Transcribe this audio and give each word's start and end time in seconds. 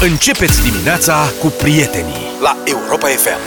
Începeți 0.00 0.62
dimineața 0.70 1.32
cu 1.40 1.46
prietenii 1.46 2.26
la 2.42 2.56
Europa 2.64 3.06
FM. 3.06 3.38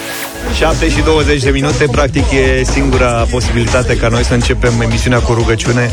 7 0.56 0.90
și 0.90 1.02
20 1.02 1.44
de 1.44 1.50
minute, 1.50 1.86
practic 1.92 2.32
e 2.32 2.64
singura 2.64 3.28
posibilitate 3.32 3.98
ca 3.98 4.08
noi 4.08 4.24
să 4.24 4.34
începem 4.34 4.82
emisiunea 4.82 5.20
cu 5.20 5.34
rugăciune, 5.34 5.92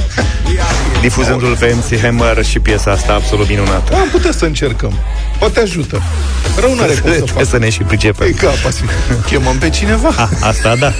difuzându-l 1.00 1.56
pe 1.56 1.76
MC 1.76 2.00
Hammer 2.00 2.44
și 2.44 2.58
piesa 2.58 2.90
asta 2.90 3.14
absolut 3.14 3.48
minunată. 3.48 3.94
Am 3.94 4.08
putea 4.10 4.32
să 4.32 4.44
încercăm. 4.44 4.92
Poate 5.38 5.60
ajută. 5.60 6.02
Rău 6.60 6.74
n-are 6.74 6.86
cum 6.86 6.94
să 6.94 7.00
Trebuie 7.00 7.20
facă. 7.32 7.44
să 7.44 7.58
ne 7.58 7.70
și 7.70 7.82
pricepem. 7.82 8.26
E 8.26 8.30
ca 8.30 8.48
pasiv. 8.62 8.90
Chemăm 9.26 9.56
pe 9.56 9.70
cineva. 9.70 10.08
A, 10.16 10.28
asta 10.40 10.74
da. 10.76 10.92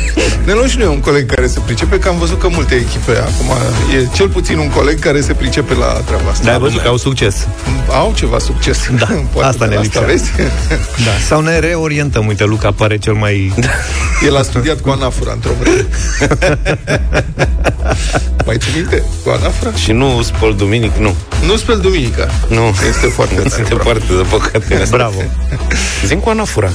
Ne 0.45 0.53
luăm 0.53 0.69
și 0.69 0.79
noi 0.79 0.87
un 0.87 1.01
coleg 1.01 1.35
care 1.35 1.47
se 1.47 1.61
pricepe, 1.65 1.99
că 1.99 2.09
am 2.09 2.19
văzut 2.19 2.41
că 2.41 2.49
multe 2.49 2.75
echipe 2.75 3.17
acum 3.19 3.51
e 4.01 4.07
cel 4.15 4.29
puțin 4.29 4.59
un 4.59 4.69
coleg 4.71 4.99
care 4.99 5.21
se 5.21 5.33
pricepe 5.33 5.75
la 5.75 5.87
treaba 5.87 6.31
asta. 6.31 6.45
Da, 6.45 6.53
ai 6.53 6.59
văzut 6.59 6.83
că 6.83 6.89
au 6.89 6.97
succes. 6.97 7.47
Au 7.91 8.13
ceva 8.17 8.39
succes. 8.39 8.79
Da, 8.99 9.07
Poate 9.33 9.49
asta 9.49 9.65
de 9.65 9.71
ne 9.71 9.75
la 9.77 9.81
lipsea. 9.83 10.01
vezi? 10.01 10.31
Da. 11.05 11.11
Sau 11.27 11.41
ne 11.41 11.59
reorientăm. 11.59 12.27
Uite, 12.27 12.45
Luca 12.45 12.71
pare 12.73 12.97
cel 12.99 13.13
mai... 13.15 13.53
El 14.27 14.37
a 14.37 14.43
studiat 14.43 14.81
cu 14.81 14.89
anafora 14.91 15.33
într-o 15.33 15.51
vreme. 15.61 15.87
Mai 18.47 18.57
ții 18.59 18.71
minte? 18.75 19.03
Cu 19.25 19.31
anafora? 19.31 19.73
Și 19.73 19.93
nu 19.93 20.23
spăl 20.23 20.55
duminic, 20.57 20.97
nu. 20.97 21.15
Nu 21.47 21.57
speli 21.57 21.81
duminica. 21.81 22.31
Nu. 22.49 22.75
Este 22.89 23.07
foarte 23.07 23.35
tare. 23.35 23.47
Este 23.47 23.63
bravo. 23.75 23.83
foarte 23.83 24.05
de 24.31 24.37
păcat. 24.37 24.89
Bravo. 24.91 25.21
Zim 26.05 26.19
cu 26.19 26.29
anafura. 26.29 26.71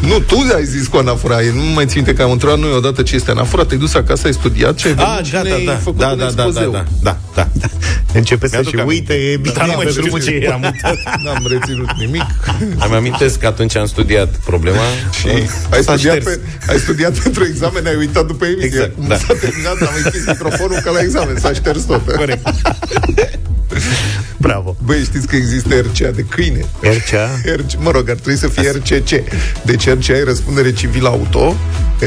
Nu, 0.00 0.18
tu 0.18 0.36
ai 0.54 0.64
zis 0.64 0.86
cu 0.86 0.96
anafora. 0.96 1.36
Nu 1.54 1.62
mai 1.62 1.84
țin 1.86 1.92
minte 1.96 2.14
că 2.14 2.22
am 2.22 2.30
întrebat 2.30 2.58
noi 2.58 2.72
odată 2.72 3.02
ce 3.02 3.14
este 3.14 3.30
anafora. 3.30 3.64
Te-ai 3.64 3.80
dus 3.80 3.94
acasă, 3.94 4.26
ai 4.26 4.32
studiat 4.32 4.78
și 4.78 4.86
ai 4.86 4.92
venit 4.92 5.10
Ah, 5.18 5.24
și 5.24 5.32
gata, 5.32 5.48
ne-ai 5.48 5.64
da. 5.64 5.74
făcut 5.76 5.98
Da, 5.98 6.08
un 6.08 6.18
da, 6.18 6.24
da, 6.24 6.30
da, 6.30 6.44
expozeu. 6.44 6.70
da, 6.70 6.84
da, 7.02 7.18
da. 7.34 7.48
Începe 8.18 8.46
să 8.46 8.52
Mi-aduc 8.54 8.72
și 8.74 8.80
aminte. 8.80 9.12
uite, 9.12 9.30
e 9.32 9.36
bine 9.36 9.54
Da, 9.56 9.64
nu 9.64 9.72
mai 9.76 9.84
pe 9.84 9.90
știu 9.90 10.02
drumul 10.02 10.20
ce 10.22 10.30
ce 10.30 10.36
era. 10.44 10.58
N-am 11.24 11.46
reținut 11.48 11.90
nimic. 11.98 12.24
Îmi 12.86 12.94
amintesc 12.94 13.38
că 13.38 13.46
atunci 13.46 13.76
am 13.76 13.86
studiat 13.86 14.28
problema 14.44 14.82
Și 15.20 15.28
ai 15.28 15.82
s-a 15.82 15.92
studiat, 15.92 16.20
șters. 16.20 16.24
pe, 16.36 16.40
ai 16.72 16.78
studiat 16.78 17.18
pentru 17.18 17.44
examen, 17.44 17.86
ai 17.86 17.96
uitat 17.96 18.26
după 18.26 18.44
emisie. 18.44 18.64
Exact, 18.66 18.94
Cum 18.94 19.08
da. 19.08 19.16
s-a 19.16 19.34
terminat, 19.40 19.76
am 19.80 19.94
închis 20.04 20.26
microfonul 20.26 20.80
ca 20.84 20.90
la 20.90 21.00
examen, 21.00 21.36
s-a 21.38 21.52
șters 21.52 21.82
tot. 21.82 22.10
Corect. 22.16 22.48
Bravo. 24.36 24.76
Băi, 24.84 25.02
știți 25.04 25.26
că 25.26 25.36
există 25.36 25.74
RCA 25.74 26.10
de 26.10 26.24
câine? 26.28 26.64
RCA? 26.80 27.30
RC, 27.56 27.70
mă 27.82 27.90
rog, 27.90 28.08
ar 28.08 28.14
trebui 28.14 28.36
să 28.38 28.48
fie 28.48 28.70
RCC. 28.70 29.10
Deci 29.64 29.83
RCA 29.90 30.12
e 30.12 30.24
răspundere 30.24 30.72
civilă 30.72 31.08
auto. 31.08 31.54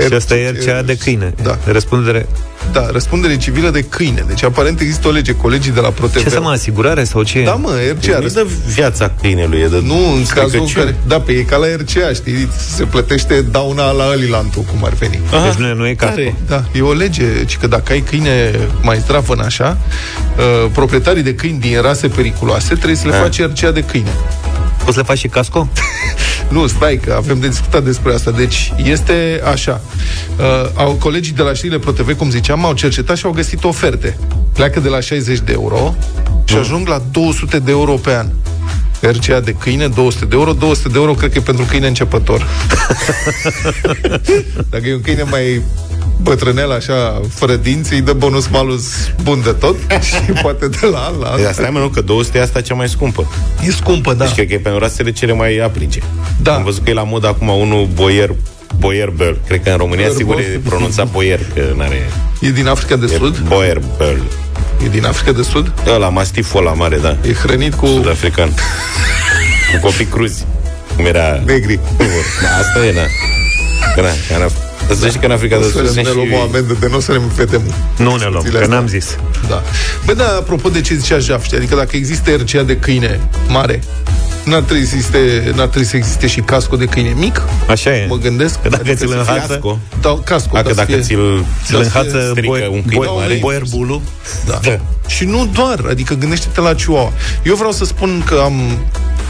Și 0.08 0.14
asta 0.14 0.36
e 0.36 0.50
RCA 0.50 0.82
de 0.82 0.96
câine. 0.98 1.34
Da. 1.44 1.58
Răspundere... 1.66 2.28
Da, 2.72 2.88
răspundere 2.92 3.38
civilă 3.38 3.70
de 3.70 3.82
câine. 3.82 4.24
Deci 4.28 4.44
aparent 4.44 4.80
există 4.80 5.08
o 5.08 5.12
lege, 5.12 5.36
colegii 5.36 5.72
de 5.72 5.80
la 5.80 5.90
ProTV. 5.90 6.24
Ce 6.24 6.30
să 6.30 6.42
mă, 6.42 6.50
asigurare 6.50 7.04
sau 7.04 7.24
ce? 7.24 7.44
Da, 7.44 7.52
mă, 7.54 7.70
RCA. 8.00 8.20
Nu 8.20 8.28
dă 8.28 8.46
viața 8.74 9.12
câinelui, 9.22 9.60
e 9.60 9.68
de 9.68 9.82
Nu, 9.84 10.12
în 10.16 10.24
cazul 10.26 10.60
în 10.60 10.68
stricăciune. 10.68 10.84
care... 10.84 10.96
Da, 11.08 11.20
pe 11.20 11.32
e 11.32 11.42
ca 11.42 11.58
la 11.58 11.66
RCA, 11.68 12.14
știi? 12.14 12.48
Se 12.76 12.84
plătește 12.84 13.42
dauna 13.52 13.92
la 13.92 14.04
Alilantul, 14.04 14.62
cum 14.62 14.84
ar 14.86 14.94
veni. 14.94 15.20
Deci 15.46 15.54
nu, 15.58 15.68
e- 15.68 15.74
nu 15.74 15.88
e 15.88 15.94
casco. 15.94 16.16
Care? 16.16 16.36
Da, 16.48 16.64
e 16.74 16.82
o 16.82 16.94
lege, 16.94 17.24
ci 17.46 17.58
că 17.58 17.68
dacă 17.68 17.92
ai 17.92 18.00
câine 18.02 18.52
mai 18.82 18.98
zdravă 18.98 19.34
în 19.34 19.40
așa, 19.40 19.78
uh, 20.38 20.70
proprietarii 20.74 21.24
de 21.24 21.36
câini 21.36 21.60
din 21.60 21.82
rase 21.82 22.08
periculoase 22.08 22.74
trebuie 22.76 22.96
să 22.96 23.08
le 23.08 23.14
Ah. 23.16 23.22
faci 23.22 23.42
RCA 23.42 23.72
de 23.72 23.82
câine. 23.84 24.12
Poți 24.88 25.00
să 25.00 25.06
le 25.06 25.14
faci 25.14 25.18
și 25.18 25.28
casco? 25.28 25.68
Nu, 26.50 26.68
stai 26.68 27.00
că 27.06 27.14
avem 27.18 27.40
de 27.40 27.48
discutat 27.48 27.84
despre 27.84 28.14
asta. 28.14 28.32
Deci 28.32 28.74
este 28.84 29.42
așa. 29.52 29.82
Uh, 30.38 30.70
au, 30.74 30.92
colegii 30.92 31.34
de 31.34 31.42
la 31.42 31.54
știrile 31.54 31.80
ProTV, 31.80 32.18
cum 32.18 32.30
ziceam, 32.30 32.66
au 32.66 32.74
cercetat 32.74 33.18
și 33.18 33.26
au 33.26 33.32
găsit 33.32 33.64
oferte. 33.64 34.18
Pleacă 34.54 34.80
de 34.80 34.90
la 34.90 35.00
60 35.00 35.40
de 35.40 35.52
euro 35.52 35.96
și 36.46 36.56
ajung 36.56 36.88
la 36.88 37.02
200 37.12 37.60
de 37.60 37.72
euro 37.72 37.94
pe 37.94 38.16
an. 38.16 38.28
RCA 39.00 39.40
de 39.40 39.52
câine, 39.52 39.88
200 39.88 40.26
de 40.26 40.36
euro. 40.36 40.54
200 40.54 40.90
de 40.90 40.98
euro 40.98 41.14
cred 41.14 41.32
că 41.32 41.38
e 41.38 41.42
pentru 41.42 41.64
câine 41.64 41.88
începător. 41.88 42.48
Dacă 44.72 44.88
e 44.88 44.94
un 44.94 45.02
câine 45.02 45.24
mai 45.24 45.62
bătrânel, 46.22 46.72
așa, 46.72 47.22
fără 47.34 47.56
dinți, 47.56 47.94
îi 47.94 48.02
dă 48.02 48.14
bonus 48.14 48.48
malus 48.48 48.84
bun 49.24 49.42
de 49.44 49.52
tot 49.52 49.76
și 50.08 50.32
poate 50.42 50.68
de 50.68 50.86
la 50.92 50.98
an 51.00 51.20
la 51.20 51.28
an. 51.28 51.40
E, 51.40 51.48
Asta 51.48 51.66
e 51.66 51.70
mă, 51.70 51.80
nu, 51.80 51.88
că 51.88 52.02
200 52.02 52.38
e 52.38 52.42
asta 52.42 52.62
cea 52.62 52.74
mai 52.74 52.90
scumpă. 52.90 53.32
E 53.68 53.72
scumpă, 53.72 54.14
da. 54.14 54.24
Deci 54.24 54.34
cred 54.34 54.48
că 54.48 54.54
e 54.54 54.58
pentru 54.58 54.80
rasele 54.80 55.12
cele 55.12 55.34
mai 55.34 55.58
aprice. 55.58 56.00
Da. 56.42 56.54
Am 56.56 56.64
văzut 56.64 56.84
că 56.84 56.90
e 56.90 56.94
la 56.94 57.04
mod 57.04 57.26
acum 57.26 57.48
unul 57.48 57.88
boier 57.94 58.30
Boyer 58.80 59.10
Bell. 59.10 59.40
Cred 59.48 59.64
că 59.64 59.70
în 59.70 59.78
România 59.78 60.04
Boyer 60.04 60.18
sigur 60.18 60.36
Bell. 60.36 60.48
e 60.54 60.70
pronunțat 60.70 61.12
Boyer, 61.12 61.40
că 61.54 61.62
n-are... 61.76 62.10
E 62.42 62.50
din 62.50 62.68
Africa 62.68 62.96
de 62.96 63.06
E 63.14 63.18
Sud? 63.18 63.38
Boyer 63.38 63.82
Bell. 63.98 64.22
E 64.86 64.90
din 64.90 65.06
Africa 65.06 65.32
de 65.32 65.42
Sud? 65.42 65.74
Ăla, 65.88 66.10
mastiful 66.10 66.60
ăla 66.60 66.74
mare, 66.74 66.98
da. 66.98 67.18
E 67.28 67.34
hrănit 67.34 67.74
cu 67.74 67.86
Sud-african. 67.86 68.50
Cu 69.72 69.80
copii 69.88 70.06
cruzi. 70.06 70.46
Cum 70.96 71.06
era... 71.06 71.42
negri. 71.46 71.80
Da, 72.42 72.58
asta 72.58 72.86
e, 72.86 72.92
da. 72.92 73.02
Că 73.96 74.02
na, 74.02 74.48
că 74.88 74.94
în 74.94 74.98
Af- 74.98 75.00
să 75.00 75.08
știi 75.08 75.20
că 75.20 75.26
în 75.26 75.32
Africa 75.32 75.58
de 75.58 75.64
Să 75.64 75.70
Sud 75.70 75.82
ne 75.82 75.88
sunt 76.04 76.16
luăm 76.16 76.28
o 76.34 76.36
și... 76.36 76.42
amendă 76.50 76.76
de 76.80 76.88
nu 76.90 76.96
o 76.98 77.00
să 77.00 77.12
ne 77.12 77.20
fetăm. 77.36 77.62
Nu 77.98 78.16
ne 78.16 78.26
luăm, 78.32 78.44
că 78.52 78.66
n-am 78.66 78.88
zis. 78.88 79.16
Da. 79.50 79.64
Bă, 80.06 80.14
da, 80.14 80.26
apropo 80.28 80.70
de 80.70 80.82
ce 80.82 80.94
zicea 80.94 81.18
Jaf, 81.20 81.44
știi? 81.44 81.58
Adică 81.58 81.76
dacă 81.76 81.96
există 81.96 82.32
RCA 82.32 82.64
de 82.64 82.78
câine 82.78 83.20
mare, 83.48 83.84
n-ar 84.44 84.62
trebui 84.62 84.86
să 84.86 84.96
existe, 84.96 85.52
n-ar 85.56 85.68
trebui 85.68 85.88
să 85.88 85.96
existe 85.96 86.28
și 86.28 86.40
casco 86.42 86.76
de 86.76 86.86
câine 86.86 87.14
mic? 87.18 87.42
Așa 87.70 87.96
e. 87.96 88.06
Mă 88.10 88.16
gândesc. 88.16 88.62
Că 88.62 88.70
dacă 88.70 88.82
Adică 88.82 88.96
ți-l 88.98 89.08
să 89.08 89.14
fie- 89.14 89.20
înhață, 89.34 89.48
Casco. 89.54 89.80
Da, 90.02 90.20
casco. 90.26 90.58
A, 90.58 90.62
dar 90.62 90.64
că 90.64 90.70
să 90.70 90.76
dacă 90.76 90.92
fie- 90.92 91.02
ți-l... 91.02 91.46
ți-l 91.66 91.78
înhață 91.78 92.28
strică 92.30 92.48
boier, 92.48 92.68
un 92.68 92.82
câine 92.88 93.06
boier, 93.06 93.14
mare. 93.22 93.38
boier 93.42 93.62
bulu. 93.70 94.02
Da. 94.46 94.60
Și 95.08 95.24
nu 95.26 95.50
doar, 95.54 95.86
adică 95.90 96.14
gândește-te 96.14 96.62
la 96.62 96.74
Chihuahua. 96.74 97.12
Eu 97.44 97.56
vreau 97.56 97.72
să 97.72 97.86
spun 97.86 98.24
că 98.26 98.42
am, 98.44 98.78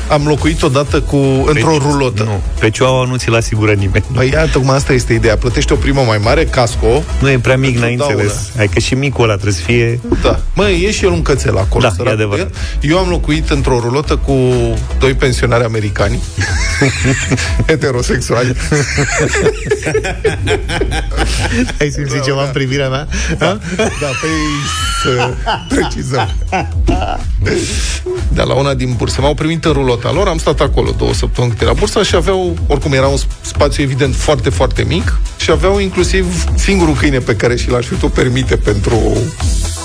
am 0.10 0.26
locuit 0.28 0.62
odată 0.64 1.02
cu, 1.02 1.16
într-o 1.46 1.78
rulotă. 1.78 2.24
Nu, 2.24 2.42
pe 2.60 2.70
Chihuahua 2.70 3.06
nu 3.06 3.16
ți-l 3.16 3.36
asigură 3.36 3.72
nimeni. 3.72 4.04
Păi 4.14 4.30
iată, 4.34 4.50
tocmai 4.52 4.76
asta 4.76 4.94
este 4.94 5.14
ideea. 5.14 5.38
Plătești 5.38 5.72
o 5.72 5.76
primă 5.76 6.02
mai 6.02 6.18
mare, 6.18 6.46
casco, 6.46 7.04
Nu 7.22 7.30
e 7.30 7.40
prea 7.40 7.58
mic, 7.58 7.70
Pentru 7.70 7.86
n-ai 7.86 7.96
daună. 7.96 8.14
înțeles. 8.14 8.52
Hai 8.56 8.68
că 8.68 8.80
și 8.80 8.94
micul 8.94 9.24
ăla 9.24 9.34
trebuie 9.34 9.54
să 9.54 9.62
fie... 9.62 10.00
Da. 10.22 10.40
Mă, 10.54 10.70
e 10.70 10.92
și 10.92 11.04
el 11.06 11.12
un 11.12 11.22
cățel 11.22 11.58
acolo. 11.58 11.84
Da, 11.84 11.90
săracul 11.90 12.08
e 12.20 12.24
adevărat. 12.24 12.48
de 12.48 12.88
el. 12.88 12.92
Eu 12.92 12.98
am 12.98 13.10
locuit 13.10 13.50
într-o 13.50 13.80
rulotă 13.80 14.16
cu 14.16 14.34
doi 15.00 15.14
pensionari 15.14 15.64
americani, 15.64 16.20
heterosexuali. 17.68 18.56
Ai 21.80 21.90
simțit 21.90 22.24
ceva 22.24 22.44
în 22.44 22.52
privirea 22.54 22.90
mea? 22.90 23.08
Da, 23.38 23.46
da, 23.78 24.08
pe 24.22 24.28
ei 24.28 24.58
să 25.04 25.30
precizăm. 25.76 26.30
De 28.34 28.42
la 28.42 28.54
una 28.54 28.74
din 28.74 28.94
burse. 28.98 29.22
M-au 29.22 29.34
primit 29.34 29.66
în 29.66 29.72
rulota 29.98 30.20
lor, 30.20 30.28
am 30.28 30.38
stat 30.38 30.60
acolo 30.60 30.94
două 30.98 31.14
săptămâni 31.14 31.54
cât 31.54 31.62
era 31.62 31.74
bursa 31.74 32.04
și 32.04 32.16
aveau, 32.16 32.58
oricum 32.68 32.94
era 32.94 33.08
un 33.08 33.18
spațiu 33.42 33.84
evident 33.84 34.16
foarte, 34.16 34.50
foarte 34.50 34.84
mic 34.88 35.20
și 35.38 35.52
aveau 35.52 35.80
inclusiv 35.80 36.44
singurul 36.56 36.94
câine 36.94 37.18
pe 37.20 37.36
care 37.36 37.56
și 37.56 37.70
l-aș 37.70 37.86
fi 37.86 37.94
putut 37.94 38.14
permite 38.14 38.56
pentru 38.56 39.18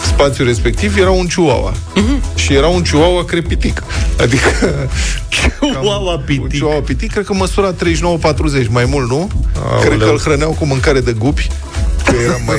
spațiul 0.06 0.46
respectiv 0.46 0.98
era 0.98 1.10
un 1.10 1.26
chihuahua. 1.26 1.72
Și 2.34 2.54
era 2.54 2.66
un 2.66 2.82
chihuahua 2.82 3.24
crepitic. 3.24 3.82
Adică... 4.20 4.48
Chihuahua 5.70 6.14
Un 6.14 6.22
pitic. 6.24 6.48
chihuahua 6.48 6.80
pitic, 6.80 7.12
cred 7.12 7.24
că 7.24 7.34
măsura 7.34 7.74
39-40, 7.74 7.76
mai 8.68 8.84
mult, 8.84 9.08
nu? 9.08 9.30
Aoleu. 9.64 9.88
Cred 9.88 9.98
că 9.98 10.08
îl 10.08 10.18
hrăneau 10.18 10.56
cu 10.58 10.64
mâncare 10.64 11.00
de 11.00 11.12
gupi, 11.12 11.48
că 12.04 12.14
era 12.24 12.36
mai... 12.46 12.56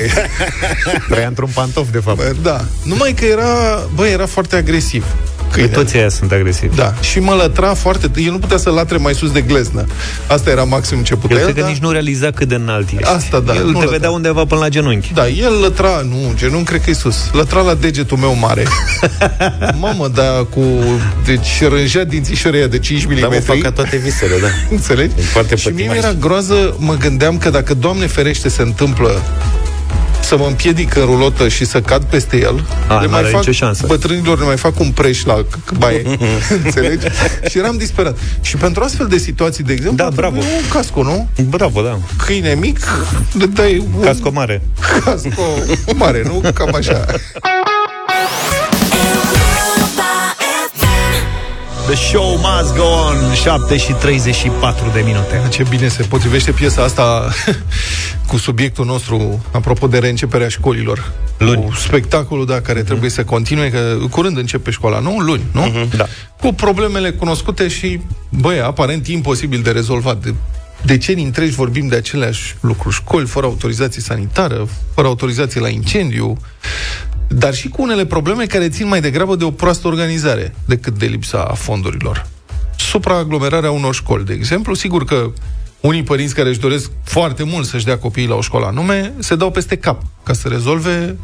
Trăia 1.08 1.26
într-un 1.32 1.50
pantof, 1.54 1.86
de 1.90 1.98
fapt. 1.98 2.16
Bă, 2.16 2.32
Da. 2.42 2.64
Numai 2.82 3.12
că 3.12 3.24
era, 3.24 3.82
bă, 3.94 4.06
era 4.06 4.26
foarte 4.26 4.56
agresiv. 4.56 5.04
Că 5.54 5.60
Câine. 5.60 5.74
toți 5.76 5.96
aia 5.96 6.08
sunt 6.08 6.32
agresivi. 6.32 6.76
Da, 6.76 6.94
și 7.00 7.18
mă 7.18 7.32
lătra 7.32 7.74
foarte... 7.74 8.10
El 8.16 8.30
nu 8.30 8.38
putea 8.38 8.56
să 8.56 8.70
latre 8.70 8.96
mai 8.96 9.14
sus 9.14 9.32
de 9.32 9.40
gleznă. 9.40 9.84
Asta 10.26 10.50
era 10.50 10.64
maxim 10.64 11.02
ce 11.02 11.14
putea. 11.14 11.36
El 11.36 11.42
cred 11.42 11.54
că 11.54 11.60
da? 11.60 11.66
nici 11.66 11.78
nu 11.78 11.90
realiza 11.90 12.30
cât 12.30 12.48
de 12.48 12.54
înalt 12.54 12.88
ești. 12.90 13.04
Asta, 13.04 13.40
da, 13.40 13.54
El 13.54 13.64
nu 13.64 13.72
te 13.72 13.78
lăsa. 13.78 13.90
vedea 13.90 14.10
undeva 14.10 14.44
până 14.44 14.60
la 14.60 14.68
genunchi. 14.68 15.12
Da, 15.12 15.28
el 15.28 15.60
lătra, 15.60 16.00
nu, 16.08 16.32
genunchi, 16.34 16.64
cred 16.64 16.80
că 16.80 16.90
e 16.90 16.92
sus. 16.92 17.16
Lătra 17.32 17.60
la 17.60 17.74
degetul 17.74 18.16
meu 18.16 18.36
mare. 18.40 18.64
Mamă, 19.80 20.08
da, 20.14 20.46
cu... 20.50 20.60
Deci 21.24 21.62
rânjea 21.68 22.04
dințișorii 22.04 22.58
ăia 22.58 22.68
de 22.68 22.78
5 22.78 23.04
mm. 23.06 23.18
Da, 23.20 23.28
mă, 23.28 23.34
fac 23.34 23.58
ca 23.58 23.70
toate 23.70 23.96
visele, 23.96 24.38
da. 24.40 24.46
Înțelegi? 24.76 25.14
E 25.18 25.22
foarte 25.22 25.56
și 25.56 25.66
mie 25.66 25.74
pătimaș. 25.74 25.96
mi-era 25.96 26.12
groază, 26.20 26.76
mă 26.78 26.94
gândeam 26.94 27.38
că 27.38 27.50
dacă, 27.50 27.74
Doamne 27.74 28.06
ferește, 28.06 28.48
se 28.48 28.62
întâmplă 28.62 29.22
să 30.24 30.36
mă 30.36 30.44
împiedic 30.46 30.96
în 30.96 31.04
rulotă 31.04 31.48
și 31.48 31.64
să 31.64 31.80
cad 31.80 32.04
peste 32.04 32.36
el, 32.36 32.66
A, 32.88 33.00
le 33.00 33.06
n-are 33.08 33.22
mai 33.22 33.30
fac, 33.30 33.40
nicio 33.40 33.52
șansă. 33.52 33.86
bătrânilor 33.86 34.38
le 34.38 34.44
mai 34.44 34.56
fac 34.56 34.80
un 34.80 34.90
preș 34.90 35.24
la 35.24 35.42
c- 35.42 35.78
baie. 35.78 36.02
Înțelegi? 36.64 37.06
Și 37.50 37.58
eram 37.58 37.76
disperat. 37.76 38.16
Și 38.40 38.56
pentru 38.56 38.82
astfel 38.82 39.06
de 39.06 39.18
situații, 39.18 39.64
de 39.64 39.72
exemplu, 39.72 39.96
Da, 39.96 40.04
ar 40.04 40.12
trebui 40.12 40.30
bravo. 40.38 40.46
un 40.54 40.68
casco, 40.72 41.02
nu? 41.02 41.28
Bravo, 41.48 41.82
da. 41.82 41.98
Câine 42.26 42.54
mic, 42.60 42.78
le 43.38 43.46
dai 43.46 43.78
un 43.96 44.02
Casco 44.02 44.30
mare. 44.32 44.62
casco 45.04 45.42
mare, 45.94 46.22
nu? 46.24 46.50
Cam 46.54 46.74
așa. 46.74 47.04
The 51.86 51.94
show 51.94 52.36
must 52.36 52.76
go 52.76 52.82
on 52.82 53.34
7 53.34 53.76
și 53.76 53.92
34 53.92 54.90
de 54.92 55.00
minute 55.00 55.42
Ce 55.50 55.64
bine 55.68 55.88
se 55.88 56.02
potrivește 56.02 56.50
piesa 56.50 56.82
asta 56.82 57.28
cu 58.28 58.36
subiectul 58.36 58.84
nostru 58.84 59.44
apropo 59.52 59.86
de 59.86 59.98
reînceperea 59.98 60.48
școlilor. 60.48 61.12
Luni. 61.38 61.64
Cu 61.64 61.74
spectacolul, 61.74 62.46
da, 62.46 62.60
care 62.60 62.82
uh-huh. 62.82 62.84
trebuie 62.84 63.10
să 63.10 63.24
continue, 63.24 63.70
că 63.70 63.96
curând 64.10 64.36
începe 64.36 64.70
școala, 64.70 64.98
nu? 64.98 65.18
Luni, 65.18 65.42
nu? 65.52 65.70
uh-huh. 65.70 65.96
Da. 65.96 66.06
Cu 66.40 66.52
problemele 66.52 67.10
cunoscute 67.10 67.68
și, 67.68 68.00
băi, 68.28 68.60
aparent 68.60 69.06
imposibil 69.06 69.62
de 69.62 69.70
rezolvat. 69.70 70.22
De 70.22 70.34
decenii 70.84 71.24
întregi 71.24 71.54
vorbim 71.54 71.88
de 71.88 71.96
aceleași 71.96 72.56
lucruri. 72.60 72.94
Școli 72.94 73.26
fără 73.26 73.46
autorizație 73.46 74.02
sanitară, 74.02 74.68
fără 74.94 75.06
autorizație 75.06 75.60
la 75.60 75.68
incendiu, 75.68 76.38
dar 77.28 77.54
și 77.54 77.68
cu 77.68 77.82
unele 77.82 78.06
probleme 78.06 78.46
care 78.46 78.68
țin 78.68 78.88
mai 78.88 79.00
degrabă 79.00 79.36
de 79.36 79.44
o 79.44 79.50
proastă 79.50 79.86
organizare 79.86 80.54
decât 80.64 80.98
de 80.98 81.06
lipsa 81.06 81.44
fondurilor. 81.54 82.26
Supraaglomerarea 82.76 83.70
unor 83.70 83.94
școli, 83.94 84.24
de 84.24 84.32
exemplu, 84.32 84.74
sigur 84.74 85.04
că 85.04 85.32
unii 85.80 86.02
părinți 86.02 86.34
care 86.34 86.48
își 86.48 86.58
doresc 86.58 86.90
foarte 87.04 87.42
mult 87.42 87.66
să-și 87.66 87.84
dea 87.84 87.98
copiii 87.98 88.26
la 88.26 88.34
o 88.34 88.40
școală 88.40 88.66
anume, 88.66 89.12
se 89.18 89.36
dau 89.36 89.50
peste 89.50 89.76
cap 89.76 90.02
ca 90.22 90.32
să 90.32 90.48
rezolve 90.48 91.16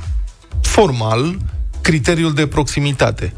formal 0.63 1.39
criteriul 1.81 2.35
de 2.35 2.47
proximitate. 2.47 3.33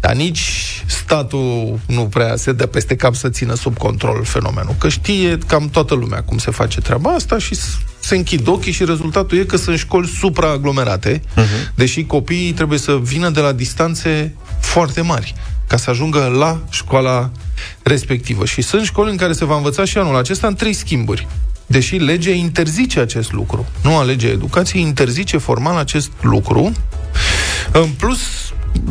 Dar 0.00 0.14
nici 0.14 0.84
statul 0.86 1.78
nu 1.86 2.02
prea 2.02 2.36
se 2.36 2.52
dă 2.52 2.66
peste 2.66 2.96
cap 2.96 3.14
să 3.14 3.28
țină 3.28 3.54
sub 3.54 3.76
control 3.78 4.24
fenomenul, 4.24 4.74
că 4.78 4.88
știe 4.88 5.38
cam 5.46 5.68
toată 5.68 5.94
lumea 5.94 6.22
cum 6.22 6.38
se 6.38 6.50
face 6.50 6.80
treaba 6.80 7.10
asta 7.10 7.38
și 7.38 7.56
se 8.00 8.16
închid 8.16 8.46
ochii 8.46 8.72
și 8.72 8.84
rezultatul 8.84 9.38
e 9.38 9.44
că 9.44 9.56
sunt 9.56 9.78
școli 9.78 10.08
supraaglomerate, 10.18 11.18
uh-huh. 11.18 11.74
deși 11.74 12.04
copiii 12.04 12.52
trebuie 12.52 12.78
să 12.78 12.98
vină 13.02 13.30
de 13.30 13.40
la 13.40 13.52
distanțe 13.52 14.34
foarte 14.60 15.00
mari 15.00 15.34
ca 15.70 15.76
să 15.76 15.90
ajungă 15.90 16.32
la 16.38 16.60
școala 16.70 17.30
respectivă. 17.82 18.44
Și 18.44 18.62
sunt 18.62 18.84
școli 18.84 19.10
în 19.10 19.16
care 19.16 19.32
se 19.32 19.44
va 19.44 19.56
învăța 19.56 19.84
și 19.84 19.98
anul 19.98 20.16
acesta 20.16 20.46
în 20.46 20.54
trei 20.54 20.72
schimburi. 20.72 21.26
Deși 21.66 21.96
legea 21.96 22.30
interzice 22.30 23.00
acest 23.00 23.32
lucru. 23.32 23.66
Nu 23.82 23.96
a 23.96 24.02
legea 24.02 24.28
educației 24.28 24.82
interzice 24.82 25.36
formal 25.36 25.76
acest 25.76 26.10
lucru. 26.20 26.72
În 27.72 27.88
plus, 27.88 28.18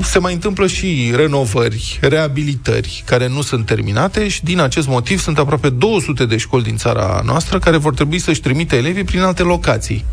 se 0.01 0.19
mai 0.19 0.33
întâmplă 0.33 0.67
și 0.67 1.11
renovări, 1.15 1.97
reabilitări 2.01 3.03
care 3.05 3.27
nu 3.27 3.41
sunt 3.41 3.65
terminate 3.65 4.27
și 4.27 4.43
din 4.43 4.59
acest 4.59 4.87
motiv 4.87 5.19
sunt 5.19 5.37
aproape 5.37 5.69
200 5.69 6.25
de 6.25 6.37
școli 6.37 6.63
din 6.63 6.77
țara 6.77 7.21
noastră 7.25 7.59
care 7.59 7.77
vor 7.77 7.93
trebui 7.93 8.19
să-și 8.19 8.41
trimite 8.41 8.75
elevii 8.75 9.03
prin 9.03 9.21
alte 9.21 9.43
locații. 9.43 10.05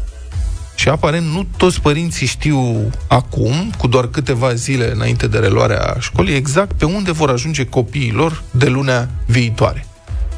Și 0.75 0.89
aparent 0.89 1.27
nu 1.27 1.47
toți 1.57 1.81
părinții 1.81 2.27
știu 2.27 2.91
acum, 3.07 3.73
cu 3.79 3.87
doar 3.87 4.07
câteva 4.09 4.55
zile 4.55 4.93
înainte 4.93 5.27
de 5.27 5.39
reluarea 5.39 5.97
școlii, 5.99 6.35
exact 6.35 6.73
pe 6.73 6.85
unde 6.85 7.13
vor 7.13 7.31
ajunge 7.31 7.65
copiii 7.65 8.13
lor 8.13 8.43
de 8.51 8.67
lunea 8.67 9.11
viitoare. 9.27 9.87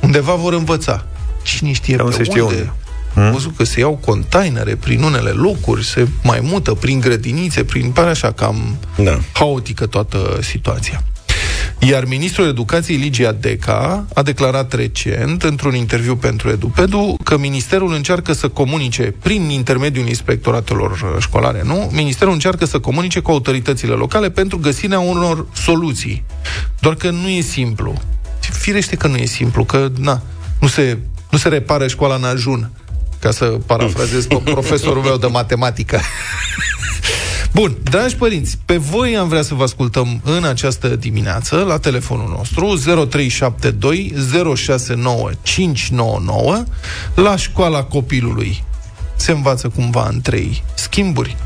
Undeva 0.00 0.34
vor 0.34 0.52
învăța. 0.52 1.04
Cine 1.42 1.72
știe 1.72 1.96
pe 1.96 2.10
se 2.10 2.22
știe 2.22 2.40
unde? 2.40 2.72
Unde. 3.18 3.28
Am 3.28 3.32
văzut 3.32 3.56
că 3.56 3.64
se 3.64 3.80
iau 3.80 4.00
containere 4.04 4.74
prin 4.74 5.02
unele 5.02 5.30
locuri, 5.30 5.84
se 5.84 6.08
mai 6.22 6.40
mută 6.42 6.74
prin 6.74 7.00
grădinițe, 7.00 7.64
prin 7.64 7.90
pare 7.90 8.10
așa 8.10 8.32
cam 8.32 8.76
Da. 8.96 9.18
haotică 9.32 9.86
toată 9.86 10.38
situația. 10.40 11.02
Iar 11.78 12.04
ministrul 12.04 12.48
educației 12.48 12.96
Ligia 12.96 13.32
Deca 13.32 14.06
a 14.14 14.22
declarat 14.22 14.72
recent, 14.72 15.42
într-un 15.42 15.74
interviu 15.74 16.16
pentru 16.16 16.48
EduPedu, 16.50 17.16
că 17.24 17.38
ministerul 17.38 17.92
încearcă 17.92 18.32
să 18.32 18.48
comunice, 18.48 19.14
prin 19.22 19.48
intermediul 19.48 20.06
inspectoratelor 20.06 20.90
uh, 20.90 21.16
școlare, 21.18 21.62
nu? 21.64 21.90
Ministerul 21.92 22.32
încearcă 22.32 22.64
să 22.64 22.78
comunice 22.78 23.20
cu 23.20 23.30
autoritățile 23.30 23.92
locale 23.92 24.30
pentru 24.30 24.58
găsirea 24.58 24.98
unor 24.98 25.46
soluții. 25.52 26.24
Doar 26.80 26.94
că 26.94 27.10
nu 27.10 27.28
e 27.28 27.40
simplu. 27.40 27.94
Firește 28.40 28.96
că 28.96 29.06
nu 29.06 29.16
e 29.16 29.24
simplu, 29.24 29.64
că 29.64 29.88
na, 29.98 30.22
nu 30.60 30.66
se, 30.66 30.98
nu 31.30 31.38
se 31.38 31.48
repară 31.48 31.86
școala 31.86 32.14
în 32.14 32.24
ajun, 32.24 32.70
ca 33.18 33.30
să 33.30 33.44
parafrazez 33.44 34.26
pe 34.26 34.34
profesorul 34.54 35.02
meu 35.02 35.16
de 35.16 35.26
matematică. 35.26 36.00
Bun, 37.52 37.76
dragi 37.82 38.16
părinți, 38.16 38.58
pe 38.64 38.76
voi 38.76 39.16
am 39.16 39.28
vrea 39.28 39.42
să 39.42 39.54
vă 39.54 39.62
ascultăm 39.62 40.20
în 40.24 40.44
această 40.44 40.88
dimineață 40.88 41.56
la 41.56 41.78
telefonul 41.78 42.28
nostru 42.36 42.64
0372 43.06 44.14
069 44.54 45.30
599 45.42 46.64
la 47.14 47.36
școala 47.36 47.82
copilului. 47.82 48.64
Se 49.16 49.32
învață 49.32 49.68
cumva 49.68 50.08
în 50.12 50.20
trei 50.20 50.62
schimburi. 50.74 51.36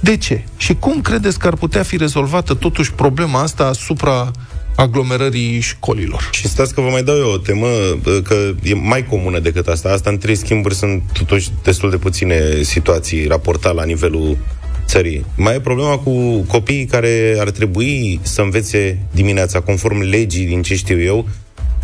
De 0.00 0.16
ce? 0.16 0.44
Și 0.56 0.74
cum 0.74 1.00
credeți 1.00 1.38
că 1.38 1.46
ar 1.46 1.54
putea 1.54 1.82
fi 1.82 1.96
rezolvată 1.96 2.54
totuși 2.54 2.92
problema 2.92 3.40
asta 3.40 3.64
asupra 3.66 4.30
aglomerării 4.80 5.60
școlilor? 5.60 6.28
Și 6.32 6.48
stați 6.48 6.74
că 6.74 6.80
vă 6.80 6.88
mai 6.88 7.02
dau 7.02 7.16
eu 7.16 7.30
o 7.30 7.36
temă 7.36 7.66
bă, 8.02 8.20
că 8.24 8.34
e 8.62 8.74
mai 8.74 9.06
comună 9.06 9.38
decât 9.38 9.66
asta. 9.66 9.88
Asta 9.88 10.10
în 10.10 10.18
trei 10.18 10.34
schimburi 10.34 10.74
sunt 10.74 11.02
totuși 11.12 11.50
destul 11.62 11.90
de 11.90 11.96
puține 11.96 12.62
situații 12.62 13.26
raportate 13.26 13.74
la 13.74 13.84
nivelul 13.84 14.38
țării. 14.86 15.24
Mai 15.36 15.54
e 15.54 15.60
problema 15.60 15.98
cu 15.98 16.40
copiii 16.40 16.84
care 16.84 17.36
ar 17.38 17.50
trebui 17.50 18.20
să 18.22 18.42
învețe 18.42 18.98
dimineața, 19.10 19.60
conform 19.60 20.00
legii, 20.00 20.46
din 20.46 20.62
ce 20.62 20.74
știu 20.74 21.00
eu, 21.00 21.28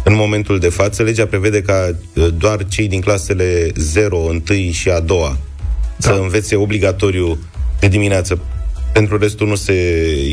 în 0.05 0.15
momentul 0.15 0.59
de 0.59 0.69
față. 0.69 1.03
Legea 1.03 1.27
prevede 1.27 1.63
ca 1.63 1.97
uh, 2.15 2.27
doar 2.39 2.67
cei 2.69 2.89
din 2.89 3.01
clasele 3.01 3.73
0, 3.75 4.17
1 4.17 4.43
și 4.71 4.89
a 4.89 5.01
doua 5.01 5.37
da. 5.97 6.09
să 6.09 6.19
învețe 6.23 6.57
obligatoriu 6.57 7.39
de 7.81 7.89
dimineață. 7.89 8.39
Pentru 8.97 9.19
restul 9.19 9.47
nu 9.49 9.55
se 9.55 9.73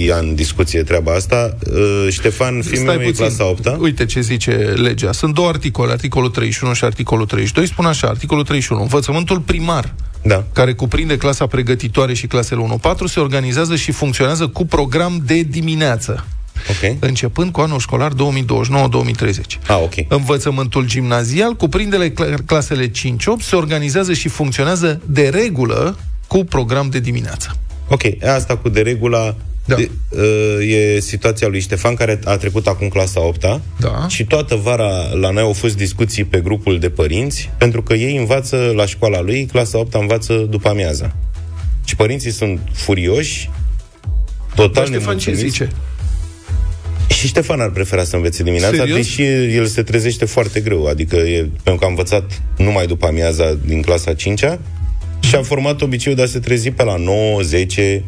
ia 0.05 0.17
în 0.17 0.35
discuție 0.35 0.83
treaba 0.83 1.13
asta. 1.13 1.57
Uh, 1.73 2.07
Ștefan, 2.09 2.61
fiul 2.61 2.83
meu 2.85 3.01
e 3.01 3.11
clasa 3.11 3.45
8 3.45 3.75
Uite 3.79 4.05
ce 4.05 4.21
zice 4.21 4.51
legea. 4.75 5.11
Sunt 5.11 5.33
două 5.33 5.47
articole, 5.47 5.91
articolul 5.91 6.29
31 6.29 6.73
și 6.73 6.83
articolul 6.83 7.25
32. 7.25 7.67
Spun 7.67 7.85
așa, 7.85 8.07
articolul 8.07 8.43
31. 8.43 8.81
Învățământul 8.81 9.39
primar 9.39 9.93
Da. 10.21 10.43
care 10.53 10.73
cuprinde 10.73 11.17
clasa 11.17 11.47
pregătitoare 11.47 12.13
și 12.13 12.27
clasele 12.27 12.61
1-4, 12.61 13.05
se 13.05 13.19
organizează 13.19 13.75
și 13.75 13.91
funcționează 13.91 14.47
cu 14.47 14.65
program 14.65 15.21
de 15.25 15.41
dimineață, 15.41 16.25
Ok. 16.69 16.95
începând 16.99 17.51
cu 17.51 17.61
anul 17.61 17.79
școlar 17.79 18.11
2029-2030. 18.13 19.59
Ah, 19.67 19.79
ok. 19.83 19.93
Învățământul 20.07 20.85
gimnazial, 20.85 21.53
cuprinde 21.53 22.11
cl- 22.11 22.33
clasele 22.45 22.87
5-8, 22.87 22.91
se 23.41 23.55
organizează 23.55 24.13
și 24.13 24.27
funcționează 24.27 25.01
de 25.05 25.29
regulă 25.29 25.97
cu 26.27 26.43
program 26.43 26.89
de 26.89 26.99
dimineață. 26.99 27.57
Ok, 27.89 28.01
asta 28.25 28.57
cu 28.57 28.69
de 28.69 28.81
regula 28.81 29.35
Da. 29.65 29.75
de, 29.75 29.89
uh, 30.09 30.71
e 30.95 30.99
situația 30.99 31.47
lui 31.47 31.59
Ștefan 31.59 31.95
care 31.95 32.19
a 32.23 32.37
trecut 32.37 32.67
acum 32.67 32.87
clasa 32.87 33.21
8 33.25 33.41
Da. 33.79 34.05
și 34.07 34.23
toată 34.25 34.55
vara 34.55 34.89
la 35.13 35.29
noi 35.29 35.43
au 35.43 35.53
fost 35.53 35.75
discuții 35.77 36.23
pe 36.23 36.39
grupul 36.39 36.79
de 36.79 36.89
părinți 36.89 37.49
pentru 37.57 37.81
că 37.83 37.93
ei 37.93 38.15
învață 38.17 38.71
la 38.75 38.85
școala 38.85 39.21
lui, 39.21 39.45
clasa 39.45 39.77
8 39.77 39.93
învață 39.93 40.33
după 40.33 40.69
amiaza. 40.69 41.15
Și 41.85 41.95
părinții 41.95 42.31
sunt 42.31 42.59
furioși, 42.73 43.49
total 44.55 44.71
Dar 44.73 44.85
Ștefan 44.85 45.17
ce 45.17 45.29
nemulțumiți. 45.29 45.41
zice? 45.43 45.69
Și 47.07 47.27
Ștefan 47.27 47.59
ar 47.59 47.69
prefera 47.69 48.03
să 48.03 48.15
învețe 48.15 48.43
dimineața, 48.43 48.75
Serios? 48.77 48.97
deși 48.97 49.21
el 49.55 49.65
se 49.65 49.83
trezește 49.83 50.25
foarte 50.25 50.59
greu, 50.59 50.85
adică 50.85 51.15
e, 51.15 51.37
pentru 51.63 51.75
că 51.75 51.85
a 51.85 51.87
învățat 51.87 52.41
numai 52.57 52.87
după 52.87 53.05
amiaza 53.07 53.57
din 53.65 53.81
clasa 53.81 54.13
5 54.13 54.41
și 55.33 55.39
a 55.39 55.43
format 55.43 55.81
obiceiul 55.81 56.17
de 56.17 56.23
a 56.23 56.27
se 56.27 56.39
trezi 56.39 56.71
pe 56.71 56.83
la 56.83 56.95
9, 56.97 57.41
10, 57.41 58.03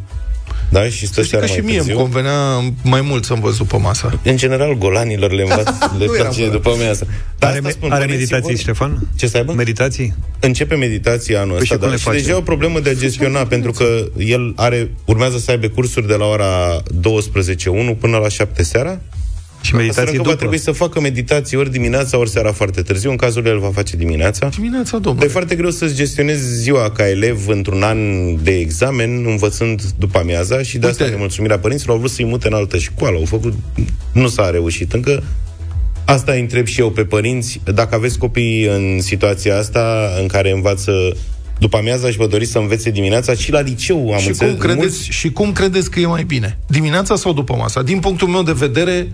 da, 0.69 0.83
și 0.89 1.05
stă 1.05 1.13
Să 1.13 1.21
știi 1.21 1.21
că 1.21 1.23
seara 1.23 1.45
și 1.45 1.51
mai 1.51 1.61
mie 1.65 1.77
îmi 1.77 1.85
târziu. 1.87 2.01
convenea 2.03 2.73
mai 2.83 3.01
mult 3.01 3.25
să 3.25 3.33
învăț 3.33 3.55
după 3.55 3.77
masă. 3.77 4.19
În 4.23 4.37
general, 4.37 4.77
golanilor 4.77 5.31
le 5.31 5.41
învață, 5.41 5.77
le 5.97 6.05
Nu 6.05 6.13
eram 6.13 6.23
place 6.25 6.37
golan. 6.37 6.51
după 6.51 6.69
amiază. 6.69 7.07
Dar 7.39 7.49
Are, 7.49 7.57
asta 7.57 7.67
me- 7.67 7.71
spun, 7.73 7.91
are 7.91 8.05
părinții 8.05 8.19
meditații, 8.31 8.53
vor- 8.55 8.61
Ștefan? 8.63 9.07
Ce 9.15 9.27
să 9.27 9.37
aibă? 9.37 9.53
Meditații? 9.53 10.13
Începe 10.39 10.75
meditația 10.75 11.41
anul 11.41 11.53
Păi 11.53 11.61
ăsta, 11.61 11.73
și 11.73 11.79
cum 11.79 11.87
da. 11.87 11.93
le 11.93 11.97
Și 11.99 12.03
face? 12.05 12.17
deja 12.17 12.31
e 12.31 12.33
o 12.33 12.41
problemă 12.41 12.79
de 12.79 12.89
a 12.89 12.93
gestiona, 12.93 13.45
pentru 13.55 13.71
că 13.71 13.85
el 14.17 14.53
are, 14.55 14.91
urmează 15.05 15.37
să 15.37 15.51
aibă 15.51 15.67
cursuri 15.67 16.07
de 16.07 16.13
la 16.15 16.25
ora 16.25 16.81
12.1 16.83 17.97
până 17.99 18.17
la 18.17 18.29
7 18.29 18.63
seara. 18.63 18.99
Și 19.65 19.71
Asta 19.75 19.77
meditații 19.77 19.87
înseamnă 19.87 20.11
că 20.11 20.17
după. 20.17 20.29
va 20.29 20.35
trebui 20.35 20.57
să 20.57 20.71
facă 20.71 20.99
meditații 21.01 21.57
ori 21.57 21.71
dimineața, 21.71 22.17
ori 22.17 22.29
seara 22.29 22.51
foarte 22.51 22.81
târziu. 22.81 23.09
În 23.09 23.15
cazul 23.15 23.41
lui, 23.41 23.51
el 23.51 23.59
va 23.59 23.71
face 23.73 23.95
dimineața. 23.95 24.47
Dimineața, 24.47 24.89
Dar 24.91 24.99
e 24.99 25.03
domnule. 25.03 25.27
foarte 25.27 25.55
greu 25.55 25.69
să-ți 25.69 25.95
gestionezi 25.95 26.55
ziua 26.61 26.91
ca 26.91 27.09
elev 27.09 27.47
într-un 27.47 27.83
an 27.83 27.97
de 28.43 28.51
examen, 28.57 29.25
învățând 29.25 29.81
după 29.97 30.17
amiaza 30.17 30.61
și 30.61 30.77
de 30.77 30.87
asta 30.87 31.03
Uite. 31.03 31.15
nemulțumirea 31.15 31.59
părinților 31.59 31.93
au 31.93 31.99
vrut 31.99 32.11
să-i 32.11 32.25
mute 32.25 32.47
în 32.47 32.53
altă 32.53 32.77
școală. 32.77 33.17
Au 33.17 33.25
făcut... 33.25 33.53
Nu 34.11 34.27
s-a 34.27 34.49
reușit 34.49 34.93
încă. 34.93 35.23
Asta 36.05 36.31
îi 36.31 36.39
întreb 36.39 36.65
și 36.65 36.79
eu 36.79 36.89
pe 36.91 37.03
părinți. 37.05 37.61
Dacă 37.73 37.95
aveți 37.95 38.17
copii 38.17 38.65
în 38.65 39.01
situația 39.01 39.57
asta 39.57 40.09
în 40.21 40.27
care 40.27 40.51
învață 40.51 40.91
după 41.59 41.77
amiaza 41.77 42.09
și 42.09 42.17
vă 42.17 42.27
doriți 42.27 42.51
să 42.51 42.57
învețe 42.57 42.89
dimineața 42.89 43.33
și 43.33 43.51
la 43.51 43.59
liceu 43.59 44.11
am 44.13 44.19
Și 44.19 44.27
înțeles 44.27 44.51
cum, 44.51 44.59
credeți, 44.61 44.79
mulți- 44.87 45.09
și 45.09 45.31
cum 45.31 45.51
credeți 45.51 45.89
că 45.89 45.99
e 45.99 46.05
mai 46.05 46.23
bine? 46.23 46.57
Dimineața 46.67 47.15
sau 47.15 47.33
după 47.33 47.55
masa? 47.55 47.81
Din 47.81 47.99
punctul 47.99 48.27
meu 48.27 48.43
de 48.43 48.51
vedere, 48.51 49.07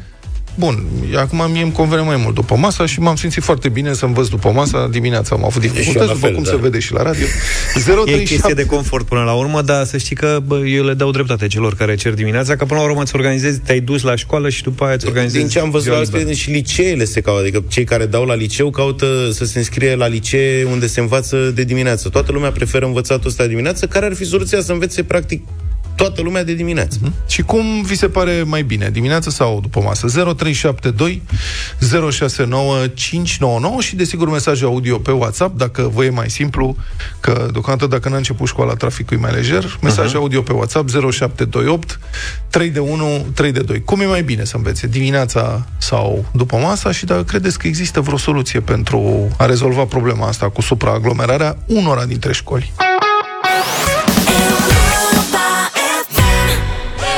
bun, 0.55 0.86
acum 1.15 1.51
mie 1.51 1.62
îmi 1.62 1.72
convene 1.72 2.01
mai 2.01 2.15
mult 2.15 2.36
după 2.36 2.55
masa 2.55 2.86
și 2.86 3.00
m-am 3.00 3.15
simțit 3.15 3.43
foarte 3.43 3.70
bine 3.70 3.93
să 3.93 4.05
învăț 4.05 4.27
după 4.27 4.51
masa. 4.51 4.88
Dimineața 4.91 5.36
am 5.36 5.46
avut 5.46 5.62
dificultăți, 5.62 6.08
după 6.08 6.20
fel, 6.20 6.34
cum 6.34 6.43
da. 6.43 6.50
se 6.50 6.55
vede 6.55 6.79
și 6.79 6.93
la 6.93 7.03
radio. 7.03 7.25
037... 7.74 8.12
E 8.22 8.24
chestie 8.24 8.53
de 8.53 8.65
confort 8.65 9.05
până 9.05 9.24
la 9.24 9.34
urmă, 9.34 9.62
dar 9.62 9.86
să 9.86 9.98
știi 9.98 10.15
că 10.15 10.39
bă, 10.46 10.58
eu 10.58 10.84
le 10.84 10.93
dau 10.93 11.12
dreptate 11.12 11.48
celor 11.48 11.75
care 11.75 11.96
cer 11.96 12.13
dimineața, 12.13 12.55
că 12.55 12.65
până 12.65 12.79
la 12.79 12.86
urmă 12.86 13.01
îți 13.01 13.15
organizezi, 13.15 13.60
te-ai 13.60 13.79
dus 13.79 14.01
la 14.01 14.15
școală 14.15 14.50
și 14.50 14.63
după 14.63 14.84
aia 14.84 14.93
îți 14.93 15.08
organizezi. 15.08 15.38
Din 15.38 15.48
ce 15.48 15.60
am 15.60 15.70
văzut 15.70 15.93
la 15.93 16.34
și 16.34 16.50
liceele 16.50 17.03
se 17.03 17.22
caută, 17.22 17.41
adică 17.41 17.63
cei 17.67 17.84
care 17.84 18.05
dau 18.05 18.25
la 18.25 18.36
liceu 18.36 18.70
caută 18.70 19.29
să 19.31 19.46
se 19.46 19.58
înscrie 19.58 19.96
la 19.96 20.08
licee 20.08 20.63
unde 20.63 20.88
se 20.88 21.00
învață 21.00 21.51
de 21.55 21.63
dimineață. 21.63 22.10
Toată 22.10 22.31
lumea 22.31 22.51
preferă 22.51 22.86
învățatul 22.86 23.29
ăsta 23.29 23.43
de 23.43 23.50
dimineață, 23.50 23.86
care 23.88 24.05
ar 24.05 24.13
fi 24.13 24.25
soluția 24.25 24.62
să 24.62 24.72
învețe 24.72 25.03
practic 25.03 25.41
toată 26.01 26.22
lumea 26.22 26.43
de 26.43 26.53
dimineață. 26.53 26.98
Mm-hmm. 26.98 27.27
Și 27.27 27.41
cum 27.41 27.81
vi 27.81 27.96
se 27.96 28.08
pare 28.10 28.43
mai 28.46 28.63
bine, 28.63 28.89
dimineața 28.89 29.31
sau 29.31 29.60
după 29.62 29.81
masă? 29.81 30.08
0372 30.08 31.22
069 32.12 32.88
599 32.88 33.81
și 33.81 33.96
desigur 33.96 34.29
mesaj 34.29 34.63
audio 34.63 34.98
pe 34.98 35.12
WhatsApp, 35.12 35.58
dacă 35.58 35.91
vă 35.93 36.05
e 36.05 36.10
mai 36.10 36.29
simplu, 36.29 36.75
că 37.20 37.48
deocamdată 37.51 37.89
dacă 37.89 38.10
n-a 38.10 38.17
început 38.17 38.48
școala, 38.48 38.74
traficul 38.74 39.17
e 39.17 39.20
mai 39.20 39.31
lejer, 39.31 39.77
mesaj 39.81 40.12
uh-huh. 40.12 40.15
audio 40.15 40.41
pe 40.41 40.53
WhatsApp 40.53 40.89
0728 40.89 42.00
3 42.50 42.70
de 42.70 42.79
1 42.79 43.25
3 43.34 43.51
de 43.51 43.60
2. 43.60 43.84
Cum 43.84 44.01
e 44.01 44.05
mai 44.05 44.24
bine 44.24 44.43
să 44.43 44.55
învețe, 44.55 44.88
dimineața 44.88 45.67
sau 45.77 46.25
după 46.34 46.58
masa 46.58 46.91
și 46.91 47.05
dacă 47.05 47.24
credeți 47.24 47.60
că 47.60 47.67
există 47.67 48.01
vreo 48.01 48.17
soluție 48.17 48.60
pentru 48.60 49.27
a 49.38 49.46
rezolva 49.46 49.86
problema 49.86 50.27
asta 50.27 50.50
cu 50.50 50.62
supraaglomerarea 50.62 51.58
unora 51.67 52.05
dintre 52.05 52.34
școli? 52.34 52.74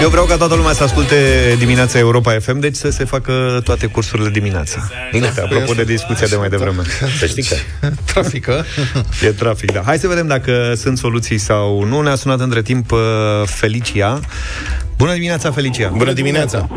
Eu 0.03 0.09
vreau 0.09 0.25
ca 0.25 0.37
toată 0.37 0.55
lumea 0.55 0.71
să 0.71 0.83
asculte 0.83 1.15
dimineața 1.57 1.97
Europa 1.99 2.31
FM, 2.31 2.59
deci 2.59 2.75
să 2.75 2.89
se 2.89 3.05
facă 3.05 3.61
toate 3.63 3.85
cursurile 3.87 4.29
dimineața. 4.29 4.79
Bine, 5.11 5.27
apropo 5.43 5.73
de 5.73 5.83
discuția 5.83 6.27
de 6.27 6.35
mai 6.35 6.49
devreme. 6.49 6.81
Să 7.19 7.25
știi 7.25 7.43
că... 7.43 7.55
Trafică. 8.13 8.63
E 9.27 9.31
trafic, 9.31 9.71
da. 9.71 9.81
Hai 9.85 9.97
să 9.97 10.07
vedem 10.07 10.27
dacă 10.27 10.73
sunt 10.75 10.97
soluții 10.97 11.37
sau 11.37 11.83
nu. 11.83 12.01
Ne-a 12.01 12.15
sunat 12.15 12.39
între 12.39 12.61
timp 12.61 12.91
uh, 12.91 12.99
Felicia. 13.45 14.19
Bună 14.97 15.13
dimineața, 15.13 15.51
Felicia! 15.51 15.89
Bună 15.95 16.13
dimineața! 16.13 16.67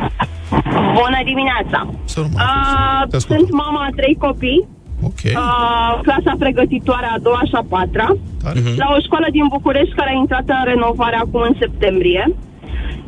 Bună 1.00 1.20
dimineața! 1.24 1.88
Uh, 2.16 3.20
sunt 3.28 3.50
mama 3.50 3.80
a 3.88 3.92
trei 3.96 4.16
copii. 4.18 4.68
Okay. 5.02 5.32
Uh, 5.34 6.00
clasa 6.02 6.32
pregătitoare 6.38 7.08
a 7.14 7.18
doua 7.18 7.42
și 7.44 7.54
a 7.60 7.64
patra, 7.68 8.08
uh-huh. 8.16 8.76
la 8.76 8.86
o 8.96 8.98
școală 9.06 9.26
din 9.30 9.46
București 9.48 9.94
care 9.94 10.10
a 10.10 10.20
intrat 10.22 10.46
în 10.46 10.64
renovare 10.64 11.16
acum 11.16 11.40
în 11.40 11.54
septembrie. 11.58 12.24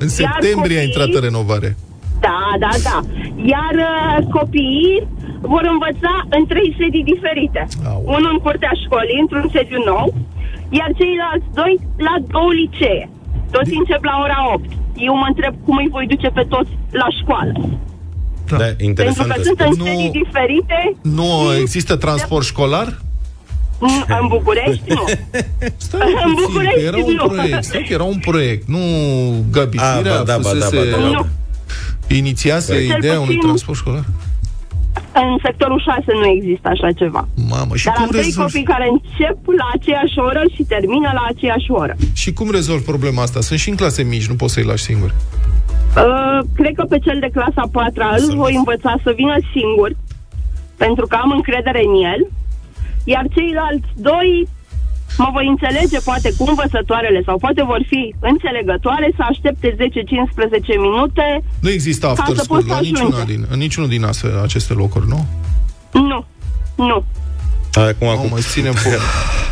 În 0.04 0.08
septembrie 0.08 0.54
copiii, 0.54 0.78
a 0.78 0.82
intrat 0.82 1.10
în 1.18 1.20
renovare. 1.28 1.76
Da, 2.26 2.40
da, 2.64 2.72
da. 2.88 2.98
Iar 3.54 3.74
uh, 3.90 4.26
copiii 4.38 4.98
vor 5.52 5.64
învăța 5.74 6.14
în 6.36 6.42
trei 6.52 6.76
sedii 6.80 7.08
diferite. 7.12 7.62
Au. 7.92 8.00
Unul 8.16 8.30
în 8.34 8.40
curtea 8.46 8.72
școlii, 8.84 9.18
într-un 9.24 9.46
sediu 9.54 9.80
nou, 9.92 10.06
iar 10.78 10.90
ceilalți 11.00 11.48
doi 11.60 11.74
la 12.06 12.14
două 12.34 12.52
licee. 12.62 13.02
Toți 13.54 13.70
de... 13.70 13.76
încep 13.80 14.02
la 14.10 14.16
ora 14.24 14.38
8. 14.54 14.64
Eu 15.08 15.14
mă 15.22 15.26
întreb 15.32 15.54
cum 15.64 15.76
îi 15.82 15.88
voi 15.94 16.06
duce 16.12 16.28
pe 16.38 16.44
toți 16.52 16.72
la 17.02 17.08
școală. 17.20 17.52
Da, 18.50 18.56
da 18.56 18.68
interesant. 18.88 19.28
Pentru 19.32 19.34
că 19.34 19.48
sunt 19.48 19.60
în 19.60 19.74
nu, 19.78 19.84
sedii 19.84 20.12
diferite. 20.22 20.78
Nu 21.02 21.30
există 21.62 21.96
transport 21.96 22.46
de... 22.46 22.50
școlar? 22.52 22.88
În 24.20 24.26
București, 24.28 24.82
nu. 24.86 25.04
Stai 25.76 26.14
în 26.26 26.34
București, 26.42 26.84
era 26.84 26.96
un 26.96 27.12
nu. 27.12 27.28
proiect. 27.28 27.64
Stai 27.64 27.84
că 27.86 27.92
era 27.92 28.02
un 28.02 28.18
proiect. 28.18 28.68
Nu 28.68 28.78
Gabi 29.52 29.78
A, 29.78 29.82
Firea 29.82 30.16
ba, 30.16 30.22
da, 30.22 30.38
ba, 30.38 30.52
da, 30.58 30.68
ba, 30.74 30.82
da. 30.90 30.96
Nu. 30.96 31.26
inițiase 32.16 32.72
Cel 32.72 32.82
ideea 32.82 33.18
puțin... 33.18 33.28
unui 33.28 33.36
transport 33.36 33.78
școlar? 33.78 34.04
În 35.14 35.38
sectorul 35.42 35.80
6 35.80 36.02
nu 36.20 36.26
există 36.36 36.68
așa 36.68 36.92
ceva. 36.92 37.28
Mamă, 37.48 37.76
și 37.76 37.84
Dar 37.84 37.94
cum 37.94 38.02
am 38.02 38.08
trei 38.08 38.22
rezolv... 38.22 38.46
copii 38.46 38.62
care 38.72 38.86
încep 38.96 39.38
la 39.60 39.66
aceeași 39.74 40.18
oră 40.18 40.42
și 40.54 40.62
termină 40.62 41.10
la 41.14 41.24
aceeași 41.32 41.70
oră. 41.70 41.94
Și 42.12 42.32
cum 42.32 42.50
rezolv 42.50 42.82
problema 42.84 43.22
asta? 43.22 43.40
Sunt 43.40 43.58
și 43.58 43.68
în 43.68 43.76
clase 43.76 44.02
mici, 44.02 44.28
nu 44.28 44.34
poți 44.34 44.52
să-i 44.52 44.64
lași 44.64 44.82
singur. 44.82 45.14
Uh, 45.96 46.38
cred 46.54 46.74
că 46.74 46.84
pe 46.88 46.98
cel 46.98 47.18
de 47.20 47.30
clasa 47.32 47.68
4 47.72 48.02
îl 48.16 48.36
voi 48.36 48.54
învăța 48.54 48.94
să 49.04 49.12
vină 49.16 49.36
singur, 49.54 49.90
pentru 50.76 51.06
că 51.06 51.16
am 51.22 51.30
încredere 51.30 51.82
în 51.88 51.94
el 52.12 52.20
iar 53.14 53.24
ceilalți 53.34 53.90
doi 54.08 54.30
mă 55.20 55.28
voi 55.32 55.46
înțelege 55.54 55.98
poate 56.10 56.28
cu 56.38 56.44
învățătoarele 56.48 57.20
sau 57.28 57.36
poate 57.38 57.62
vor 57.72 57.82
fi 57.86 58.14
înțelegătoare 58.20 59.08
să 59.16 59.22
aștepte 59.28 59.68
10-15 59.74 59.76
minute 60.86 61.26
Nu 61.60 61.70
există 61.70 62.06
after 62.06 62.36
school 62.36 62.64
la 62.66 62.80
niciuna 62.80 63.24
din, 63.24 63.46
în 63.50 63.58
niciunul 63.58 63.88
din 63.88 64.04
aceste 64.42 64.72
locuri, 64.72 65.06
nu? 65.08 65.20
Nu, 65.92 66.24
nu. 66.76 67.04
Acum, 67.86 68.06
oh, 68.06 68.14
acum. 68.16 68.38
ținem 68.40 68.74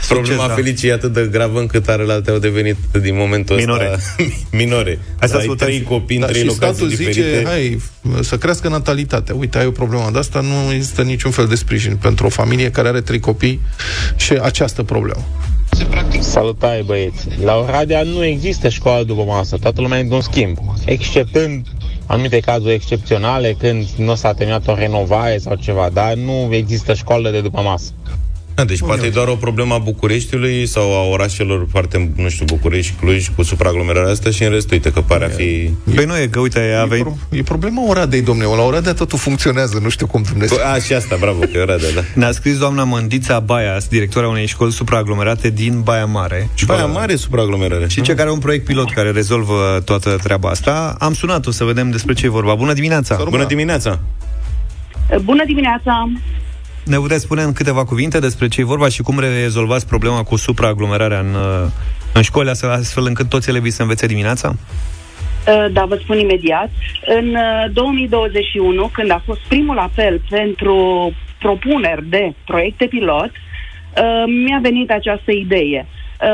Problema 0.08 0.46
da. 0.46 0.54
Felicii 0.54 0.88
e 0.88 0.92
atât 0.92 1.12
de 1.12 1.28
gravă 1.30 1.60
încât 1.60 1.88
arelalte 1.88 2.30
au 2.30 2.38
devenit 2.38 2.76
din 3.00 3.16
momentul 3.16 3.56
minore. 3.56 3.90
ăsta 3.92 4.14
minore. 4.60 4.98
Hai 5.18 5.28
să 5.28 5.54
trei 5.56 5.82
copii 5.82 6.18
da, 6.18 6.26
în 6.26 6.32
trei 6.32 6.44
locații 6.44 6.88
zice, 6.88 7.04
diferite. 7.04 7.42
hai, 7.44 7.82
să 8.20 8.38
crească 8.38 8.68
natalitatea. 8.68 9.34
Uite, 9.34 9.58
ai 9.58 9.66
o 9.66 9.70
problemă 9.70 10.08
de 10.12 10.18
asta, 10.18 10.40
nu 10.40 10.72
există 10.72 11.02
niciun 11.02 11.30
fel 11.30 11.46
de 11.46 11.54
sprijin 11.54 11.96
pentru 11.96 12.26
o 12.26 12.28
familie 12.28 12.70
care 12.70 12.88
are 12.88 13.00
trei 13.00 13.20
copii 13.20 13.60
și 14.16 14.32
această 14.32 14.82
problemă. 14.82 15.24
Salutare 16.20 16.82
băieți! 16.82 17.28
La 17.42 17.56
Oradea 17.56 18.02
nu 18.02 18.24
există 18.24 18.68
școală 18.68 19.04
după 19.04 19.22
masă, 19.22 19.56
toată 19.56 19.80
lumea 19.80 19.98
e 19.98 20.00
într-un 20.00 20.20
schimb, 20.20 20.58
exceptând 20.84 21.66
anumite 22.06 22.40
cazuri 22.40 22.72
excepționale 22.72 23.52
când 23.52 23.88
nu 23.96 24.14
s-a 24.14 24.32
terminat 24.32 24.68
o 24.68 24.74
renovare 24.74 25.38
sau 25.38 25.54
ceva, 25.54 25.88
dar 25.92 26.14
nu 26.14 26.48
există 26.50 26.94
școală 26.94 27.30
de 27.30 27.40
după 27.40 27.60
masă. 27.60 27.92
Da, 28.56 28.64
deci 28.64 28.78
Bun, 28.78 28.88
poate 28.88 29.06
e 29.06 29.10
doar 29.10 29.28
o 29.28 29.34
problemă 29.34 29.74
a 29.74 29.78
Bucureștiului 29.78 30.66
sau 30.66 30.94
a 30.94 31.02
orașelor 31.02 31.66
foarte, 31.70 32.10
nu 32.16 32.28
știu, 32.28 32.44
București, 32.44 32.92
Cluj, 33.00 33.28
cu 33.28 33.42
supraaglomerarea 33.42 34.10
asta 34.10 34.30
și 34.30 34.42
în 34.42 34.50
rest, 34.50 34.70
uite, 34.70 34.90
că 34.90 35.00
pare 35.00 35.24
a 35.24 35.28
fi... 35.28 35.70
Păi 35.94 36.04
nu 36.04 36.18
e, 36.18 36.26
că 36.26 36.40
uite, 36.40 36.60
e, 36.60 36.80
a 36.80 36.84
venit... 36.84 37.04
Pro, 37.04 37.16
e 37.30 37.42
problema 37.42 37.88
Oradei, 37.88 38.22
domnule. 38.22 38.56
La 38.56 38.62
Oradea 38.62 38.94
totul 38.94 39.18
funcționează, 39.18 39.78
nu 39.82 39.88
știu 39.88 40.06
cum 40.06 40.22
Dumnezeu. 40.22 40.58
A, 40.72 40.78
și 40.78 40.92
asta, 40.92 41.16
bravo, 41.20 41.38
că 41.38 41.50
e 41.54 41.60
Oradea, 41.60 41.90
da. 41.94 42.00
Ne-a 42.14 42.32
scris 42.32 42.58
doamna 42.58 42.84
Mândița 42.84 43.40
Baia, 43.40 43.78
directoarea 43.88 44.30
unei 44.30 44.46
școli 44.46 44.72
supraaglomerate 44.72 45.50
din 45.50 45.80
Baia 45.80 46.04
Mare. 46.04 46.48
Școala... 46.54 46.82
Baia 46.82 46.92
Mare 46.92 47.16
supraaglomerare. 47.16 47.88
Și 47.88 48.00
ce 48.00 48.10
care 48.10 48.22
are 48.22 48.30
un 48.30 48.38
proiect 48.38 48.64
pilot 48.64 48.90
care 48.90 49.10
rezolvă 49.10 49.82
toată 49.84 50.18
treaba 50.22 50.48
asta. 50.48 50.96
Am 50.98 51.14
sunat-o 51.14 51.50
să 51.50 51.64
vedem 51.64 51.90
despre 51.90 52.14
ce 52.14 52.26
e 52.26 52.28
vorba. 52.28 52.54
Bună 52.54 52.72
dimineața! 52.72 53.20
Bună 53.28 53.44
dimineața! 53.44 54.00
Bună 55.24 55.44
dimineața! 55.46 56.08
Ne 56.86 56.96
puteți 56.96 57.22
spune 57.22 57.42
în 57.42 57.52
câteva 57.52 57.84
cuvinte 57.84 58.18
despre 58.18 58.48
ce 58.48 58.60
e 58.60 58.64
vorba 58.64 58.88
și 58.88 59.02
cum 59.02 59.18
rezolvați 59.18 59.86
problema 59.86 60.22
cu 60.22 60.36
supraaglomerarea 60.36 61.18
în, 61.18 61.34
în 62.12 62.22
școli, 62.22 62.48
astfel 62.48 63.04
încât 63.06 63.28
toți 63.28 63.48
elevii 63.48 63.70
să 63.70 63.82
învețe 63.82 64.06
dimineața? 64.06 64.48
Uh, 64.48 65.66
da, 65.72 65.84
vă 65.84 65.98
spun 66.02 66.18
imediat. 66.18 66.70
În 67.06 67.36
2021, 67.72 68.82
uh, 68.82 68.90
când 68.92 69.10
a 69.10 69.22
fost 69.24 69.40
primul 69.48 69.78
apel 69.78 70.20
pentru 70.28 71.12
propuneri 71.38 72.08
de 72.08 72.34
proiecte 72.44 72.86
pilot, 72.86 73.30
uh, 73.30 74.24
mi-a 74.44 74.58
venit 74.62 74.90
această 74.90 75.32
idee. 75.32 75.86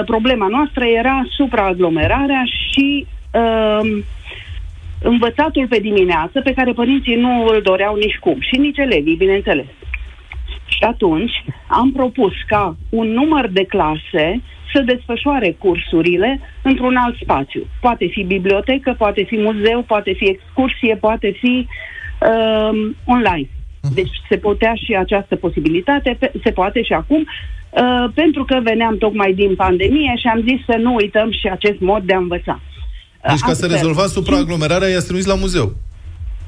Problema 0.06 0.46
noastră 0.46 0.84
era 0.84 1.22
supraaglomerarea 1.36 2.42
și 2.44 3.06
învățatul 5.02 5.66
pe 5.68 5.78
dimineață 5.78 6.40
pe 6.40 6.52
care 6.52 6.72
părinții 6.72 7.14
nu 7.14 7.46
îl 7.46 7.60
doreau 7.62 7.96
nici 7.96 8.18
cum 8.20 8.36
și 8.40 8.56
nici 8.56 8.78
elevii, 8.78 9.16
bineînțeles. 9.16 9.66
Și 10.82 10.88
atunci 10.88 11.32
am 11.66 11.92
propus 11.92 12.32
ca 12.46 12.76
un 12.88 13.08
număr 13.08 13.48
de 13.48 13.64
clase 13.64 14.42
să 14.72 14.82
desfășoare 14.86 15.56
cursurile 15.58 16.40
într-un 16.62 16.96
alt 16.96 17.16
spațiu. 17.22 17.66
Poate 17.80 18.06
fi 18.06 18.22
bibliotecă, 18.22 18.94
poate 18.98 19.22
fi 19.22 19.36
muzeu, 19.38 19.82
poate 19.86 20.12
fi 20.12 20.24
excursie, 20.24 20.96
poate 20.96 21.36
fi 21.40 21.66
uh, 21.66 22.90
online. 23.04 23.48
Mhm. 23.82 23.94
Deci 23.94 24.14
se 24.28 24.36
putea 24.36 24.74
și 24.74 24.94
această 24.94 25.36
posibilitate, 25.36 26.18
se 26.44 26.50
poate 26.50 26.82
și 26.82 26.92
acum, 26.92 27.20
uh, 27.20 28.10
pentru 28.14 28.44
că 28.44 28.60
veneam 28.62 28.96
tocmai 28.98 29.32
din 29.32 29.54
pandemie 29.54 30.12
și 30.16 30.26
am 30.26 30.40
zis 30.48 30.64
să 30.64 30.76
nu 30.78 30.94
uităm 30.94 31.30
și 31.30 31.48
acest 31.48 31.80
mod 31.80 32.02
de 32.02 32.14
a 32.14 32.18
învăța. 32.18 32.60
Deci 33.28 33.40
ca 33.40 33.52
să 33.52 33.66
rezolvați 33.66 34.12
supraaglomerarea, 34.12 34.88
i-ați 34.88 35.06
trimis 35.06 35.26
la 35.26 35.34
muzeu. 35.34 35.72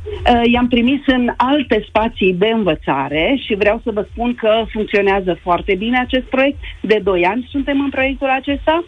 Uh, 0.05 0.41
i-am 0.53 0.69
trimis 0.69 1.01
în 1.07 1.33
alte 1.37 1.85
spații 1.89 2.33
de 2.33 2.47
învățare 2.47 3.41
și 3.47 3.55
vreau 3.55 3.81
să 3.85 3.91
vă 3.95 4.07
spun 4.11 4.35
că 4.35 4.65
funcționează 4.73 5.39
foarte 5.43 5.75
bine 5.75 5.99
acest 5.99 6.25
proiect. 6.25 6.59
De 6.81 7.01
2 7.03 7.25
ani 7.25 7.49
suntem 7.51 7.81
în 7.81 7.91
proiectul 7.91 8.29
acesta 8.29 8.85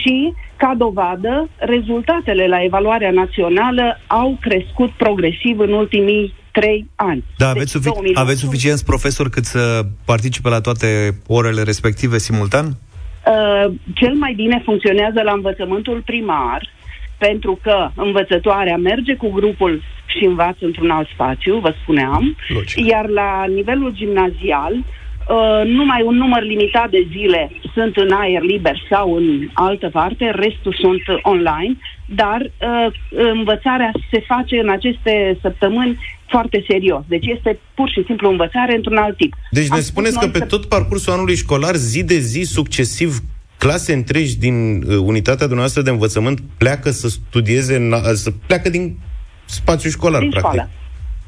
și, 0.00 0.32
ca 0.56 0.74
dovadă, 0.76 1.48
rezultatele 1.56 2.46
la 2.46 2.62
evaluarea 2.62 3.10
națională 3.10 4.00
au 4.06 4.38
crescut 4.40 4.90
progresiv 4.90 5.58
în 5.58 5.72
ultimii 5.72 6.34
trei 6.52 6.90
ani. 6.94 7.24
Da, 7.36 7.48
aveți, 7.48 7.72
deci, 7.72 7.92
sufic- 7.92 8.14
aveți 8.14 8.40
suficienți 8.40 8.84
profesori 8.84 9.30
cât 9.30 9.44
să 9.44 9.82
participe 10.04 10.48
la 10.48 10.60
toate 10.60 11.20
orele 11.26 11.62
respective 11.62 12.18
simultan? 12.18 12.66
Uh, 12.66 13.72
cel 13.94 14.14
mai 14.14 14.32
bine 14.34 14.62
funcționează 14.64 15.22
la 15.22 15.32
învățământul 15.32 16.02
primar, 16.04 16.68
pentru 17.18 17.58
că 17.62 17.90
învățătoarea 17.94 18.76
merge 18.76 19.14
cu 19.14 19.30
grupul 19.30 19.82
și 20.06 20.24
învață 20.24 20.58
într-un 20.60 20.90
alt 20.90 21.08
spațiu, 21.08 21.58
vă 21.58 21.74
spuneam, 21.82 22.36
Logic. 22.48 22.86
iar 22.86 23.08
la 23.08 23.44
nivelul 23.54 23.92
gimnazial, 23.94 24.72
uh, 24.74 25.62
numai 25.64 26.02
un 26.02 26.16
număr 26.16 26.42
limitat 26.42 26.90
de 26.90 27.06
zile 27.16 27.50
sunt 27.74 27.96
în 27.96 28.10
aer 28.12 28.42
liber 28.42 28.82
sau 28.90 29.14
în 29.14 29.48
altă 29.52 29.88
parte, 29.92 30.30
restul 30.34 30.74
sunt 30.80 31.02
online, 31.22 31.76
dar 32.06 32.40
uh, 32.40 32.92
învățarea 33.10 33.90
se 34.10 34.20
face 34.26 34.58
în 34.58 34.68
aceste 34.68 35.38
săptămâni 35.42 35.98
foarte 36.28 36.64
serios. 36.68 37.02
Deci 37.08 37.26
este 37.26 37.58
pur 37.74 37.88
și 37.90 38.02
simplu 38.06 38.30
învățare 38.30 38.74
într-un 38.76 38.96
alt 38.96 39.16
tip. 39.16 39.34
Deci 39.50 39.68
ne 39.68 39.74
Am 39.74 39.80
spus 39.80 39.90
spuneți 39.92 40.18
că 40.18 40.24
noi 40.24 40.32
pe 40.32 40.38
să- 40.38 40.44
tot 40.46 40.64
parcursul 40.64 41.12
anului 41.12 41.36
școlar, 41.36 41.74
zi 41.74 42.04
de 42.04 42.18
zi, 42.18 42.40
succesiv, 42.42 43.16
clase 43.58 43.92
întregi 43.92 44.38
din 44.38 44.82
uh, 44.82 44.96
unitatea 44.96 45.46
dumneavoastră 45.46 45.82
de 45.82 45.90
învățământ 45.90 46.40
pleacă 46.58 46.90
să 46.90 47.08
studieze, 47.08 47.76
în, 47.76 47.92
uh, 47.92 48.00
să 48.12 48.30
pleacă 48.46 48.68
din 48.70 48.96
spațiul 49.44 49.92
școlar, 49.92 50.20
din 50.20 50.30
practic. 50.30 50.50
școală. 50.52 50.70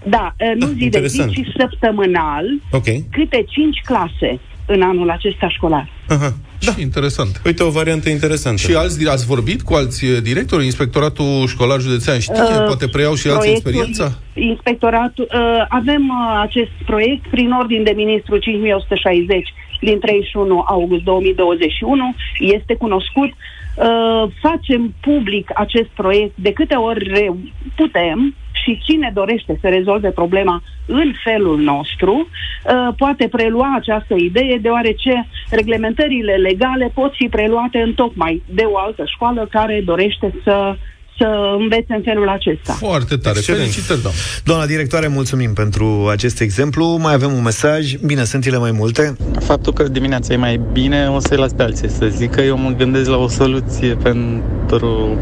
Da, 0.04 0.35
uh, 0.40 0.52
nu 0.61 0.66
Ah, 0.66 0.73
zi 0.73 0.75
de 0.75 0.78
zi, 0.78 0.85
interesant. 0.85 1.32
ci 1.32 1.40
săptămânal, 1.58 2.44
Ok. 2.70 2.85
câte 3.11 3.44
cinci 3.49 3.80
clase 3.85 4.40
în 4.66 4.82
anul 4.82 5.11
acesta 5.11 5.49
școlar. 5.49 5.88
Aha. 6.08 6.35
Da. 6.64 6.73
Și 6.73 6.80
interesant. 6.80 7.40
Uite, 7.44 7.62
o 7.62 7.70
variantă 7.70 8.08
interesantă. 8.08 8.61
Și 8.61 8.75
alți, 8.75 9.08
ați 9.08 9.26
vorbit 9.26 9.62
cu 9.62 9.75
alți 9.75 10.06
eh, 10.06 10.23
directori? 10.23 10.64
Inspectoratul 10.64 11.47
școlar 11.47 11.80
județean 11.80 12.18
știe? 12.18 12.42
Uh, 12.42 12.64
poate 12.66 12.88
preiau 12.88 13.14
și 13.14 13.26
alții 13.28 13.40
Proiectul- 13.61 13.70
experiența? 13.70 14.18
Inspectoratul, 14.35 15.28
uh, 15.35 15.64
avem 15.68 16.02
uh, 16.08 16.40
acest 16.42 16.70
proiect 16.87 17.26
prin 17.30 17.50
ordin 17.61 17.82
de 17.85 17.92
ministru 17.97 18.38
5160 18.38 19.49
din 19.80 19.99
31 19.99 20.64
august 20.66 21.02
2021, 21.02 22.14
este 22.38 22.75
cunoscut. 22.75 23.28
Uh, 23.28 24.30
facem 24.40 24.94
public 25.00 25.50
acest 25.54 25.88
proiect 25.88 26.37
de 26.37 26.52
câte 26.52 26.75
ori 26.75 27.08
re- 27.08 27.35
putem 27.76 28.35
și 28.62 28.80
cine 28.85 29.11
dorește 29.14 29.58
să 29.61 29.68
rezolve 29.68 30.11
problema 30.11 30.62
în 30.87 31.12
felul 31.25 31.58
nostru 31.58 32.12
uh, 32.12 32.94
poate 32.97 33.28
prelua 33.28 33.75
această 33.76 34.14
idee 34.14 34.58
deoarece 34.58 35.26
reglementările 35.50 36.32
legale 36.32 36.90
pot 36.94 37.14
fi 37.14 37.28
preluate 37.28 37.78
în 37.78 37.92
tocmai 37.92 38.42
de 38.47 38.62
o 38.62 38.78
altă 38.78 39.04
școală 39.06 39.47
care 39.50 39.82
dorește 39.85 40.35
să 40.44 40.76
să 41.18 41.54
învețe 41.58 41.94
în 41.94 42.02
felul 42.02 42.28
acesta. 42.28 42.72
Foarte 42.72 43.16
tare. 43.16 43.38
Excelent. 43.38 43.62
Felicitări, 43.62 44.02
doamnă. 44.02 44.20
Doamna 44.44 44.66
directoare, 44.66 45.06
mulțumim 45.06 45.52
pentru 45.52 46.08
acest 46.10 46.40
exemplu. 46.40 46.84
Mai 46.87 47.14
avem 47.14 47.32
un 47.32 47.42
mesaj. 47.42 47.94
Bine, 47.94 48.25
sunt 48.25 48.46
ele 48.46 48.58
mai 48.58 48.70
multe. 48.70 49.16
Faptul 49.40 49.72
că 49.72 49.82
dimineața 49.82 50.32
e 50.32 50.37
mai 50.37 50.60
bine, 50.72 51.08
o 51.08 51.18
să-i 51.20 51.37
las 51.37 51.52
pe 51.52 51.62
alții 51.62 51.90
să 51.90 52.06
zică. 52.06 52.40
Eu 52.40 52.58
mă 52.58 52.70
gândesc 52.70 53.08
la 53.08 53.16
o 53.16 53.28
soluție 53.28 53.94
pentru 53.94 55.18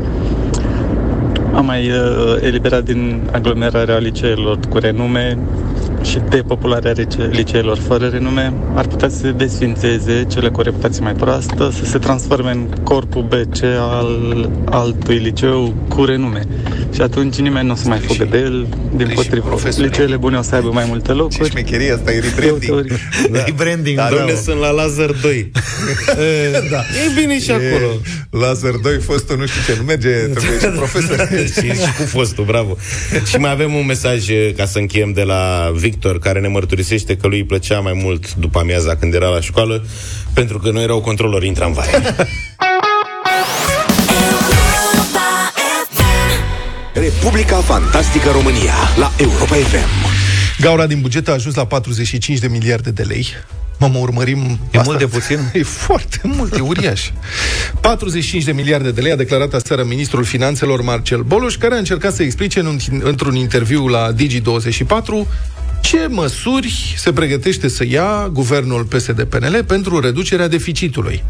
a 1.52 1.60
mai 1.60 1.90
uh, 1.90 2.36
elibera 2.40 2.80
din 2.80 3.28
aglomerarea 3.32 3.98
liceelor 3.98 4.58
cu 4.68 4.78
renume 4.78 5.38
și 6.10 6.18
depopularea 6.28 6.92
lice- 6.96 7.28
liceelor 7.32 7.78
fără 7.78 8.06
renume. 8.06 8.52
Ar 8.74 8.86
putea 8.86 9.08
să 9.08 9.16
se 9.16 9.30
desfințeze 9.30 10.26
cele 10.30 10.48
cu 10.48 10.60
o 10.60 10.62
reputație 10.62 11.02
mai 11.02 11.12
proastă, 11.14 11.72
să 11.78 11.84
se 11.90 11.98
transforme 11.98 12.50
în 12.50 12.66
corpul 12.82 13.22
BC 13.22 13.62
al 13.78 14.50
altui 14.70 15.16
liceu 15.16 15.74
cu 15.88 16.04
renume. 16.04 16.42
Și 16.94 17.00
atunci 17.00 17.36
nimeni 17.36 17.66
nu 17.66 17.72
o 17.72 17.76
să 17.76 17.88
mai 17.88 17.98
fugă 17.98 18.24
de 18.30 18.38
el, 18.38 18.66
din 18.96 19.06
Deci, 19.06 19.14
potrivă. 19.16 19.46
profesorii- 19.46 19.88
Liceele 19.88 20.16
bune 20.16 20.36
o 20.38 20.42
să 20.42 20.54
aibă 20.54 20.70
mai 20.72 20.84
multe 20.88 21.12
locuri. 21.12 21.48
șmecherie 21.50 21.92
asta, 21.92 22.12
e 22.12 22.22
Căutători. 22.40 22.88
Da. 23.32 23.44
Rebranding, 23.44 23.96
Dar 23.96 24.08
bravo. 24.08 24.22
unde 24.24 24.36
sunt 24.40 24.58
la 24.60 24.70
Lazar 24.70 25.10
2? 25.22 25.50
da. 26.70 26.78
E 26.78 27.20
bine 27.20 27.40
și 27.40 27.50
acolo. 27.50 27.86
Laser 28.30 28.74
2, 28.82 28.98
fostul 29.00 29.36
nu 29.38 29.46
știu 29.46 29.60
ce, 29.74 29.78
nu 29.80 29.84
merge, 29.86 30.08
trebuie 30.10 30.58
și 30.60 30.66
profesor. 30.66 31.28
și, 31.44 31.68
și 31.70 31.92
cu 31.96 32.02
fostul, 32.02 32.44
bravo. 32.44 32.76
și 33.26 33.36
mai 33.36 33.50
avem 33.50 33.74
un 33.74 33.86
mesaj, 33.86 34.28
eh, 34.28 34.52
ca 34.56 34.64
să 34.64 34.78
încheiem, 34.78 35.12
de 35.12 35.22
la 35.22 35.70
Victor, 35.74 35.94
care 36.20 36.40
ne 36.40 36.48
mărturisește 36.48 37.16
că 37.16 37.26
lui 37.26 37.38
îi 37.38 37.44
plăcea 37.44 37.80
mai 37.80 37.92
mult 38.02 38.34
după 38.34 38.58
amiaza 38.58 38.96
când 38.96 39.14
era 39.14 39.28
la 39.28 39.40
școală, 39.40 39.84
pentru 40.34 40.58
că 40.58 40.70
noi 40.70 40.82
erau 40.82 41.00
controlori 41.00 41.48
în 41.48 41.54
tramvai. 41.54 41.86
Republica 46.94 47.56
Fantastică 47.56 48.30
România 48.30 48.74
la 48.98 49.12
Europa 49.16 49.54
FM. 49.54 50.14
Gaura 50.60 50.86
din 50.86 51.00
buget 51.00 51.28
a 51.28 51.32
ajuns 51.32 51.54
la 51.54 51.66
45 51.66 52.38
de 52.38 52.48
miliarde 52.48 52.90
de 52.90 53.02
lei. 53.02 53.26
Mă, 53.78 53.90
urmărim... 54.00 54.58
E 54.70 54.80
mult 54.84 54.98
de 54.98 55.06
puțin? 55.06 55.38
E 55.52 55.62
foarte 55.62 56.20
mult, 56.22 56.56
e 56.56 56.60
uriaș. 56.60 57.10
45 57.80 58.44
de 58.44 58.52
miliarde 58.52 58.90
de 58.90 59.00
lei 59.00 59.12
a 59.12 59.16
declarat 59.16 59.54
aseară 59.54 59.84
ministrul 59.84 60.24
finanțelor 60.24 60.82
Marcel 60.82 61.22
Boloș, 61.22 61.56
care 61.56 61.74
a 61.74 61.78
încercat 61.78 62.14
să 62.14 62.22
explice 62.22 62.60
în 62.60 62.66
un, 62.66 62.78
într-un 63.02 63.34
interviu 63.34 63.88
la 63.88 64.12
Digi24 64.12 65.26
ce 65.80 66.06
măsuri 66.10 66.94
se 66.96 67.12
pregătește 67.12 67.68
să 67.68 67.84
ia 67.84 68.28
guvernul 68.32 68.84
PSD-PNL 68.84 69.64
pentru 69.66 70.00
reducerea 70.00 70.48
deficitului 70.48 71.24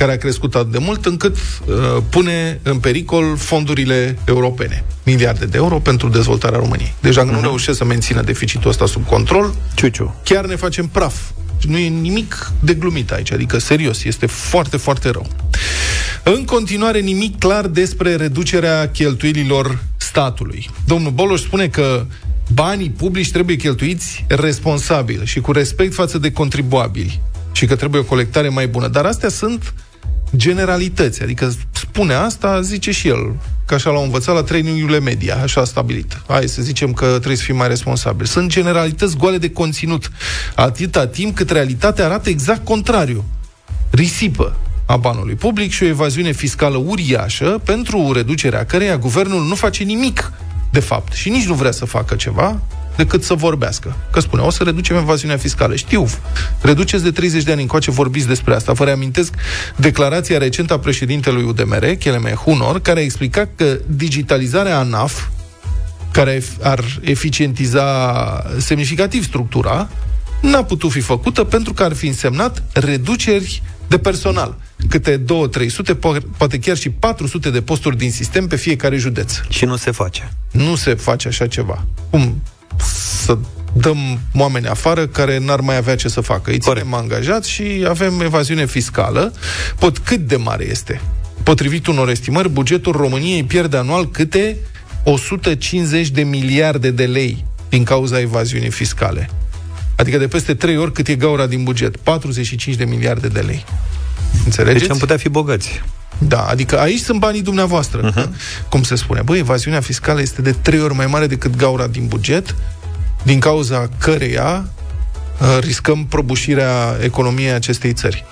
care 0.00 0.12
a 0.12 0.16
crescut 0.16 0.54
atât 0.54 0.72
de 0.72 0.78
mult 0.78 1.06
încât 1.06 1.36
uh, 1.36 1.74
pune 2.08 2.60
în 2.62 2.78
pericol 2.78 3.36
fondurile 3.36 4.18
europene. 4.24 4.84
Miliarde 5.02 5.44
de 5.44 5.56
euro 5.56 5.78
pentru 5.78 6.08
dezvoltarea 6.08 6.58
României. 6.58 6.94
Deci 7.00 7.14
dacă 7.14 7.30
nu 7.30 7.40
reușesc 7.40 7.78
să 7.78 7.84
mențină 7.84 8.22
deficitul 8.22 8.70
ăsta 8.70 8.86
sub 8.86 9.06
control, 9.06 9.54
Ciuciu. 9.74 10.14
chiar 10.24 10.46
ne 10.46 10.56
facem 10.56 10.86
praf. 10.86 11.14
Nu 11.62 11.78
e 11.78 11.88
nimic 11.88 12.52
de 12.60 12.74
glumit 12.74 13.10
aici, 13.10 13.32
adică 13.32 13.58
serios, 13.58 14.04
este 14.04 14.26
foarte, 14.26 14.76
foarte 14.76 15.10
rău. 15.10 15.26
În 16.22 16.44
continuare, 16.44 17.00
nimic 17.00 17.38
clar 17.38 17.66
despre 17.66 18.16
reducerea 18.16 18.90
cheltuielilor 18.90 19.78
statului. 19.96 20.70
Domnul 20.86 21.10
Boloș 21.10 21.40
spune 21.40 21.68
că 21.68 22.06
banii 22.54 22.90
publici 22.90 23.30
trebuie 23.30 23.56
cheltuiți 23.56 24.24
responsabil 24.28 25.24
și 25.24 25.40
cu 25.40 25.52
respect 25.52 25.94
față 25.94 26.18
de 26.18 26.32
contribuabili 26.32 27.20
și 27.52 27.66
că 27.66 27.76
trebuie 27.76 28.00
o 28.00 28.04
colectare 28.04 28.48
mai 28.48 28.68
bună. 28.68 28.88
Dar 28.88 29.04
astea 29.04 29.28
sunt 29.28 29.74
generalități, 30.36 31.22
adică 31.22 31.52
spune 31.72 32.14
asta, 32.14 32.60
zice 32.60 32.90
și 32.90 33.08
el, 33.08 33.36
că 33.66 33.74
așa 33.74 33.90
l-au 33.90 34.02
învățat 34.02 34.34
la 34.34 34.42
trainingurile 34.42 35.00
media, 35.00 35.36
așa 35.42 35.60
a 35.60 35.64
stabilit. 35.64 36.22
Hai 36.28 36.48
să 36.48 36.62
zicem 36.62 36.92
că 36.92 37.06
trebuie 37.06 37.36
să 37.36 37.42
fim 37.42 37.56
mai 37.56 37.68
responsabili. 37.68 38.28
Sunt 38.28 38.50
generalități 38.50 39.16
goale 39.16 39.38
de 39.38 39.50
conținut, 39.50 40.10
atâta 40.54 41.06
timp 41.06 41.34
cât 41.36 41.50
realitatea 41.50 42.04
arată 42.04 42.28
exact 42.28 42.64
contrariu. 42.64 43.24
Risipă 43.90 44.56
a 44.86 44.96
banului 44.96 45.34
public 45.34 45.72
și 45.72 45.82
o 45.82 45.86
evaziune 45.86 46.32
fiscală 46.32 46.76
uriașă 46.76 47.60
pentru 47.64 48.12
reducerea 48.12 48.64
căreia 48.64 48.96
guvernul 48.96 49.46
nu 49.46 49.54
face 49.54 49.84
nimic, 49.84 50.32
de 50.70 50.80
fapt, 50.80 51.12
și 51.12 51.28
nici 51.28 51.46
nu 51.46 51.54
vrea 51.54 51.70
să 51.70 51.84
facă 51.84 52.14
ceva 52.14 52.60
decât 52.96 53.22
să 53.22 53.34
vorbească. 53.34 53.96
Că 54.12 54.20
spune, 54.20 54.42
o 54.42 54.50
să 54.50 54.62
reducem 54.62 54.96
evaziunea 54.96 55.36
fiscală. 55.36 55.76
Știu, 55.76 56.06
reduceți 56.62 57.02
de 57.02 57.10
30 57.10 57.42
de 57.42 57.52
ani 57.52 57.60
încoace, 57.60 57.90
vorbiți 57.90 58.26
despre 58.26 58.54
asta. 58.54 58.72
Vă 58.72 58.84
reamintesc 58.84 59.34
declarația 59.76 60.38
recentă 60.38 60.72
a 60.72 60.78
președintelui 60.78 61.42
UDMR, 61.42 61.84
Cheleme 61.98 62.32
Hunor, 62.32 62.80
care 62.80 63.00
a 63.00 63.02
explicat 63.02 63.48
că 63.56 63.78
digitalizarea 63.86 64.78
ANAF, 64.78 65.26
care 66.10 66.42
ar 66.62 66.84
eficientiza 67.00 68.44
semnificativ 68.58 69.24
structura, 69.24 69.88
n-a 70.40 70.64
putut 70.64 70.90
fi 70.90 71.00
făcută 71.00 71.44
pentru 71.44 71.72
că 71.72 71.82
ar 71.82 71.92
fi 71.92 72.06
însemnat 72.06 72.62
reduceri 72.72 73.62
de 73.88 73.98
personal. 73.98 74.56
Câte 74.88 75.18
2-300, 75.18 75.22
po- 75.94 76.36
poate 76.36 76.58
chiar 76.58 76.76
și 76.76 76.90
400 76.90 77.50
de 77.50 77.60
posturi 77.62 77.96
din 77.96 78.10
sistem 78.10 78.46
pe 78.46 78.56
fiecare 78.56 78.96
județ. 78.96 79.34
Și 79.48 79.64
nu 79.64 79.76
se 79.76 79.90
face. 79.90 80.32
Nu 80.50 80.74
se 80.76 80.94
face 80.94 81.28
așa 81.28 81.46
ceva. 81.46 81.84
Cum 82.10 82.42
să 83.22 83.38
dăm 83.72 84.20
oameni 84.34 84.66
afară 84.66 85.06
care 85.06 85.38
n-ar 85.38 85.60
mai 85.60 85.76
avea 85.76 85.96
ce 85.96 86.08
să 86.08 86.20
facă. 86.20 86.50
Îi 86.50 86.58
Corect. 86.58 86.84
ținem 86.86 87.00
angajați 87.00 87.50
și 87.50 87.84
avem 87.88 88.20
evaziune 88.20 88.66
fiscală. 88.66 89.32
Pot 89.78 89.98
cât 89.98 90.18
de 90.20 90.36
mare 90.36 90.66
este? 90.70 91.00
Potrivit 91.42 91.86
unor 91.86 92.08
estimări, 92.08 92.48
bugetul 92.50 92.92
României 92.92 93.44
pierde 93.44 93.76
anual 93.76 94.10
câte 94.10 94.56
150 95.04 96.08
de 96.08 96.22
miliarde 96.22 96.90
de 96.90 97.04
lei 97.06 97.44
din 97.68 97.84
cauza 97.84 98.20
evaziunii 98.20 98.70
fiscale. 98.70 99.30
Adică 99.96 100.18
de 100.18 100.28
peste 100.28 100.54
3 100.54 100.76
ori 100.76 100.92
cât 100.92 101.08
e 101.08 101.14
gaura 101.14 101.46
din 101.46 101.62
buget. 101.64 101.96
45 101.96 102.76
de 102.76 102.84
miliarde 102.84 103.28
de 103.28 103.40
lei. 103.40 103.64
Înțelegeți? 104.44 104.80
Deci 104.80 104.90
am 104.90 104.98
putea 104.98 105.16
fi 105.16 105.28
bogați. 105.28 105.82
Da, 106.18 106.42
adică 106.42 106.78
aici 106.78 107.00
sunt 107.00 107.18
banii 107.18 107.42
dumneavoastră. 107.42 108.12
Uh-huh. 108.12 108.28
Cum 108.68 108.82
se 108.82 108.94
spune? 108.94 109.22
Băi, 109.22 109.38
evaziunea 109.38 109.80
fiscală 109.80 110.20
este 110.20 110.42
de 110.42 110.52
trei 110.52 110.80
ori 110.80 110.94
mai 110.94 111.06
mare 111.06 111.26
decât 111.26 111.56
gaura 111.56 111.86
din 111.86 112.06
buget, 112.06 112.54
din 113.22 113.40
cauza 113.40 113.88
căreia 113.98 114.68
uh, 115.40 115.58
riscăm 115.60 116.06
prăbușirea 116.06 116.96
economiei 117.02 117.52
acestei 117.52 117.92
țări. 117.92 118.24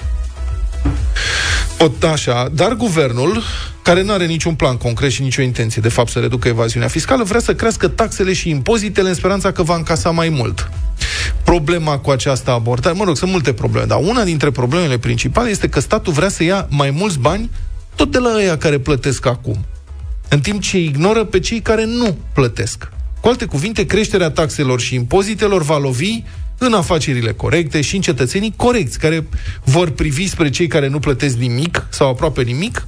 Pot, 1.79 2.03
așa, 2.03 2.49
dar 2.53 2.75
guvernul, 2.75 3.43
care 3.83 4.03
nu 4.03 4.13
are 4.13 4.27
niciun 4.27 4.55
plan 4.55 4.77
concret 4.77 5.11
și 5.11 5.23
nicio 5.23 5.43
intenție, 5.43 5.83
de 5.83 5.89
fapt, 5.89 6.11
să 6.11 6.19
reducă 6.19 6.49
evaziunea 6.49 6.89
fiscală, 6.89 7.25
vrea 7.25 7.41
să 7.41 7.55
crească 7.55 7.89
taxele 7.89 8.33
și 8.33 8.49
impozitele 8.49 9.09
în 9.09 9.15
speranța 9.15 9.53
că 9.53 9.63
va 9.63 9.75
încasa 9.75 10.11
mai 10.11 10.29
mult. 10.29 10.71
Problema 11.45 11.99
cu 11.99 12.11
această 12.11 12.51
abordare, 12.51 12.95
mă 12.95 13.05
rog, 13.05 13.17
sunt 13.17 13.31
multe 13.31 13.53
probleme, 13.53 13.87
dar 13.87 13.99
una 14.03 14.25
dintre 14.25 14.51
problemele 14.51 14.99
principale 14.99 15.51
este 15.51 15.69
că 15.69 15.81
statul 15.81 16.13
vrea 16.13 16.29
să 16.29 16.43
ia 16.43 16.67
mai 16.71 16.91
mulți 16.91 17.19
bani 17.19 17.51
tot 17.95 18.11
de 18.11 18.19
la 18.19 18.35
ăia 18.37 18.57
care 18.57 18.79
plătesc 18.79 19.27
acum, 19.27 19.65
în 20.29 20.41
timp 20.41 20.61
ce 20.61 20.79
ignoră 20.79 21.25
pe 21.25 21.41
cei 21.41 21.61
care 21.61 21.85
nu 21.85 22.17
plătesc. 22.35 22.79
Cu 22.79 22.89
Cu 23.21 23.29
alte 23.29 23.45
cuvinte, 23.45 23.87
creșterea 23.87 24.31
taxelor 24.31 24.81
și 24.81 24.95
impozitelor 24.95 25.63
va 25.63 25.79
lovi 25.79 26.23
în 26.59 26.75
afacerile 26.75 27.33
corecte 27.33 27.81
și 27.81 27.95
în 27.95 28.01
cetățenii 28.01 28.53
corecți, 28.57 28.99
care 28.99 29.27
vor 29.65 29.91
privi 29.91 30.29
spre 30.29 30.51
cei 30.51 30.67
care 30.67 30.89
nu 30.89 30.99
plătesc 30.99 31.37
nimic 31.37 31.87
sau 31.89 32.09
aproape 32.09 32.43
nimic, 32.43 32.87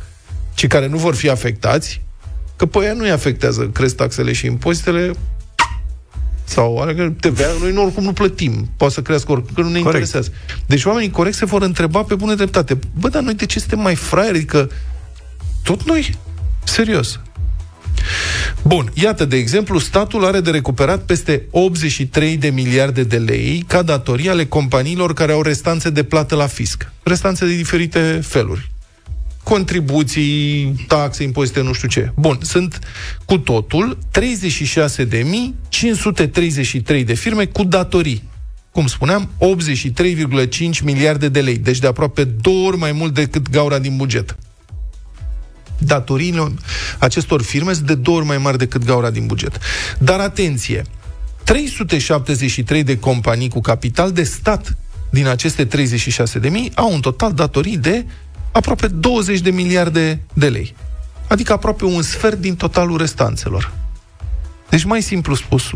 ci 0.54 0.66
care 0.66 0.86
nu 0.86 0.96
vor 0.96 1.14
fi 1.14 1.28
afectați, 1.28 2.00
că 2.56 2.66
pe 2.66 2.78
ea 2.78 2.92
nu-i 2.92 3.10
afectează, 3.10 3.68
cresc 3.68 3.96
taxele 3.96 4.32
și 4.32 4.46
impozitele, 4.46 5.12
sau 6.44 6.78
adică 6.78 7.14
TVA, 7.20 7.46
noi 7.60 7.72
nu, 7.72 7.82
oricum 7.82 8.04
nu 8.04 8.12
plătim. 8.12 8.70
Poate 8.76 8.94
să 8.94 9.02
crească 9.02 9.32
oricum, 9.32 9.50
că 9.54 9.60
nu 9.60 9.66
ne 9.66 9.80
Corect. 9.80 9.86
interesează. 9.86 10.30
Deci 10.66 10.84
oamenii 10.84 11.10
corect 11.10 11.36
se 11.36 11.44
vor 11.44 11.62
întreba 11.62 12.02
pe 12.02 12.14
bune 12.14 12.34
dreptate. 12.34 12.78
Bă, 12.98 13.08
dar 13.08 13.22
noi 13.22 13.34
de 13.34 13.46
ce 13.46 13.58
suntem 13.58 13.80
mai 13.80 13.94
fraieri? 13.94 14.36
Adică 14.36 14.70
tot 15.62 15.86
noi? 15.86 16.18
Serios. 16.64 17.20
Bun, 18.62 18.90
iată, 18.94 19.24
de 19.24 19.36
exemplu, 19.36 19.78
statul 19.78 20.24
are 20.24 20.40
de 20.40 20.50
recuperat 20.50 21.02
peste 21.02 21.42
83 21.50 22.36
de 22.36 22.48
miliarde 22.48 23.02
de 23.02 23.18
lei 23.18 23.64
ca 23.66 23.82
datorii 23.82 24.28
ale 24.28 24.44
companiilor 24.44 25.14
care 25.14 25.32
au 25.32 25.42
restanțe 25.42 25.90
de 25.90 26.02
plată 26.02 26.34
la 26.34 26.46
fisc. 26.46 26.92
Restanțe 27.02 27.46
de 27.46 27.56
diferite 27.56 28.20
feluri. 28.22 28.70
Contribuții, 29.42 30.74
taxe, 30.86 31.22
impozite, 31.22 31.62
nu 31.62 31.72
știu 31.72 31.88
ce. 31.88 32.12
Bun, 32.16 32.38
sunt 32.42 32.78
cu 33.24 33.38
totul 33.38 33.98
36.533 34.18 37.04
de 37.04 37.14
firme 37.14 37.44
cu 37.44 37.64
datorii. 37.64 38.28
Cum 38.72 38.86
spuneam, 38.86 39.30
83,5 39.38 40.82
miliarde 40.82 41.28
de 41.28 41.40
lei, 41.40 41.56
deci 41.56 41.78
de 41.78 41.86
aproape 41.86 42.24
două 42.24 42.66
ori 42.66 42.76
mai 42.76 42.92
mult 42.92 43.14
decât 43.14 43.50
gaura 43.50 43.78
din 43.78 43.96
buget 43.96 44.36
datoriile 45.80 46.52
acestor 46.98 47.42
firme 47.42 47.72
sunt 47.72 47.86
de 47.86 47.94
două 47.94 48.16
ori 48.16 48.26
mai 48.26 48.38
mari 48.38 48.58
decât 48.58 48.84
gaura 48.84 49.10
din 49.10 49.26
buget. 49.26 49.58
Dar 49.98 50.20
atenție, 50.20 50.84
373 51.44 52.82
de 52.82 52.98
companii 52.98 53.48
cu 53.48 53.60
capital 53.60 54.12
de 54.12 54.22
stat 54.22 54.76
din 55.10 55.26
aceste 55.26 55.64
36 55.64 56.38
de 56.38 56.48
mii 56.48 56.72
au 56.74 56.92
un 56.92 57.00
total 57.00 57.32
datorii 57.32 57.78
de 57.78 58.06
aproape 58.52 58.86
20 58.86 59.40
de 59.40 59.50
miliarde 59.50 60.22
de 60.32 60.48
lei. 60.48 60.74
Adică 61.28 61.52
aproape 61.52 61.84
un 61.84 62.02
sfert 62.02 62.38
din 62.38 62.56
totalul 62.56 62.98
restanțelor. 62.98 63.72
Deci, 64.68 64.84
mai 64.84 65.02
simplu 65.02 65.34
spus, 65.34 65.70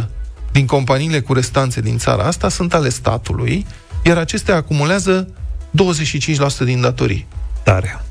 1% 0.00 0.06
din 0.52 0.66
companiile 0.66 1.20
cu 1.20 1.32
restanțe 1.32 1.80
din 1.80 1.98
țara 1.98 2.22
asta 2.22 2.48
sunt 2.48 2.74
ale 2.74 2.88
statului, 2.88 3.66
iar 4.04 4.16
acestea 4.16 4.54
acumulează 4.54 5.28
25% 6.62 6.64
din 6.64 6.80
datorii. 6.80 7.26
Tare. 7.62 8.05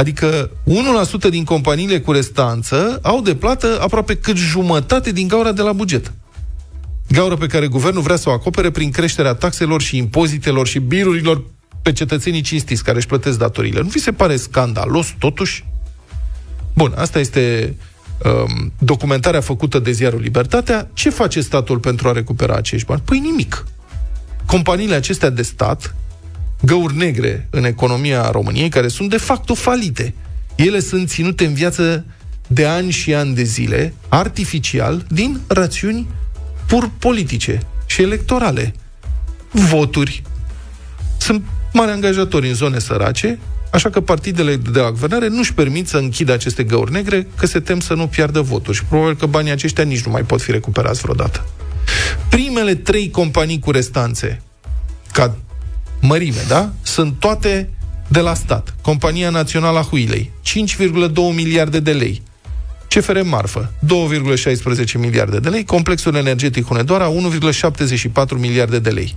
Adică 0.00 0.50
1% 1.26 1.30
din 1.30 1.44
companiile 1.44 2.00
cu 2.00 2.12
restanță 2.12 2.98
au 3.02 3.20
de 3.20 3.34
plată 3.34 3.78
aproape 3.80 4.16
cât 4.16 4.36
jumătate 4.36 5.12
din 5.12 5.28
gaura 5.28 5.52
de 5.52 5.62
la 5.62 5.72
buget. 5.72 6.12
Gaură 7.08 7.36
pe 7.36 7.46
care 7.46 7.66
guvernul 7.66 8.02
vrea 8.02 8.16
să 8.16 8.28
o 8.28 8.32
acopere 8.32 8.70
prin 8.70 8.90
creșterea 8.90 9.34
taxelor 9.34 9.82
și 9.82 9.96
impozitelor 9.96 10.66
și 10.66 10.78
birurilor 10.78 11.44
pe 11.82 11.92
cetățenii 11.92 12.40
cinstiți 12.40 12.84
care 12.84 12.96
își 12.96 13.06
plătesc 13.06 13.38
datoriile. 13.38 13.80
Nu 13.80 13.88
vi 13.88 13.98
se 13.98 14.12
pare 14.12 14.36
scandalos, 14.36 15.14
totuși? 15.18 15.64
Bun, 16.74 16.92
asta 16.96 17.18
este 17.18 17.74
um, 18.24 18.72
documentarea 18.78 19.40
făcută 19.40 19.78
de 19.78 19.90
ziarul 19.90 20.20
Libertatea. 20.20 20.90
Ce 20.92 21.10
face 21.10 21.40
statul 21.40 21.78
pentru 21.78 22.08
a 22.08 22.12
recupera 22.12 22.54
acești 22.54 22.86
bani? 22.86 23.02
Păi 23.04 23.18
nimic. 23.18 23.66
Companiile 24.46 24.94
acestea 24.94 25.30
de 25.30 25.42
stat 25.42 25.94
găuri 26.60 26.96
negre 26.96 27.48
în 27.50 27.64
economia 27.64 28.30
României, 28.30 28.68
care 28.68 28.88
sunt 28.88 29.10
de 29.10 29.16
facto 29.16 29.54
falite. 29.54 30.14
Ele 30.54 30.80
sunt 30.80 31.08
ținute 31.08 31.44
în 31.44 31.54
viață 31.54 32.04
de 32.46 32.66
ani 32.66 32.90
și 32.90 33.14
ani 33.14 33.34
de 33.34 33.42
zile, 33.42 33.94
artificial, 34.08 35.04
din 35.08 35.40
rațiuni 35.46 36.08
pur 36.66 36.90
politice 36.98 37.60
și 37.86 38.02
electorale. 38.02 38.74
Voturi. 39.50 40.22
Sunt 41.18 41.42
mari 41.72 41.90
angajatori 41.90 42.48
în 42.48 42.54
zone 42.54 42.78
sărace, 42.78 43.38
așa 43.70 43.90
că 43.90 44.00
partidele 44.00 44.56
de 44.56 44.80
la 44.80 44.90
guvernare 44.90 45.28
nu-și 45.28 45.54
permit 45.54 45.88
să 45.88 45.96
închidă 45.96 46.32
aceste 46.32 46.64
găuri 46.64 46.92
negre, 46.92 47.26
că 47.36 47.46
se 47.46 47.60
tem 47.60 47.80
să 47.80 47.94
nu 47.94 48.06
piardă 48.06 48.40
voturi 48.40 48.76
și 48.76 48.84
probabil 48.84 49.16
că 49.16 49.26
banii 49.26 49.50
aceștia 49.50 49.84
nici 49.84 50.04
nu 50.04 50.12
mai 50.12 50.22
pot 50.22 50.42
fi 50.42 50.50
recuperați 50.50 51.00
vreodată. 51.00 51.46
Primele 52.28 52.74
trei 52.74 53.10
companii 53.10 53.58
cu 53.58 53.70
restanțe, 53.70 54.42
ca 55.12 55.36
mărime, 56.00 56.44
da? 56.48 56.72
Sunt 56.82 57.14
toate 57.18 57.70
de 58.08 58.20
la 58.20 58.34
stat. 58.34 58.74
Compania 58.82 59.30
Națională 59.30 59.78
a 59.78 59.82
Huilei, 59.82 60.30
5,2 60.78 61.14
miliarde 61.34 61.80
de 61.80 61.92
lei. 61.92 62.22
CFR 62.88 63.20
Marfă, 63.22 63.72
2,16 63.86 64.92
miliarde 64.98 65.38
de 65.38 65.48
lei, 65.48 65.64
Complexul 65.64 66.14
Energetic 66.14 66.66
Hunedoara, 66.66 67.12
1,74 67.12 68.38
miliarde 68.38 68.78
de 68.78 68.90
lei. 68.90 69.16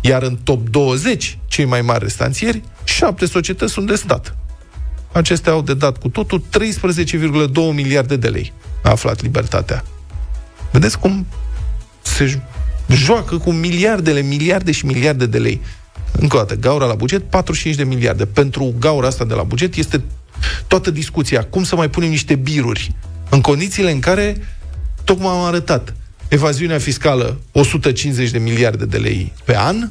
Iar 0.00 0.22
în 0.22 0.38
top 0.44 0.68
20, 0.68 1.38
cei 1.46 1.64
mai 1.64 1.82
mari 1.82 2.02
restanțieri, 2.02 2.62
șapte 2.84 3.26
societăți 3.26 3.72
sunt 3.72 3.86
de 3.86 3.94
stat. 3.94 4.36
Acestea 5.12 5.52
au 5.52 5.62
de 5.62 5.74
dat 5.74 5.98
cu 5.98 6.08
totul 6.08 6.42
13,2 6.58 7.52
miliarde 7.74 8.16
de 8.16 8.28
lei. 8.28 8.52
A 8.82 8.90
aflat 8.90 9.22
libertatea. 9.22 9.84
Vedeți 10.70 10.98
cum 10.98 11.26
se 12.02 12.40
joacă 12.88 13.38
cu 13.38 13.50
miliardele, 13.52 14.20
miliarde 14.20 14.72
și 14.72 14.86
miliarde 14.86 15.26
de 15.26 15.38
lei. 15.38 15.60
Încă 16.12 16.36
o 16.36 16.38
dată, 16.38 16.54
gaura 16.54 16.86
la 16.86 16.94
buget, 16.94 17.22
45 17.22 17.76
de 17.76 17.84
miliarde. 17.84 18.26
Pentru 18.26 18.74
gaura 18.78 19.06
asta 19.06 19.24
de 19.24 19.34
la 19.34 19.42
buget 19.42 19.74
este 19.74 20.02
toată 20.66 20.90
discuția. 20.90 21.44
Cum 21.44 21.64
să 21.64 21.76
mai 21.76 21.90
punem 21.90 22.08
niște 22.08 22.34
biruri 22.34 22.94
în 23.28 23.40
condițiile 23.40 23.90
în 23.90 24.00
care, 24.00 24.36
tocmai 25.04 25.32
am 25.32 25.42
arătat, 25.42 25.94
evaziunea 26.28 26.78
fiscală 26.78 27.40
150 27.52 28.30
de 28.30 28.38
miliarde 28.38 28.84
de 28.84 28.96
lei 28.96 29.32
pe 29.44 29.56
an, 29.56 29.88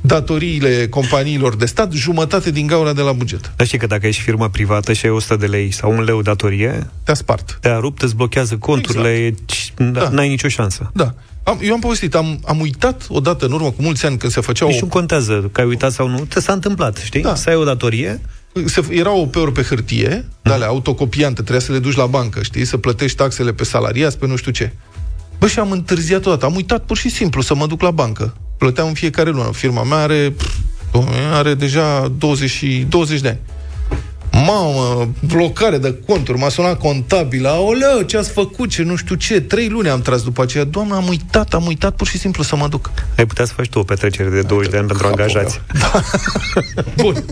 datoriile 0.00 0.88
companiilor 0.88 1.56
de 1.56 1.66
stat, 1.66 1.92
jumătate 1.92 2.50
din 2.50 2.66
gaura 2.66 2.92
de 2.92 3.02
la 3.02 3.12
buget. 3.12 3.52
Dar 3.56 3.66
știi 3.66 3.78
că 3.78 3.86
dacă 3.86 4.06
ești 4.06 4.22
firmă 4.22 4.48
privată 4.48 4.92
și 4.92 5.06
ai 5.06 5.12
100 5.12 5.36
de 5.36 5.46
lei 5.46 5.70
sau 5.70 5.92
un 5.92 6.02
leu 6.02 6.22
datorie, 6.22 6.90
te-a 7.02 7.14
spart. 7.14 7.58
Te-a 7.60 7.78
rupt, 7.78 8.02
îți 8.02 8.16
blochează 8.16 8.56
conturile, 8.56 9.14
exact. 9.14 9.92
da. 9.92 10.08
n-ai 10.08 10.28
nicio 10.28 10.48
șansă. 10.48 10.90
Da. 10.94 11.14
Am, 11.48 11.58
eu 11.62 11.74
am 11.74 11.80
povestit, 11.80 12.14
am, 12.14 12.40
am 12.44 12.60
uitat 12.60 13.06
odată 13.08 13.46
în 13.46 13.52
urmă 13.52 13.70
cu 13.70 13.82
mulți 13.82 14.06
ani 14.06 14.18
când 14.18 14.32
se 14.32 14.40
făceau... 14.40 14.68
Nici 14.68 14.80
nu 14.80 14.86
contează 14.86 15.48
că 15.52 15.60
ai 15.60 15.66
uitat 15.66 15.92
sau 15.92 16.08
nu, 16.08 16.18
te 16.18 16.40
s-a 16.40 16.52
întâmplat, 16.52 16.96
știi? 16.96 17.20
Da. 17.20 17.34
Să 17.34 17.48
ai 17.48 17.56
o 17.56 17.64
datorie, 17.64 18.20
se, 18.64 18.82
erau 18.90 19.20
OP-uri 19.20 19.52
pe 19.52 19.62
hârtie, 19.62 20.24
mm. 20.24 20.34
de 20.42 20.52
alea 20.52 20.66
autocopiante, 20.66 21.42
trebuia 21.42 21.60
să 21.60 21.72
le 21.72 21.78
duci 21.78 21.96
la 21.96 22.06
bancă, 22.06 22.42
știi, 22.42 22.64
să 22.64 22.76
plătești 22.76 23.16
taxele 23.16 23.52
pe 23.52 23.64
salariați, 23.64 24.18
pe 24.18 24.26
nu 24.26 24.36
știu 24.36 24.52
ce. 24.52 24.72
Bă, 25.38 25.46
și 25.46 25.58
am 25.58 25.70
întârziat 25.70 26.26
odată, 26.26 26.44
am 26.44 26.54
uitat 26.54 26.84
pur 26.84 26.96
și 26.96 27.08
simplu 27.08 27.40
să 27.40 27.54
mă 27.54 27.66
duc 27.66 27.82
la 27.82 27.90
bancă. 27.90 28.36
Plăteam 28.58 28.88
în 28.88 28.94
fiecare 28.94 29.30
lună. 29.30 29.50
Firma 29.52 29.82
mea 29.82 29.98
are, 29.98 30.34
pff, 30.36 30.56
are 31.32 31.54
deja 31.54 32.12
20, 32.18 32.64
20 32.88 33.20
de 33.20 33.28
ani. 33.28 33.38
Mamă, 34.32 35.08
blocare 35.26 35.78
de 35.78 35.94
conturi, 36.06 36.38
m-a 36.38 36.48
sunat 36.48 36.78
contabil, 36.78 37.46
aoleu, 37.46 38.02
ce 38.06 38.16
ați 38.16 38.30
făcut, 38.30 38.70
ce 38.70 38.82
nu 38.82 38.96
știu 38.96 39.14
ce, 39.14 39.40
trei 39.40 39.68
luni 39.68 39.88
am 39.88 40.00
tras 40.00 40.22
după 40.22 40.42
aceea, 40.42 40.64
doamna, 40.64 40.96
am 40.96 41.08
uitat, 41.08 41.54
am 41.54 41.66
uitat 41.66 41.96
pur 41.96 42.06
și 42.06 42.18
simplu 42.18 42.42
să 42.42 42.56
mă 42.56 42.68
duc. 42.68 42.90
Ai 43.16 43.26
putea 43.26 43.44
să 43.44 43.52
faci 43.52 43.68
tu 43.68 43.78
o 43.78 43.82
petrecere 43.82 44.28
de 44.28 44.42
20 44.42 44.70
de 44.70 44.76
ani 44.76 44.86
pentru 44.86 45.06
angajați. 45.06 45.60
Da. 45.80 46.02
Bun. 47.02 47.24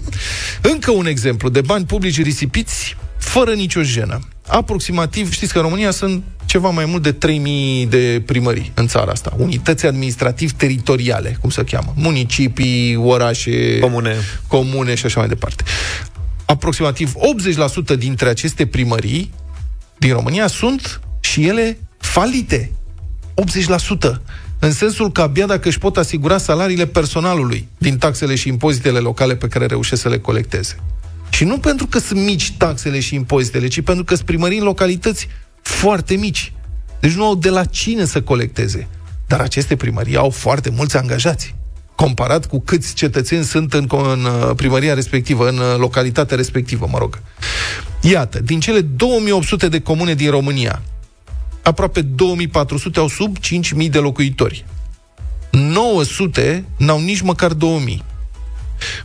Încă 0.61 0.91
un 0.91 1.07
exemplu 1.07 1.49
de 1.49 1.61
bani 1.61 1.85
publici 1.85 2.23
risipiți 2.23 2.97
fără 3.19 3.53
nicio 3.53 3.83
jenă. 3.83 4.21
Aproximativ, 4.47 5.33
știți 5.33 5.53
că 5.53 5.59
în 5.59 5.65
România 5.65 5.91
sunt 5.91 6.23
ceva 6.45 6.71
mai 6.71 6.85
mult 6.85 7.03
de 7.03 7.13
3000 7.13 7.87
de 7.87 8.23
primării 8.27 8.73
în 8.75 8.87
țara 8.87 9.11
asta. 9.11 9.33
Unități 9.37 9.87
administrativ-teritoriale, 9.87 11.37
cum 11.41 11.51
se 11.51 11.65
cheamă. 11.65 11.93
Municipii, 11.97 12.97
orașe, 12.97 13.79
comune. 13.79 14.17
comune 14.47 14.95
și 14.95 15.07
așa 15.07 15.19
mai 15.19 15.29
departe 15.29 15.65
aproximativ 16.47 17.13
80% 17.95 17.99
dintre 17.99 18.29
aceste 18.29 18.67
primării 18.67 19.33
din 19.99 20.13
România 20.13 20.47
sunt 20.47 21.01
și 21.21 21.47
ele 21.47 21.79
falite. 21.99 22.73
80%. 24.09 24.21
În 24.59 24.73
sensul 24.73 25.13
că 25.13 25.21
abia 25.23 25.47
dacă 25.47 25.69
își 25.69 25.79
pot 25.79 25.97
asigura 25.97 26.39
salariile 26.39 26.87
personalului 26.87 27.69
din 27.79 27.99
taxele 27.99 28.35
și 28.35 28.49
impozitele 28.49 28.99
locale 28.99 29.37
pe 29.37 29.49
care 29.49 29.67
reușesc 29.67 30.03
să 30.03 30.09
le 30.09 30.19
colecteze. 30.19 30.77
Și 31.31 31.45
nu 31.45 31.59
pentru 31.59 31.87
că 31.87 31.99
sunt 31.99 32.21
mici 32.21 32.53
taxele 32.53 33.01
și 33.01 33.15
impozitele, 33.15 33.69
ci 33.69 33.81
pentru 33.81 34.05
că 34.05 34.15
sunt 34.15 34.27
primării 34.27 34.59
în 34.59 34.65
localități 34.65 35.29
foarte 35.63 36.15
mici. 36.15 36.53
Deci 37.01 37.13
nu 37.13 37.25
au 37.25 37.35
de 37.35 37.49
la 37.49 37.65
cine 37.65 38.05
să 38.05 38.23
colecteze. 38.23 38.89
Dar 39.27 39.41
aceste 39.41 39.77
primării 39.77 40.17
au 40.17 40.31
foarte 40.31 40.71
mulți 40.71 40.97
angajați 40.97 41.55
comparat 41.97 42.47
cu 42.47 42.61
câți 42.61 42.95
cetățeni 42.95 43.45
sunt 43.45 43.73
în, 43.73 43.87
în 43.91 44.25
uh, 44.25 44.51
primăria 44.57 44.95
respectivă, 44.95 45.49
în 45.49 45.59
uh, 45.59 45.77
localitatea 45.79 46.37
respectivă, 46.37 46.89
mă 46.91 46.99
rog. 46.99 47.21
Iată, 48.01 48.41
din 48.41 48.61
cele 48.61 48.81
2800 48.81 49.69
de 49.69 49.81
comune 49.81 50.15
din 50.15 50.31
România, 50.31 50.83
aproape 51.63 52.01
2400 52.01 52.99
au 52.99 53.09
sub 53.09 53.39
5000 53.39 53.89
de 53.89 53.99
locuitori. 53.99 54.65
900 55.51 56.65
n-au 56.77 57.01
nici 57.01 57.21
măcar 57.21 57.53
2000. 57.53 58.05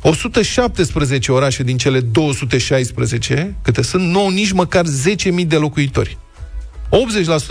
117 0.02 1.32
orașe 1.32 1.64
din 1.64 1.78
cele 1.78 2.00
216, 2.00 3.56
câte 3.62 3.82
sunt, 3.82 4.10
nu 4.10 4.20
au 4.20 4.30
nici 4.30 4.52
măcar 4.52 4.86
10.000 4.86 5.48
de 5.48 5.56
locuitori. 5.56 6.18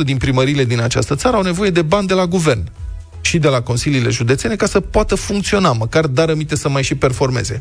80% 0.03 0.05
din 0.05 0.17
primările 0.17 0.65
din 0.65 0.81
această 0.81 1.15
țară 1.15 1.37
au 1.37 1.43
nevoie 1.43 1.71
de 1.71 1.83
bani 1.83 2.07
de 2.07 2.15
la 2.15 2.27
guvern 2.27 2.71
și 3.21 3.39
de 3.39 3.49
la 3.49 3.61
consiliile 3.61 4.11
județene 4.11 4.57
ca 4.57 4.67
să 4.67 4.81
poată 4.81 5.15
funcționa, 5.15 5.73
măcar 5.73 6.07
dar 6.07 6.29
aminte 6.31 6.57
să 6.57 6.69
mai 6.69 6.83
și 6.83 6.95
performeze. 6.95 7.61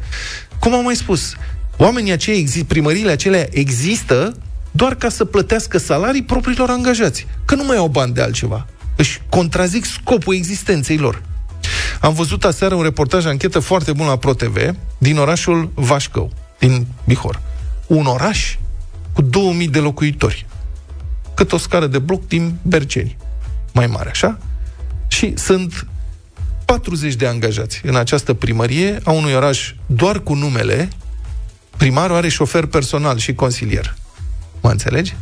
Cum 0.60 0.74
am 0.74 0.84
mai 0.84 0.95
spus, 0.95 1.34
oamenii 1.78 2.12
aceia, 2.12 2.38
exist, 2.38 2.65
primăriile 2.65 3.12
acelea 3.12 3.48
există 3.52 4.36
doar 4.72 4.95
ca 4.95 5.10
să 5.10 5.26
plătească 5.26 5.78
salarii 5.78 6.24
propriilor 6.24 6.69
angajați, 6.69 7.28
că 7.45 7.56
nu 7.56 7.63
mai 7.63 7.78
au 7.78 7.88
bani 7.88 8.13
de 8.13 8.22
altceva. 8.22 8.65
Își 8.95 9.22
contrazic 9.30 9.86
scopul 9.86 10.36
existenței 10.36 10.98
lor. 10.98 11.22
Am 12.02 12.13
văzut 12.13 12.43
aseară 12.43 12.76
un 12.76 12.84
reportaj 12.84 13.26
anchetă 13.26 13.60
foarte 13.60 13.91
bun 13.91 14.08
la 14.08 14.17
ProTV 14.17 14.58
din 14.98 15.17
orașul 15.17 15.72
Vașcău, 15.74 16.32
din 16.60 16.88
Bihor. 17.06 17.41
Un 17.88 18.06
oraș 18.06 18.58
cu 19.13 19.22
2000 19.22 19.67
de 19.67 19.80
locuitori. 19.80 20.45
Cât 21.34 21.52
o 21.52 21.58
scară 21.58 21.88
de 21.88 22.00
bloc 22.00 22.28
din 22.28 22.58
Berceni. 22.62 23.17
Mai 23.74 23.88
mare, 23.88 24.10
așa? 24.10 24.38
Și 25.10 25.34
sunt 25.38 25.88
40 26.65 27.13
de 27.13 27.28
angajați 27.28 27.82
în 27.84 27.95
această 27.95 28.34
primărie 28.34 29.00
a 29.04 29.12
unui 29.12 29.34
oraș 29.34 29.74
doar 29.86 30.19
cu 30.19 30.34
numele. 30.34 30.89
Primarul 31.78 32.15
are 32.15 32.30
șofer 32.30 32.65
personal 32.65 33.17
și 33.17 33.34
consilier. 33.34 33.95
Mă 34.62 34.69
înțelegi? 34.69 35.15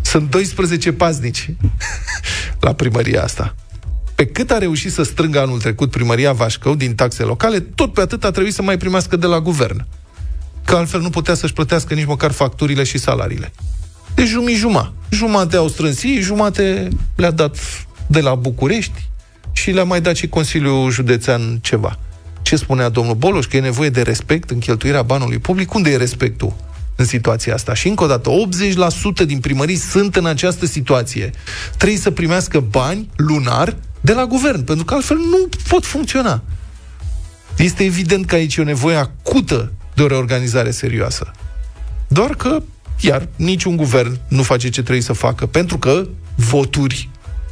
Sunt 0.00 0.30
12 0.30 0.92
paznici 0.92 1.50
la 2.66 2.72
primăria 2.72 3.22
asta. 3.22 3.54
Pe 4.14 4.26
cât 4.26 4.50
a 4.50 4.58
reușit 4.58 4.92
să 4.92 5.02
strângă 5.02 5.40
anul 5.40 5.60
trecut 5.60 5.90
primăria 5.90 6.32
Vașcău 6.32 6.74
din 6.74 6.94
taxe 6.94 7.22
locale, 7.22 7.60
tot 7.60 7.92
pe 7.92 8.00
atât 8.00 8.24
a 8.24 8.30
trebuit 8.30 8.54
să 8.54 8.62
mai 8.62 8.76
primească 8.76 9.16
de 9.16 9.26
la 9.26 9.40
guvern. 9.40 9.86
Că 10.64 10.76
altfel 10.76 11.00
nu 11.00 11.10
putea 11.10 11.34
să-și 11.34 11.52
plătească 11.52 11.94
nici 11.94 12.06
măcar 12.06 12.30
facturile 12.30 12.84
și 12.84 12.98
salariile. 12.98 13.52
Deci 14.14 14.28
jumii-juma. 14.28 14.92
Jumate 15.10 15.56
au 15.56 15.68
strâns 15.68 16.02
ei, 16.02 16.20
jumate 16.20 16.88
le-a 17.16 17.30
dat 17.30 17.56
de 18.06 18.20
la 18.20 18.34
București 18.34 19.08
și 19.58 19.70
le-a 19.70 19.84
mai 19.84 20.00
dat 20.00 20.16
și 20.16 20.28
Consiliul 20.28 20.90
Județean 20.90 21.58
ceva. 21.60 21.98
Ce 22.42 22.56
spunea 22.56 22.88
domnul 22.88 23.14
Boloș? 23.14 23.46
Că 23.46 23.56
e 23.56 23.60
nevoie 23.60 23.88
de 23.88 24.02
respect 24.02 24.50
în 24.50 24.58
cheltuirea 24.58 25.02
banului 25.02 25.38
public? 25.38 25.74
Unde 25.74 25.90
e 25.90 25.96
respectul? 25.96 26.66
în 26.96 27.04
situația 27.04 27.54
asta. 27.54 27.74
Și 27.74 27.88
încă 27.88 28.04
o 28.04 28.06
dată, 28.06 28.30
80% 29.22 29.26
din 29.26 29.40
primării 29.40 29.76
sunt 29.76 30.16
în 30.16 30.26
această 30.26 30.66
situație. 30.66 31.30
Trebuie 31.76 31.98
să 31.98 32.10
primească 32.10 32.60
bani 32.60 33.08
lunar 33.16 33.76
de 34.00 34.12
la 34.12 34.26
guvern, 34.26 34.64
pentru 34.64 34.84
că 34.84 34.94
altfel 34.94 35.16
nu 35.16 35.48
pot 35.68 35.84
funcționa. 35.84 36.42
Este 37.56 37.84
evident 37.84 38.26
că 38.26 38.34
aici 38.34 38.56
e 38.56 38.60
o 38.60 38.64
nevoie 38.64 38.96
acută 38.96 39.72
de 39.94 40.02
o 40.02 40.06
reorganizare 40.06 40.70
serioasă. 40.70 41.30
Doar 42.08 42.34
că, 42.34 42.62
iar, 43.00 43.28
niciun 43.36 43.76
guvern 43.76 44.18
nu 44.28 44.42
face 44.42 44.68
ce 44.68 44.82
trebuie 44.82 45.02
să 45.02 45.12
facă, 45.12 45.46
pentru 45.46 45.78
că 45.78 46.06
voturi 46.34 47.08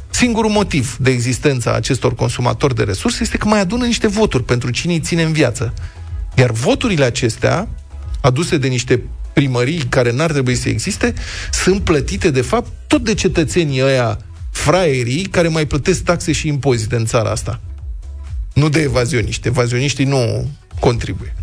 Singurul 0.09 0.51
motiv 0.51 0.97
de 0.99 1.11
existența 1.11 1.73
acestor 1.73 2.15
consumatori 2.15 2.75
de 2.75 2.83
resurse 2.83 3.17
este 3.21 3.37
că 3.37 3.47
mai 3.47 3.59
adună 3.59 3.85
niște 3.85 4.07
voturi 4.07 4.43
pentru 4.43 4.69
cine 4.69 4.93
îi 4.93 4.99
ține 4.99 5.23
în 5.23 5.31
viață. 5.31 5.73
Iar 6.35 6.51
voturile 6.51 7.05
acestea, 7.05 7.67
aduse 8.21 8.57
de 8.57 8.67
niște 8.67 9.03
primării 9.33 9.77
care 9.89 10.11
n-ar 10.11 10.31
trebui 10.31 10.55
să 10.55 10.69
existe, 10.69 11.13
sunt 11.51 11.81
plătite, 11.81 12.29
de 12.29 12.41
fapt, 12.41 12.71
tot 12.87 13.03
de 13.03 13.13
cetățenii 13.13 13.83
ăia 13.83 14.17
fraierii 14.51 15.25
care 15.25 15.47
mai 15.47 15.65
plătesc 15.65 16.03
taxe 16.03 16.31
și 16.31 16.47
impozite 16.47 16.95
în 16.95 17.05
țara 17.05 17.29
asta. 17.29 17.59
Nu 18.53 18.69
de 18.69 18.81
evazioniști. 18.81 19.47
Evazioniștii 19.47 20.05
nu 20.05 20.49
contribuie. 20.79 21.35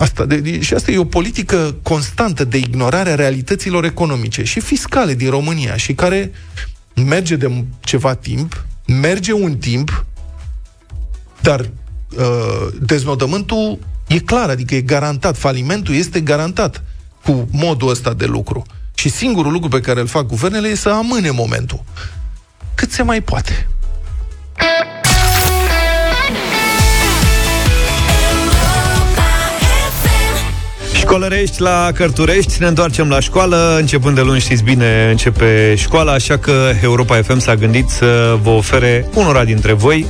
Asta 0.00 0.24
de, 0.24 0.60
și 0.60 0.74
asta 0.74 0.90
e 0.90 0.98
o 0.98 1.04
politică 1.04 1.76
constantă 1.82 2.44
de 2.44 2.56
ignorare 2.56 3.10
a 3.10 3.14
realităților 3.14 3.84
economice 3.84 4.44
și 4.44 4.60
fiscale 4.60 5.14
din 5.14 5.30
România 5.30 5.76
și 5.76 5.94
care 5.94 6.32
merge 6.94 7.36
de 7.36 7.64
ceva 7.80 8.14
timp, 8.14 8.64
merge 8.86 9.32
un 9.32 9.56
timp, 9.56 10.04
dar 11.40 11.60
uh, 11.60 12.66
deznodământul 12.80 13.78
e 14.06 14.18
clar, 14.18 14.48
adică 14.48 14.74
e 14.74 14.80
garantat, 14.80 15.36
falimentul 15.36 15.94
este 15.94 16.20
garantat 16.20 16.82
cu 17.24 17.48
modul 17.50 17.88
ăsta 17.88 18.14
de 18.14 18.26
lucru. 18.26 18.62
Și 18.94 19.08
singurul 19.08 19.52
lucru 19.52 19.68
pe 19.68 19.80
care 19.80 20.00
îl 20.00 20.06
fac 20.06 20.26
guvernele 20.26 20.68
e 20.68 20.74
să 20.74 20.88
amâne 20.88 21.30
momentul. 21.30 21.84
Cât 22.74 22.90
se 22.90 23.02
mai 23.02 23.20
poate. 23.20 23.68
Școlărești 31.10 31.60
la 31.60 31.90
Cărturești, 31.94 32.56
ne 32.60 32.66
întoarcem 32.66 33.08
la 33.08 33.20
școală, 33.20 33.76
începând 33.78 34.14
de 34.14 34.20
luni 34.20 34.40
știți 34.40 34.62
bine, 34.62 35.08
începe 35.10 35.74
școala, 35.76 36.12
așa 36.12 36.38
că 36.38 36.52
Europa 36.82 37.22
FM 37.22 37.38
s-a 37.38 37.54
gândit 37.54 37.88
să 37.88 38.38
vă 38.42 38.50
ofere 38.50 39.06
unora 39.14 39.44
dintre 39.44 39.72
voi 39.72 40.06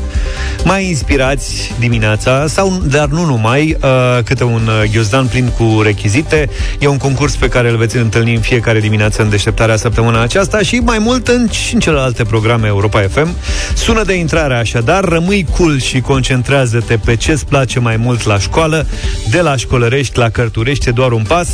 mai 0.65 0.89
inspirați 0.89 1.75
dimineața, 1.79 2.47
sau, 2.47 2.83
dar 2.85 3.09
nu 3.09 3.25
numai, 3.25 3.77
uh, 3.83 4.19
câte 4.25 4.45
un 4.45 4.63
uh, 4.67 4.91
ghiozdan 4.93 5.27
plin 5.27 5.53
cu 5.59 5.81
rechizite. 5.83 6.49
E 6.79 6.87
un 6.87 6.97
concurs 6.97 7.37
pe 7.37 7.49
care 7.49 7.71
îl 7.71 7.77
veți 7.77 7.97
întâlni 7.97 8.35
în 8.35 8.41
fiecare 8.41 8.81
dimineață 8.81 9.23
în 9.23 9.31
deșteptarea 9.31 9.77
săptămâna 9.77 10.23
aceasta 10.23 10.59
și 10.59 10.77
mai 10.77 10.99
mult 10.99 11.29
în, 11.29 11.51
și 11.51 11.75
în 11.75 11.81
celelalte 11.81 12.25
programe 12.25 12.67
Europa 12.67 13.01
FM. 13.01 13.37
Sună 13.75 14.03
de 14.03 14.13
intrare 14.13 14.55
așadar, 14.55 15.05
rămâi 15.05 15.47
cool 15.57 15.81
și 15.81 16.01
concentrează-te 16.01 16.97
pe 16.97 17.17
ce-ți 17.17 17.47
place 17.47 17.79
mai 17.79 17.97
mult 17.97 18.25
la 18.25 18.39
școală, 18.39 18.87
de 19.31 19.41
la 19.41 19.57
școlărești 19.57 20.19
la 20.19 20.29
Cărturești 20.29 20.89
este 20.91 21.03
doar 21.03 21.13
un 21.13 21.25
pas. 21.29 21.49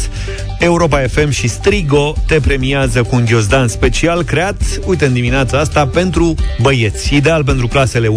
Europa 0.59 0.99
FM 0.99 1.31
și 1.31 1.49
Strigo 1.49 2.15
te 2.27 2.41
premiază 2.41 3.03
cu 3.03 3.17
un 3.17 3.25
ghiozdan 3.25 3.69
special 3.69 4.23
creat, 4.23 4.63
uite, 4.87 5.07
în 5.07 5.13
dimineața 5.13 5.59
asta, 5.59 5.87
pentru 5.87 6.35
băieți. 6.61 7.15
Ideal 7.15 7.45
pentru 7.45 7.67
clasele 7.67 8.09
1-8. 8.09 8.11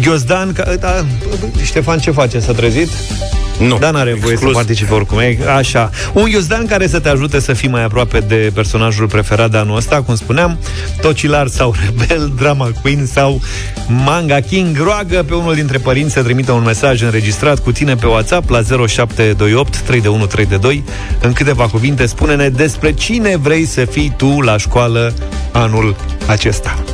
Ghiozdan, 0.00 0.52
ca, 0.52 0.74
da, 0.80 1.04
Ștefan, 1.64 1.98
ce 1.98 2.10
face? 2.10 2.38
S-a 2.38 2.52
trezit? 2.52 2.88
Nu. 3.66 3.78
Dan 3.78 3.94
are 3.94 4.14
voie 4.14 4.36
să 4.36 4.46
participe 4.46 4.92
oricum. 4.92 5.18
E, 5.18 5.38
așa. 5.56 5.90
Un 6.12 6.28
Iuzdan 6.28 6.66
care 6.66 6.86
să 6.86 6.98
te 6.98 7.08
ajute 7.08 7.40
să 7.40 7.52
fii 7.52 7.68
mai 7.68 7.84
aproape 7.84 8.18
de 8.18 8.50
personajul 8.54 9.06
preferat 9.06 9.50
de 9.50 9.56
anul 9.56 9.76
ăsta, 9.76 10.02
cum 10.02 10.14
spuneam, 10.14 10.58
Tocilar 11.00 11.46
sau 11.46 11.74
Rebel, 11.84 12.32
Drama 12.36 12.70
Queen 12.82 13.06
sau 13.06 13.40
Manga 13.88 14.40
King. 14.40 14.78
Roagă 14.82 15.22
pe 15.22 15.34
unul 15.34 15.54
dintre 15.54 15.78
părinți 15.78 16.12
să 16.12 16.22
trimită 16.22 16.52
un 16.52 16.62
mesaj 16.62 17.02
înregistrat 17.02 17.58
cu 17.58 17.72
tine 17.72 17.94
pe 17.94 18.06
WhatsApp 18.06 18.50
la 18.50 18.62
0728 18.86 19.76
312 20.26 20.92
În 21.20 21.32
câteva 21.32 21.68
cuvinte, 21.68 22.06
spune-ne 22.06 22.48
despre 22.48 22.92
cine 22.92 23.36
vrei 23.36 23.64
să 23.64 23.84
fii 23.84 24.12
tu 24.16 24.40
la 24.40 24.56
școală 24.56 25.14
anul 25.52 25.96
acesta. 26.26 26.84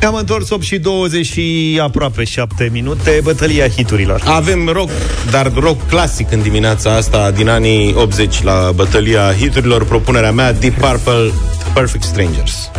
Ne-am 0.00 0.14
întors 0.14 0.50
8 0.50 0.62
și 0.62 0.78
20 0.78 1.26
și 1.26 1.78
aproape 1.82 2.24
7 2.24 2.68
minute, 2.72 3.20
bătălia 3.22 3.68
hiturilor. 3.68 4.22
Avem 4.24 4.68
rock, 4.68 4.90
dar 5.30 5.52
rock 5.54 5.88
clasic 5.88 6.32
în 6.32 6.42
dimineața 6.42 6.94
asta, 6.94 7.30
din 7.30 7.48
anii 7.48 7.94
80 7.96 8.42
la 8.42 8.72
bătălia 8.74 9.32
hiturilor. 9.38 9.84
Propunerea 9.84 10.32
mea, 10.32 10.52
Deep 10.52 10.74
Purple, 10.74 11.32
Perfect 11.74 12.02
Strangers. 12.02 12.70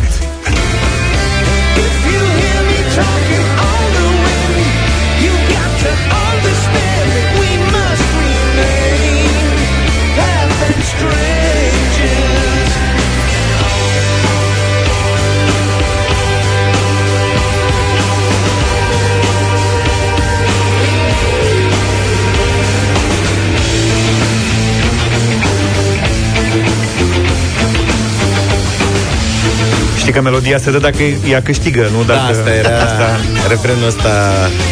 Știi 30.12 30.24
că 30.24 30.30
melodia 30.30 30.58
se 30.58 30.70
dă 30.70 30.78
dacă 30.78 31.02
ea 31.28 31.42
câștigă, 31.42 31.88
nu 31.96 32.02
Da, 32.02 32.14
dacă... 32.14 32.30
asta 32.30 32.54
era, 32.54 32.68
asta. 32.68 33.20
refrenul 33.48 33.86
ăsta, 33.86 34.10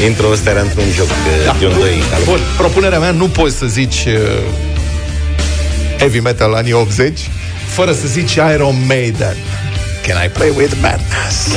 intro 0.07 0.27
ăsta 0.33 0.51
era 0.51 0.61
într-un 0.61 0.85
joc 0.97 1.07
da. 1.47 1.57
de 1.59 1.67
2. 1.67 2.03
Bun, 2.25 2.39
propunerea 2.57 2.99
mea, 2.99 3.11
nu 3.11 3.25
poți 3.25 3.57
să 3.57 3.67
zici 3.67 4.05
uh, 4.07 4.13
heavy 5.99 6.21
metal 6.21 6.55
anii 6.55 6.73
80 6.73 7.19
fără 7.67 7.93
să 7.93 8.07
zici 8.07 8.35
Iron 8.55 8.77
Maiden. 8.87 9.37
Can 10.07 10.25
I 10.25 10.29
play 10.29 10.53
with 10.57 10.73
madness? 10.81 11.49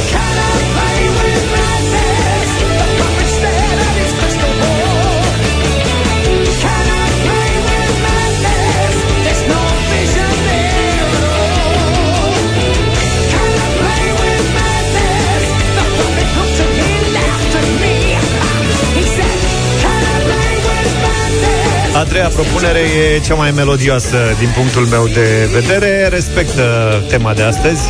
Doilea 22.13 22.32
propunere 22.32 22.80
e 22.80 23.19
cea 23.19 23.34
mai 23.34 23.52
melodioasă 23.52 24.17
din 24.39 24.49
punctul 24.56 24.86
meu 24.86 25.08
de 25.08 25.49
vedere. 25.54 26.08
Respectă 26.08 26.63
tema 27.10 27.34
de 27.34 27.41
astăzi. 27.41 27.82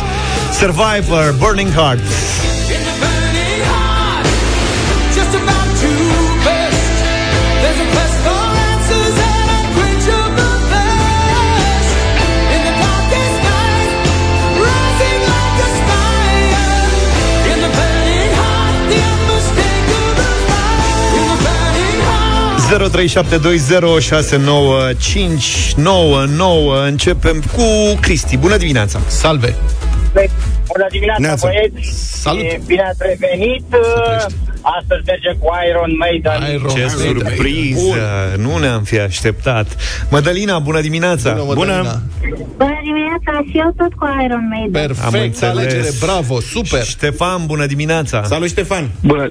Survivor, 0.52 1.34
Burning 1.38 1.70
Heart. 22.74 22.94
Începem 26.86 27.42
cu 27.56 27.62
Cristi. 28.00 28.36
Bună 28.36 28.56
dimineața! 28.56 29.00
Salve! 29.06 29.54
Bună 30.72 30.86
dimineața, 30.90 31.20
Neața. 31.20 31.48
băieți! 31.48 32.20
Salut. 32.20 32.40
E 32.42 32.60
Bine 32.66 32.82
ați 32.82 32.98
revenit! 32.98 33.64
Astăzi 34.60 35.02
merge 35.06 35.30
cu 35.38 35.50
Iron 35.68 35.90
Maiden. 35.98 36.54
Iron 36.54 36.68
Ce 36.68 36.80
Maiden. 36.96 37.12
Bun. 37.12 37.22
surpriză! 37.26 37.96
Nu 38.36 38.56
ne-am 38.58 38.82
fi 38.82 38.98
așteptat. 38.98 39.76
Mădălina, 40.10 40.58
bună 40.58 40.80
dimineața! 40.80 41.32
Bună, 41.32 41.44
Mădălina. 41.44 42.00
Bună 42.56 42.78
dimineața, 42.82 43.44
și 43.50 43.58
eu 43.58 43.72
tot 43.76 43.94
cu 43.94 44.06
Iron 44.24 44.48
Maiden. 44.48 44.90
Am 45.04 45.10
Perfect, 45.10 45.24
înțeles. 45.24 45.56
alegere, 45.56 45.90
bravo, 46.00 46.40
super! 46.40 46.84
Ștefan, 46.84 47.46
bună 47.46 47.66
dimineața! 47.66 48.22
Salut, 48.24 48.48
Ștefan! 48.48 48.90
Bună, 49.02 49.30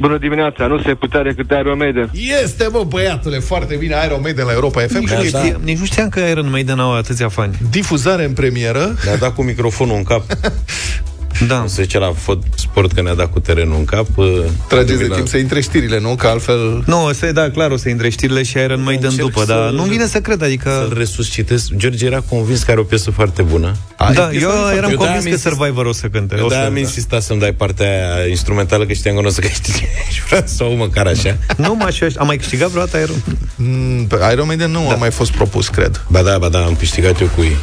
bună 0.00 0.18
dimineața, 0.18 0.66
nu 0.66 0.82
se 0.82 0.94
putea 0.94 1.22
decât 1.22 1.50
Iron 1.50 1.78
Maiden. 1.78 2.10
Este, 2.42 2.66
bă, 2.70 2.84
băiatule, 2.88 3.38
foarte 3.38 3.74
bine 3.74 3.94
Iron 4.04 4.20
Maiden 4.20 4.46
la 4.46 4.52
Europa 4.52 4.80
FM. 4.80 4.98
Nici, 4.98 5.06
Cred 5.08 5.18
nu 5.18 5.30
că 5.30 5.38
știam, 5.38 5.60
nici 5.64 5.78
nu 5.78 5.84
știam 5.84 6.08
că 6.08 6.20
Iron 6.20 6.50
Maiden 6.50 6.78
au 6.78 6.94
atâția 6.94 7.28
fani. 7.28 7.56
Difuzare 7.70 8.24
în 8.24 8.32
premieră. 8.32 8.94
Ne-a 9.04 9.16
dat 9.16 9.34
cu 9.34 9.42
microfonul 9.42 9.96
în 9.96 10.02
cap. 10.02 10.22
Da. 11.48 11.64
Se 11.66 11.82
zice 11.82 11.98
la 11.98 12.12
fot 12.16 12.42
sport 12.56 12.92
că 12.92 13.02
ne-a 13.02 13.14
dat 13.14 13.32
cu 13.32 13.40
terenul 13.40 13.76
în 13.78 13.84
cap. 13.84 14.06
uh, 14.16 14.26
Trageți 14.68 14.98
de 14.98 15.04
la- 15.06 15.14
timp 15.14 15.28
să 15.28 15.36
intre 15.36 15.60
știrile, 15.60 16.00
nu? 16.00 16.14
Că 16.14 16.26
altfel... 16.26 16.82
Nu, 16.86 17.04
o 17.04 17.12
să 17.12 17.32
da, 17.32 17.50
clar, 17.50 17.70
o 17.70 17.76
să 17.76 17.88
intre 17.88 18.08
știrile 18.08 18.42
și 18.42 18.58
Iron 18.58 18.82
Maiden 18.82 19.04
încerc 19.10 19.26
după, 19.26 19.40
să- 19.40 19.46
dar 19.46 19.70
nu 19.70 19.82
vine 19.82 20.06
să 20.06 20.20
cred, 20.20 20.42
adică... 20.42 20.70
Să-l 20.88 20.94
resuscitez. 20.98 21.66
George 21.76 22.06
era 22.06 22.20
convins 22.28 22.62
că 22.62 22.70
are 22.70 22.80
o 22.80 22.82
piesă 22.82 23.10
foarte 23.10 23.42
bună. 23.42 23.76
Ai 23.96 24.14
Da, 24.14 24.22
piesă 24.22 24.44
eu 24.44 24.50
foarte- 24.50 24.76
eram 24.76 24.90
Eu 24.90 24.96
de-aia 24.96 24.96
convins 24.96 25.16
am 25.16 25.22
că 25.22 25.28
insist- 25.28 25.42
Survivor 25.56 25.86
o 25.86 25.92
să 25.92 26.06
cânte. 26.06 26.34
Eu 26.38 26.44
o 26.44 26.48
de-aia 26.48 26.62
să, 26.64 26.68
am 26.70 26.76
insistat 26.76 27.22
să-mi 27.22 27.40
dai 27.40 27.52
partea 27.52 27.86
aia 28.14 28.26
instrumentală, 28.26 28.86
că 28.86 28.92
știam 28.92 29.14
că 29.14 29.20
nu 29.20 29.26
o 29.26 29.30
să 29.30 29.40
câștige. 29.48 29.84
Și 30.12 30.22
vreau 30.26 30.42
să 30.46 30.62
o 30.64 30.66
aud 30.66 30.78
măcar 30.78 31.06
așa. 31.06 31.36
Nu, 31.56 31.74
mă, 31.74 31.84
așa, 31.84 32.06
am 32.18 32.26
mai 32.26 32.36
câștigat 32.36 32.68
vreodată 32.68 32.98
Iron 32.98 33.22
Mm, 33.56 34.06
pe 34.06 34.16
Iron 34.32 34.46
Maiden 34.46 34.70
nu 34.70 34.84
da. 34.88 34.92
a 34.94 34.96
mai 34.96 35.10
fost 35.10 35.30
propus, 35.30 35.68
cred. 35.68 36.04
Ba 36.08 36.22
da, 36.22 36.38
ba 36.38 36.48
da, 36.48 36.58
am 36.64 36.76
câștigat 36.76 37.20
eu 37.20 37.26
cu 37.36 37.42
ei. 37.42 37.56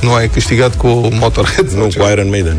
Nu 0.00 0.12
ai 0.12 0.28
câștigat 0.28 0.76
cu 0.76 0.86
Motorhead 1.12 1.70
sau 1.70 1.78
Nu, 1.78 1.88
ceva? 1.90 2.04
cu 2.04 2.10
Iron 2.10 2.28
Maiden. 2.28 2.56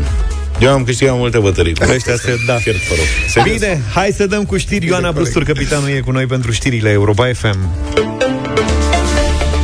Eu 0.60 0.70
am 0.72 0.84
câștigat 0.84 1.16
multe 1.16 1.38
bătării. 1.38 1.74
Cu 1.74 1.84
Ăștia 1.94 2.14
se- 2.16 2.36
da. 2.46 2.54
Fiert, 2.54 2.78
vă 2.88 2.94
rog. 2.94 3.44
Bine, 3.52 3.80
hai 3.94 4.12
să 4.16 4.26
dăm 4.26 4.44
cu 4.44 4.56
știri. 4.56 4.86
Ioana 4.86 5.12
Brustur, 5.12 5.44
capitanul, 5.44 5.88
e 5.88 6.00
cu 6.00 6.10
noi 6.10 6.26
pentru 6.26 6.50
știrile 6.50 6.90
Europa 6.90 7.30
FM. 7.34 7.58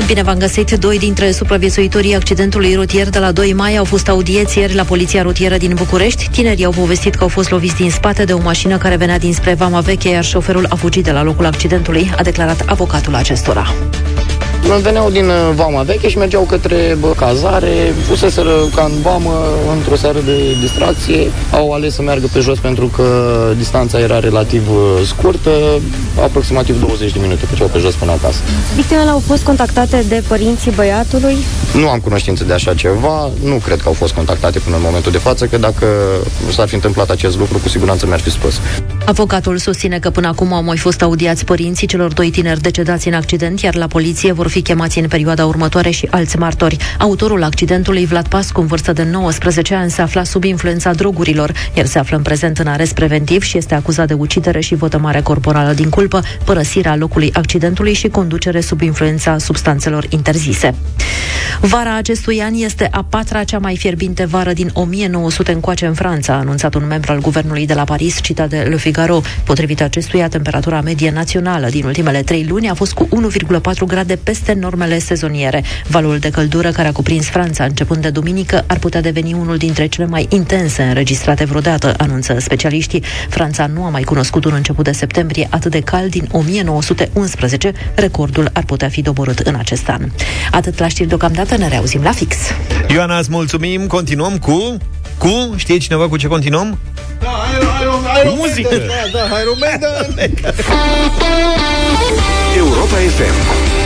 Bine 0.07 0.23
v-am 0.23 0.39
găsit. 0.39 0.71
Doi 0.71 0.99
dintre 0.99 1.31
supraviețuitorii 1.31 2.15
accidentului 2.15 2.75
rutier 2.75 3.09
de 3.11 3.19
la 3.19 3.33
2 3.33 3.53
mai 3.53 3.77
au 3.77 3.85
fost 3.85 4.09
audiați 4.09 4.59
ieri 4.59 4.75
la 4.75 4.83
Poliția 4.83 5.23
Rutieră 5.23 5.57
din 5.57 5.73
București. 5.75 6.29
Tinerii 6.31 6.65
au 6.65 6.71
povestit 6.71 7.15
că 7.15 7.23
au 7.23 7.29
fost 7.29 7.51
loviți 7.51 7.75
din 7.77 7.91
spate 7.91 8.25
de 8.25 8.33
o 8.33 8.39
mașină 8.43 8.79
care 8.79 8.97
venea 8.97 9.19
dinspre 9.19 9.55
Vama 9.55 9.81
Veche, 9.81 10.09
iar 10.09 10.25
șoferul 10.25 10.67
a 10.69 10.75
fugit 10.75 11.05
de 11.05 11.11
la 11.11 11.23
locul 11.23 11.45
accidentului, 11.47 12.11
a 12.17 12.23
declarat 12.23 12.63
avocatul 12.67 13.15
acestora. 13.15 13.75
Veneau 14.75 15.11
din 15.11 15.29
uh, 15.29 15.53
Vama 15.55 15.83
Veche 15.83 16.09
și 16.09 16.19
mergeau 16.19 16.43
către 16.43 16.97
bă, 17.01 17.13
cazare, 17.17 17.95
puseseră 18.09 18.51
ca 18.75 18.85
în 18.85 19.01
vamă 19.03 19.33
într-o 19.77 19.97
seară 19.97 20.19
de 20.25 20.57
distracție. 20.61 21.31
Au 21.51 21.73
ales 21.73 21.95
să 21.95 22.03
meargă 22.03 22.27
pe 22.33 22.41
jos 22.41 22.59
pentru 22.59 22.87
că 22.87 23.05
distanța 23.57 23.99
era 23.99 24.21
relativ 24.21 24.71
uh, 24.71 25.07
scurtă, 25.07 25.51
aproximativ 26.23 26.81
20 26.81 27.13
de 27.13 27.19
minute 27.23 27.47
făceau 27.47 27.67
pe 27.67 27.79
jos 27.79 27.95
până 27.95 28.11
acasă. 28.11 28.39
Victimele 28.75 29.11
au 29.11 29.23
fost 29.27 29.45
contactate 29.45 30.05
de 30.09 30.23
părinții 30.29 30.71
băiatului. 30.71 31.37
Nu 31.75 31.89
am 31.89 31.99
cunoștință 31.99 32.45
de 32.45 32.53
așa 32.53 32.75
ceva, 32.75 33.31
nu 33.43 33.55
cred 33.55 33.79
că 33.79 33.89
au 33.89 33.93
fost 33.93 34.15
contactate 34.15 34.59
până 34.59 34.77
în 34.77 34.83
momentul 34.85 35.13
de 35.13 35.19
față, 35.19 35.47
că 35.47 35.59
dacă 35.59 35.87
s-ar 36.51 36.69
fi 36.69 36.75
întâmplat 36.75 37.11
acest 37.11 37.39
lucru, 37.39 37.59
cu 37.59 37.69
siguranță 37.69 38.07
mi-ar 38.07 38.21
fi 38.21 38.31
spus. 38.31 38.61
Avocatul 39.05 39.59
susține 39.59 39.99
că 39.99 40.11
până 40.11 40.29
acum 40.29 40.53
au 40.53 40.63
mai 40.63 40.77
fost 40.77 41.03
audiați 41.03 41.45
părinții 41.45 41.87
celor 41.87 42.13
doi 42.13 42.31
tineri 42.31 42.61
decedați 42.61 43.09
în 43.09 43.15
accident, 43.15 43.61
iar 43.61 43.75
la 43.75 43.87
poliție 43.87 44.33
vor 44.33 44.49
fi 44.49 44.56
chemați 44.63 44.99
în 44.99 45.09
perioada 45.09 45.47
următoare 45.47 45.91
și 45.91 46.09
alți 46.11 46.39
martori. 46.39 46.77
Autorul 46.99 47.43
accidentului, 47.43 48.07
Vlad 48.07 48.29
Pascu, 48.29 48.61
în 48.61 48.67
vârstă 48.67 48.93
de 48.93 49.03
19 49.03 49.75
ani, 49.75 49.91
se 49.91 50.03
afla 50.03 50.25
sub 50.25 50.45
influența 50.45 50.93
drogurilor. 50.93 51.53
El 51.75 51.85
se 51.85 51.99
află 51.99 52.17
în 52.17 52.23
prezent 52.23 52.59
în 52.59 52.67
arest 52.67 52.95
preventiv 52.95 53.43
și 53.43 53.57
este 53.57 53.75
acuzat 53.75 54.07
de 54.07 54.15
ucidere 54.15 54.61
și 54.61 54.75
vătămare 54.75 55.21
corporală 55.21 55.73
din 55.73 55.89
culpă, 55.89 56.23
părăsirea 56.45 56.97
locului 56.97 57.31
accidentului 57.33 57.93
și 57.93 58.09
conducere 58.09 58.61
sub 58.61 58.81
influența 58.81 59.39
substanțelor 59.39 60.07
interzise. 60.09 60.75
Vara 61.61 61.97
acestui 61.97 62.43
an 62.43 62.55
este 62.55 62.89
a 62.91 63.07
patra 63.09 63.45
cea 63.45 63.59
mai 63.59 63.77
fierbinte 63.77 64.25
vară 64.25 64.53
din 64.53 64.71
1900 64.73 65.53
încoace 65.53 65.87
în 65.87 65.95
Franța, 65.95 66.33
a 66.33 66.39
anunțat 66.39 66.75
un 66.75 66.87
membru 66.87 67.13
al 67.13 67.21
guvernului 67.21 67.67
de 67.67 67.75
la 67.75 67.85
Paris, 67.85 68.21
citat 68.23 68.49
de 68.49 68.57
Le 68.57 68.77
Figaro. 68.77 69.21
Potrivit 69.45 69.83
acestuia, 69.83 70.29
temperatura 70.29 70.81
medie 70.81 71.11
națională 71.11 71.69
din 71.69 71.85
ultimele 71.85 72.23
trei 72.23 72.47
luni 72.49 72.69
a 72.69 72.75
fost 72.75 72.93
cu 72.93 73.09
1,4 73.09 73.61
grade 73.87 74.17
peste 74.17 74.46
normele 74.53 74.99
sezoniere. 74.99 75.65
Valul 75.89 76.19
de 76.19 76.31
căldură 76.31 76.71
care 76.71 76.89
a 76.89 76.93
cuprins 76.93 77.27
Franța 77.27 77.65
începând 77.65 78.03
de 78.03 78.11
duminică 78.11 78.65
ar 78.67 78.79
putea 78.79 79.01
deveni 79.01 79.33
unul 79.33 79.57
dintre 79.57 79.87
cele 79.87 80.07
mai 80.07 80.27
intense 80.29 80.83
înregistrate 80.83 81.45
vreodată, 81.45 81.95
anunță 81.99 82.37
specialiștii. 82.39 83.03
Franța 83.29 83.67
nu 83.67 83.85
a 83.85 83.89
mai 83.89 84.03
cunoscut 84.03 84.45
un 84.45 84.53
început 84.55 84.85
de 84.85 84.93
septembrie 84.93 85.47
atât 85.51 85.71
de 85.71 85.81
cald 85.81 86.11
din 86.11 86.29
1911. 86.33 87.73
Recordul 87.95 88.51
ar 88.53 88.65
putea 88.65 88.89
fi 88.89 89.03
doborât 89.03 89.39
în 89.39 89.55
acest 89.55 89.89
an. 89.89 90.03
Atât 90.51 90.79
la 90.79 90.89
știri 90.89 91.09
deocamdată, 91.09 91.57
ne 91.57 91.69
reauzim 91.69 92.03
la 92.03 92.13
fix. 92.13 92.37
Ioana, 92.89 93.19
îți 93.19 93.31
mulțumim. 93.31 93.87
Continuăm 93.87 94.39
cu... 94.39 94.77
Cu? 95.19 95.55
Știe 95.57 95.79
cineva 95.79 96.09
cu 96.09 96.17
ce 96.17 96.27
continuăm? 96.27 96.79
Da, 97.21 97.29
Iron, 97.59 97.73
Iron, 97.81 98.01
Iron 98.23 98.35
Muzică. 98.37 98.69
Maiden, 98.71 98.87
Da, 99.13 99.19
da, 99.19 99.41
Iron 99.41 99.57
Maiden. 99.61 100.33
Europa 102.57 102.97
FM. 103.17 103.86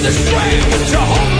the 0.00 0.12
strength 0.12 0.90
to 0.90 1.00
hold 1.00 1.37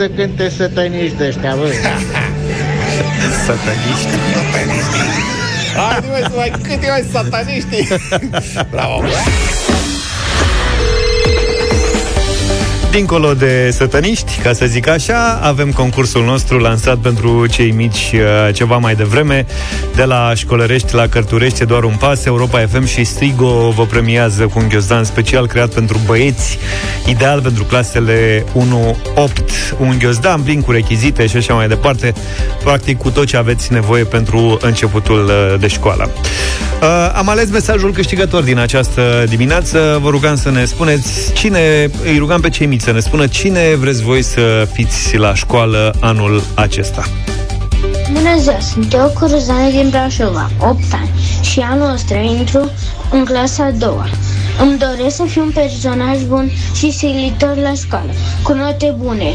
să 0.00 0.08
cânte 0.08 0.48
sătăniști 0.48 1.16
de 1.16 1.26
ăștia, 1.26 1.54
bă. 1.54 1.66
Sataniști. 3.46 4.14
Hai, 5.76 5.98
mă, 6.08 6.18
să 6.20 6.32
mai 6.36 6.52
câte 6.62 6.86
mai 6.88 7.04
sataniști. 7.12 7.88
Bravo. 8.70 9.02
Dincolo 12.90 13.34
de 13.34 13.70
sătăniști, 13.72 14.38
ca 14.42 14.52
să 14.52 14.66
zic 14.66 14.88
așa, 14.88 15.38
avem 15.42 15.70
concursul 15.70 16.24
nostru 16.24 16.58
lansat 16.58 16.96
pentru 16.96 17.46
cei 17.46 17.70
mici 17.70 18.12
uh, 18.14 18.54
ceva 18.54 18.76
mai 18.76 18.94
devreme. 18.94 19.46
De 19.94 20.04
la 20.04 20.32
școlărești 20.34 20.94
la 20.94 21.06
cărturești, 21.06 21.62
e 21.62 21.64
doar 21.64 21.84
un 21.84 21.94
pas. 21.98 22.24
Europa 22.24 22.66
FM 22.66 22.84
și 22.84 23.04
Strigo 23.04 23.70
vă 23.70 23.86
premiază 23.86 24.46
cu 24.46 24.58
un 24.58 24.68
ghiozdan 24.68 25.04
special 25.04 25.46
creat 25.46 25.74
pentru 25.74 26.00
băieți, 26.06 26.58
ideal 27.06 27.40
pentru 27.40 27.64
clasele 27.64 28.44
1-8. 28.54 29.28
Un 29.78 29.96
ghiozdan 29.98 30.40
plin 30.40 30.60
cu 30.60 30.70
rechizite 30.70 31.26
și 31.26 31.36
așa 31.36 31.54
mai 31.54 31.68
departe. 31.68 32.12
Practic 32.62 32.98
cu 32.98 33.10
tot 33.10 33.26
ce 33.26 33.36
aveți 33.36 33.72
nevoie 33.72 34.04
pentru 34.04 34.58
începutul 34.60 35.24
uh, 35.24 35.60
de 35.60 35.66
școală. 35.66 36.10
Uh, 36.82 37.12
am 37.14 37.28
ales 37.28 37.50
mesajul 37.50 37.92
câștigător 37.92 38.42
din 38.42 38.58
această 38.58 39.24
dimineață. 39.28 39.98
Vă 40.02 40.10
rugam 40.10 40.36
să 40.36 40.50
ne 40.50 40.64
spuneți 40.64 41.32
cine, 41.32 41.90
îi 42.04 42.18
rugam 42.18 42.40
pe 42.40 42.48
cei 42.48 42.66
mici 42.66 42.78
să 42.80 42.92
ne 42.92 43.00
spună 43.00 43.26
cine 43.26 43.74
vreți 43.74 44.02
voi 44.02 44.22
să 44.22 44.68
fiți 44.72 45.16
la 45.16 45.34
școală 45.34 45.94
anul 46.00 46.42
acesta. 46.54 47.04
Bună 48.12 48.38
ziua, 48.38 48.58
sunt 48.60 48.92
eu 48.92 49.12
Curuzane 49.18 49.70
din 49.70 49.88
Brașova, 49.90 50.50
8 50.58 50.80
ani 50.92 51.10
și 51.40 51.60
anul 51.60 51.92
ăsta 51.92 52.14
intru 52.14 52.70
în 53.10 53.24
clasa 53.24 53.64
a 53.64 53.70
doua. 53.70 54.08
Îmi 54.60 54.78
doresc 54.78 55.16
să 55.16 55.24
fiu 55.28 55.42
un 55.42 55.50
personaj 55.50 56.22
bun 56.22 56.50
și 56.76 56.90
silitor 56.90 57.56
la 57.56 57.72
școală, 57.74 58.10
cu 58.42 58.52
note 58.52 58.94
bune. 58.98 59.32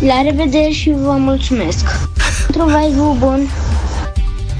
La 0.00 0.22
revedere 0.24 0.70
și 0.70 0.94
vă 1.02 1.12
mulțumesc. 1.18 2.08
Pentru 2.46 2.64
vibe 2.64 3.16
bun 3.18 3.48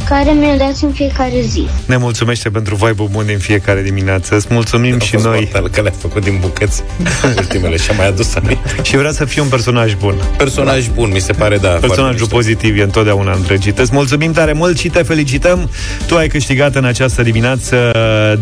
care 0.09 0.33
mi-o 0.33 0.57
dați 0.57 0.85
în 0.85 0.93
fiecare 0.93 1.41
zi. 1.41 1.69
Ne 1.87 1.97
mulțumește 1.97 2.51
pentru 2.51 2.75
vibe 2.75 3.03
bun 3.11 3.27
din 3.27 3.39
fiecare 3.39 3.83
dimineață. 3.83 4.35
Îți 4.35 4.47
mulțumim 4.51 4.99
și 4.99 5.17
noi. 5.17 5.51
Că 5.71 5.81
le-a 5.81 5.93
făcut 5.99 6.25
din 6.25 6.39
bucăți 6.41 6.83
ultimele 7.37 7.77
și 7.77 7.91
a 7.91 7.95
mai 7.95 8.07
adus 8.07 8.35
aminte. 8.35 8.75
și 8.83 8.97
vrea 8.97 9.13
să 9.13 9.25
fie 9.25 9.43
un 9.43 9.49
personaj 9.49 9.95
bun. 9.95 10.15
Personaj 10.37 10.87
da. 10.87 10.93
bun, 10.95 11.11
mi 11.13 11.21
se 11.21 11.33
pare, 11.33 11.57
da. 11.57 11.69
Personajul 11.69 12.27
pozitiv 12.27 12.79
e 12.79 12.83
întotdeauna 12.83 13.33
întregit. 13.33 13.79
Îți 13.79 13.91
mulțumim 13.93 14.33
tare 14.33 14.53
mult 14.53 14.79
și 14.79 14.89
te 14.89 15.03
felicităm. 15.03 15.71
Tu 16.07 16.17
ai 16.17 16.29
câștigat 16.29 16.75
în 16.75 16.85
această 16.85 17.23
dimineață 17.23 17.93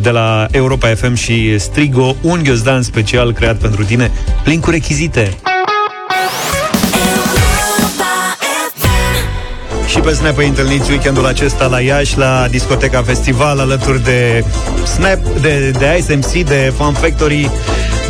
de 0.02 0.10
la 0.10 0.46
Europa 0.50 0.88
FM 0.94 1.14
și 1.14 1.58
Strigo 1.58 2.16
un 2.20 2.40
ghiozdan 2.42 2.82
special 2.82 3.32
creat 3.32 3.56
pentru 3.56 3.84
tine, 3.84 4.10
plin 4.42 4.60
cu 4.60 4.70
rechizite. 4.70 5.36
Pe 10.06 10.12
Snap 10.12 10.38
îi 10.38 10.46
întâlniți 10.46 10.90
weekendul 10.90 11.26
acesta 11.26 11.66
la 11.66 11.80
Iași, 11.80 12.18
la 12.18 12.46
discoteca 12.50 13.02
festival, 13.02 13.58
alături 13.58 14.02
de 14.02 14.44
Snap, 14.84 15.18
de, 15.40 15.70
de 15.70 15.96
Ice 15.98 16.14
MC, 16.14 16.46
de 16.48 16.72
Fun 16.76 16.92
Factory, 16.92 17.50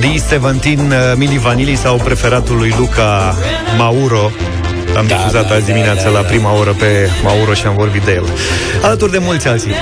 D17, 0.00 1.16
Mili 1.16 1.38
Vanilli 1.38 1.74
sau 1.76 1.96
preferatul 1.96 2.56
lui 2.56 2.74
Luca 2.78 3.36
Mauro. 3.76 4.30
Am 4.96 5.06
da, 5.06 5.14
difuzat 5.14 5.48
da, 5.48 5.54
azi 5.54 5.64
dimineața 5.64 6.02
da, 6.02 6.10
da, 6.10 6.18
la 6.18 6.20
prima 6.20 6.58
oră 6.58 6.70
pe 6.70 7.10
Mauro 7.22 7.54
și 7.54 7.66
am 7.66 7.74
vorbit 7.74 8.02
de 8.02 8.12
el. 8.12 8.24
Alături 8.82 9.10
de 9.10 9.18
mulți 9.18 9.48
alții. 9.48 9.72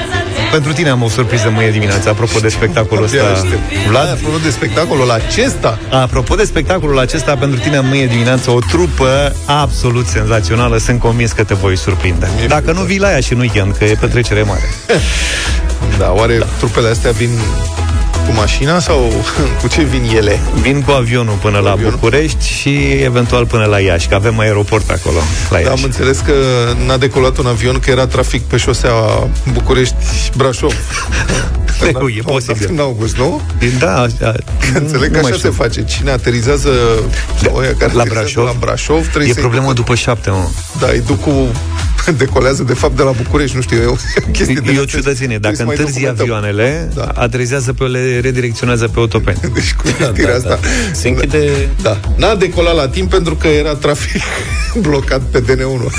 Pentru 0.50 0.72
tine 0.72 0.88
am 0.88 1.02
o 1.02 1.08
surpriză 1.08 1.50
mâine 1.54 1.70
dimineața, 1.70 2.10
apropo 2.10 2.38
de 2.38 2.48
spectacolul 2.48 3.04
ăsta. 3.04 3.42
Vlad, 3.88 4.08
apropo 4.10 4.36
de 4.42 4.50
spectacolul 4.50 5.10
acesta. 5.10 5.78
Apropo 5.90 6.34
de 6.34 6.44
spectacolul 6.44 6.98
acesta, 6.98 7.36
pentru 7.36 7.58
tine 7.58 7.80
mâine 7.80 8.06
dimineața 8.06 8.52
o 8.52 8.58
trupă 8.58 9.36
absolut 9.44 10.06
senzațională. 10.06 10.78
Sunt 10.78 11.00
convins 11.00 11.32
că 11.32 11.44
te 11.44 11.54
voi 11.54 11.76
surprinde. 11.76 12.28
Dacă 12.48 12.72
nu 12.72 12.80
vii 12.80 12.98
la 12.98 13.10
ea 13.12 13.20
și 13.20 13.32
în 13.32 13.38
weekend, 13.38 13.76
că 13.76 13.84
e 13.84 13.96
petrecere 14.00 14.42
mare. 14.42 14.74
Da, 15.98 16.12
oare 16.16 16.38
da. 16.38 16.44
trupele 16.58 16.88
astea 16.88 17.10
vin 17.10 17.30
cu 18.26 18.32
mașina 18.32 18.78
sau 18.78 19.12
cu 19.60 19.68
ce 19.68 19.82
vin 19.82 20.16
ele? 20.16 20.40
Vin 20.60 20.82
cu 20.82 20.90
avionul 20.90 21.34
până 21.40 21.58
cu 21.58 21.64
la 21.64 21.70
avionul? 21.70 21.92
București 21.92 22.46
și 22.46 22.78
eventual 23.02 23.46
până 23.46 23.64
la 23.64 23.80
Iași, 23.80 24.08
că 24.08 24.14
avem 24.14 24.38
aeroport 24.38 24.90
acolo, 24.90 25.18
la 25.50 25.56
Iași. 25.58 25.68
Da, 25.68 25.74
am 25.74 25.82
înțeles 25.84 26.18
că 26.18 26.32
n-a 26.86 26.96
decolat 26.96 27.36
un 27.36 27.46
avion, 27.46 27.78
că 27.78 27.90
era 27.90 28.06
trafic 28.06 28.42
pe 28.42 28.56
șosea 28.56 28.92
București-Brașov. 29.52 30.74
e 32.18 32.22
posibil. 32.22 32.68
În 32.70 32.78
august, 32.78 33.16
nu? 33.16 33.40
Da, 33.78 34.06
da. 34.18 34.32
Înțeleg 34.74 35.12
că 35.12 35.26
așa 35.26 35.36
se 35.36 35.48
face. 35.48 35.84
Cine 35.84 36.10
aterizează 36.10 36.70
de, 37.42 37.50
oia 37.52 37.74
care 37.78 37.92
la 37.92 38.04
Brașov, 38.08 38.44
la 38.44 38.54
Brașov 38.58 39.08
trebuie 39.08 39.34
e 39.36 39.40
problemă 39.40 39.72
după 39.72 39.94
șapte, 39.94 40.30
mă. 40.30 40.48
Da, 40.80 40.86
îi 40.86 41.02
duc 41.06 41.20
cu 41.20 41.30
decolează 42.22 42.62
de 42.62 42.74
fapt 42.74 42.96
de 42.96 43.02
la 43.02 43.10
București, 43.10 43.56
nu 43.56 43.62
știu, 43.62 43.76
e 43.76 43.86
o 43.86 43.96
chestie 44.32 44.60
de... 44.64 44.72
E 44.72 44.80
o 44.80 44.84
ciudățenie. 44.84 45.38
Dacă 45.38 45.62
întârzi 45.62 46.06
avioanele, 46.06 46.90
da. 46.94 47.04
aterizează 47.14 47.72
pe 47.72 47.84
le 47.84 48.20
redirecționează 48.20 48.88
pe 48.88 48.98
autopeni. 48.98 49.38
Deci 49.54 49.74
cu 49.74 49.82
da, 49.98 50.12
da, 50.22 50.34
asta... 50.34 50.48
Da. 50.48 50.58
Se 50.92 51.08
închide... 51.08 51.68
Da. 51.82 52.00
N-a 52.16 52.34
decolat 52.34 52.74
la 52.74 52.88
timp 52.88 53.10
pentru 53.10 53.34
că 53.34 53.46
era 53.46 53.74
trafic 53.74 54.22
blocat 54.80 55.20
pe 55.20 55.42
DN1. 55.42 55.90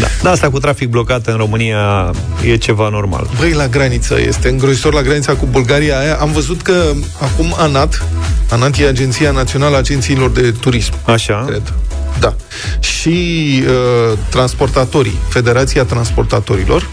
da. 0.00 0.06
da, 0.22 0.30
asta 0.30 0.50
cu 0.50 0.58
trafic 0.58 0.88
blocat 0.88 1.26
în 1.26 1.36
România 1.36 2.10
e 2.44 2.56
ceva 2.56 2.88
normal. 2.88 3.30
Băi, 3.38 3.52
la 3.52 3.68
graniță, 3.68 4.20
este 4.20 4.48
îngrozitor 4.48 4.92
la 4.92 5.02
granița 5.02 5.32
cu 5.32 5.48
Bulgaria 5.50 5.98
aia. 5.98 6.14
Am 6.14 6.32
văzut 6.32 6.62
că 6.62 6.82
acum 7.20 7.54
ANAT, 7.58 8.06
ANAT 8.50 8.78
e 8.78 8.86
Agenția 8.86 9.30
Națională 9.30 9.74
a 9.74 9.78
Agențiilor 9.78 10.30
de 10.30 10.54
Turism. 10.60 10.92
Așa. 11.04 11.44
Cred. 11.46 11.72
Da. 12.20 12.36
Și 12.80 13.62
uh, 13.66 14.18
transportatorii, 14.30 15.18
Federația 15.28 15.84
Transportatorilor, 15.84 16.88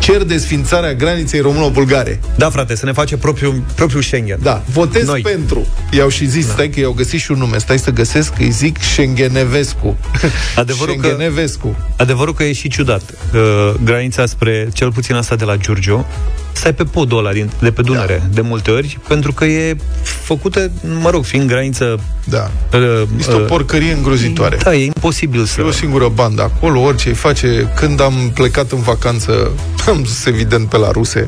cer 0.00 0.22
desfințarea 0.22 0.94
graniței 0.94 1.40
româno-bulgare. 1.40 2.20
Da, 2.36 2.50
frate, 2.50 2.76
să 2.76 2.86
ne 2.86 2.92
face 2.92 3.16
propriul, 3.16 3.62
propriul 3.74 4.02
Schengen. 4.02 4.38
Da, 4.42 4.62
votez 4.72 5.06
Noi. 5.06 5.20
pentru. 5.20 5.66
I-au 5.90 6.08
și 6.08 6.26
zis, 6.26 6.46
da. 6.46 6.52
stai 6.52 6.68
că 6.68 6.80
i-au 6.80 6.92
găsit 6.92 7.20
și 7.20 7.30
un 7.30 7.38
nume, 7.38 7.58
stai 7.58 7.78
să 7.78 7.90
găsesc, 7.90 8.32
îi 8.38 8.50
zic 8.50 8.76
Schengenevescu. 8.80 9.96
Adevărul 10.54 10.96
Schengenevescu. 10.98 11.68
Că, 11.68 12.02
adevărul 12.02 12.34
că 12.34 12.44
e 12.44 12.52
și 12.52 12.68
ciudat. 12.68 13.02
Uh, 13.34 13.74
granița 13.84 14.26
spre, 14.26 14.68
cel 14.72 14.92
puțin 14.92 15.14
asta 15.14 15.36
de 15.36 15.44
la 15.44 15.56
Giurgio, 15.56 16.06
stai 16.52 16.74
pe 16.74 16.84
podul 16.84 17.18
ăla 17.18 17.32
din, 17.32 17.50
de 17.60 17.70
pe 17.70 17.82
Dunăre, 17.82 18.22
da. 18.22 18.34
de 18.34 18.40
multe 18.40 18.70
ori, 18.70 18.98
pentru 19.08 19.32
că 19.32 19.44
e 19.44 19.76
făcută, 20.02 20.70
mă 21.00 21.10
rog, 21.10 21.24
fiind 21.24 21.48
graniță... 21.48 22.00
Da. 22.24 22.50
Uh, 22.74 23.02
este 23.18 23.34
uh, 23.34 23.40
o 23.40 23.44
porcărie 23.44 23.92
îngrozitoare. 23.92 24.56
Da, 24.62 24.74
e 24.74 24.84
imposibil 24.84 25.44
să... 25.44 25.60
E 25.60 25.64
o 25.64 25.70
singură 25.70 26.08
bandă 26.08 26.42
acolo, 26.42 26.80
orice 26.80 27.08
îi 27.08 27.14
face. 27.14 27.72
Când 27.76 28.00
am 28.00 28.30
plecat 28.34 28.70
în 28.70 28.80
vacanță, 28.80 29.50
am 29.88 30.04
zis 30.04 30.24
evident 30.24 30.68
pe 30.68 30.76
la 30.76 30.90
ruse, 30.90 31.26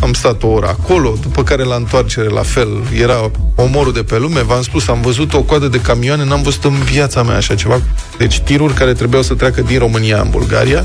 am 0.00 0.12
stat 0.12 0.42
o 0.42 0.46
oră 0.46 0.66
acolo, 0.66 1.14
după 1.20 1.42
care 1.42 1.62
la 1.62 1.74
întoarcere 1.74 2.28
la 2.28 2.42
fel, 2.42 2.68
era 3.00 3.30
omorul 3.54 3.92
de 3.92 4.02
pe 4.02 4.18
lume, 4.18 4.42
v-am 4.42 4.62
spus, 4.62 4.88
am 4.88 5.00
văzut 5.00 5.34
o 5.34 5.42
coadă 5.42 5.68
de 5.68 5.80
camioane, 5.80 6.24
n-am 6.24 6.42
văzut 6.42 6.64
în 6.64 6.78
viața 6.78 7.22
mea 7.22 7.36
așa 7.36 7.54
ceva. 7.54 7.80
Deci 8.18 8.40
tiruri 8.40 8.74
care 8.74 8.92
trebuiau 8.92 9.22
să 9.22 9.34
treacă 9.34 9.60
din 9.60 9.78
România 9.78 10.20
în 10.20 10.30
Bulgaria, 10.30 10.84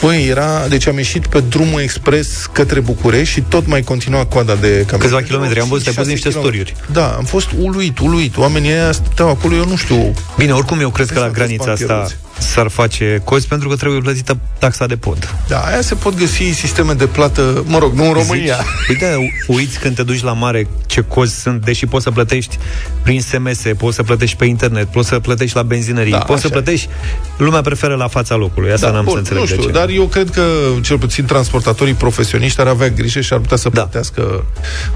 Păi, 0.00 0.26
era... 0.26 0.68
Deci 0.68 0.86
am 0.86 0.96
ieșit 0.96 1.26
pe 1.26 1.40
drumul 1.40 1.80
expres 1.80 2.48
către 2.52 2.80
București 2.80 3.34
și 3.34 3.40
tot 3.40 3.66
mai 3.66 3.82
continua 3.82 4.26
coada 4.26 4.54
de 4.54 4.68
camioane. 4.68 4.98
Câțiva 4.98 5.22
kilometri. 5.22 5.60
Am 5.60 5.68
văzut, 5.68 5.86
ai 5.86 5.92
pus 5.92 6.06
niște 6.06 6.30
storiuri. 6.30 6.74
Da, 6.92 7.08
am 7.08 7.24
fost 7.24 7.48
uluit, 7.58 7.98
uluit. 7.98 8.36
Oamenii 8.36 8.70
ăia 8.70 8.92
stăteau 8.92 9.28
acolo, 9.28 9.54
eu 9.54 9.64
nu 9.64 9.76
știu... 9.76 10.14
Bine, 10.36 10.52
oricum 10.52 10.80
eu 10.80 10.90
cred 10.90 11.10
că 11.10 11.18
la 11.18 11.28
granița 11.28 11.72
asta... 11.72 12.06
Pierduți 12.40 12.46
s-ar 12.46 12.68
face 12.68 13.20
cozi 13.24 13.46
pentru 13.46 13.68
că 13.68 13.76
trebuie 13.76 14.00
plătită 14.00 14.38
taxa 14.58 14.86
de 14.86 14.96
pod. 14.96 15.34
Da, 15.48 15.58
aia 15.58 15.80
se 15.80 15.94
pot 15.94 16.14
găsi 16.14 16.42
sisteme 16.42 16.92
de 16.92 17.06
plată, 17.06 17.64
mă 17.66 17.78
rog, 17.78 17.92
nu 17.92 18.06
în 18.06 18.12
România. 18.12 18.54
Zici, 18.54 18.88
uite, 18.88 19.34
uiți 19.46 19.78
când 19.78 19.94
te 19.94 20.02
duci 20.02 20.22
la 20.22 20.32
mare 20.32 20.68
ce 20.86 21.00
cozi 21.00 21.40
sunt, 21.40 21.64
deși 21.64 21.86
poți 21.86 22.04
să 22.04 22.10
plătești 22.10 22.58
prin 23.02 23.20
SMS, 23.20 23.62
poți 23.76 23.96
să 23.96 24.02
plătești 24.02 24.36
pe 24.36 24.44
internet, 24.44 24.86
poți 24.86 25.08
să 25.08 25.18
plătești 25.18 25.56
la 25.56 25.62
benzinării, 25.62 26.12
da, 26.12 26.18
poți 26.18 26.40
să 26.40 26.48
plătești, 26.48 26.88
lumea 27.36 27.60
preferă 27.60 27.94
la 27.94 28.08
fața 28.08 28.34
locului. 28.34 28.72
Asta 28.72 28.86
da, 28.86 28.92
n-am 28.92 29.04
bun, 29.04 29.12
să 29.12 29.18
înțeleg 29.18 29.40
nu 29.40 29.46
știu, 29.46 29.60
de 29.60 29.66
ce. 29.66 29.72
dar 29.72 29.88
eu 29.88 30.04
cred 30.04 30.30
că 30.30 30.44
cel 30.82 30.98
puțin 30.98 31.24
transportatorii 31.24 31.94
profesioniști 31.94 32.60
ar 32.60 32.66
avea 32.66 32.88
grijă 32.88 33.20
și 33.20 33.32
ar 33.32 33.38
putea 33.38 33.56
să 33.56 33.68
da. 33.68 33.80
plătească 33.80 34.44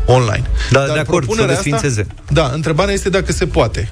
online. 0.07 0.51
Da, 0.71 0.81
dar 0.81 0.93
de 0.93 0.99
acord, 0.99 1.35
să 1.35 1.45
desfințeze. 1.45 2.07
Da, 2.29 2.51
întrebarea 2.55 2.95
este 2.95 3.09
dacă 3.09 3.33
se 3.33 3.47
poate 3.47 3.89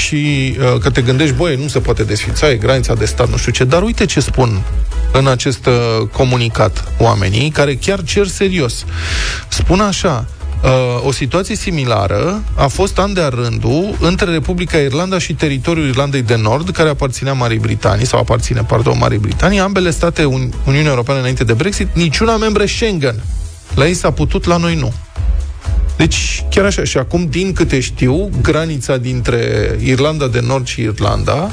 și 0.00 0.56
uh, 0.58 0.80
că 0.80 0.90
te 0.90 1.02
gândești, 1.02 1.34
băi, 1.34 1.56
nu 1.56 1.68
se 1.68 1.78
poate 1.78 2.02
desfința, 2.02 2.50
e 2.50 2.56
granița 2.56 2.94
de 2.94 3.04
stat, 3.04 3.28
nu 3.30 3.36
știu 3.36 3.52
ce, 3.52 3.64
dar 3.64 3.82
uite 3.82 4.06
ce 4.06 4.20
spun 4.20 4.62
în 5.12 5.26
acest 5.26 5.66
uh, 5.66 6.08
comunicat 6.12 6.84
oamenii 6.98 7.50
care 7.50 7.74
chiar 7.74 8.02
cer 8.02 8.26
serios. 8.26 8.84
Spun 9.48 9.80
așa, 9.80 10.26
Uh, 10.64 11.06
o 11.06 11.12
situație 11.12 11.54
similară 11.54 12.42
a 12.54 12.66
fost 12.66 12.98
an 12.98 13.12
de 13.12 13.28
rândul 13.34 13.96
între 14.00 14.30
Republica 14.30 14.78
Irlanda 14.78 15.18
și 15.18 15.34
teritoriul 15.34 15.88
Irlandei 15.88 16.22
de 16.22 16.36
Nord, 16.36 16.70
care 16.70 16.88
aparținea 16.88 17.32
Marii 17.32 17.58
Britanii, 17.58 18.06
sau 18.06 18.18
aparține, 18.18 18.62
pardon, 18.68 18.98
Marii 18.98 19.18
Britanii, 19.18 19.58
ambele 19.58 19.90
state 19.90 20.24
Un- 20.24 20.52
Uniunea 20.66 20.90
Europeană 20.90 21.20
înainte 21.20 21.44
de 21.44 21.52
Brexit, 21.52 21.88
niciuna 21.92 22.36
membre 22.36 22.66
Schengen. 22.66 23.22
La 23.74 23.86
ei 23.86 23.94
s-a 23.94 24.10
putut, 24.10 24.44
la 24.44 24.56
noi 24.56 24.74
nu. 24.74 24.92
Deci, 26.00 26.44
chiar 26.50 26.64
așa, 26.64 26.84
și 26.84 26.98
acum, 26.98 27.26
din 27.30 27.52
câte 27.52 27.80
știu, 27.80 28.30
granița 28.42 28.96
dintre 28.96 29.38
Irlanda 29.84 30.26
de 30.26 30.40
Nord 30.46 30.66
și 30.66 30.80
Irlanda 30.80 31.50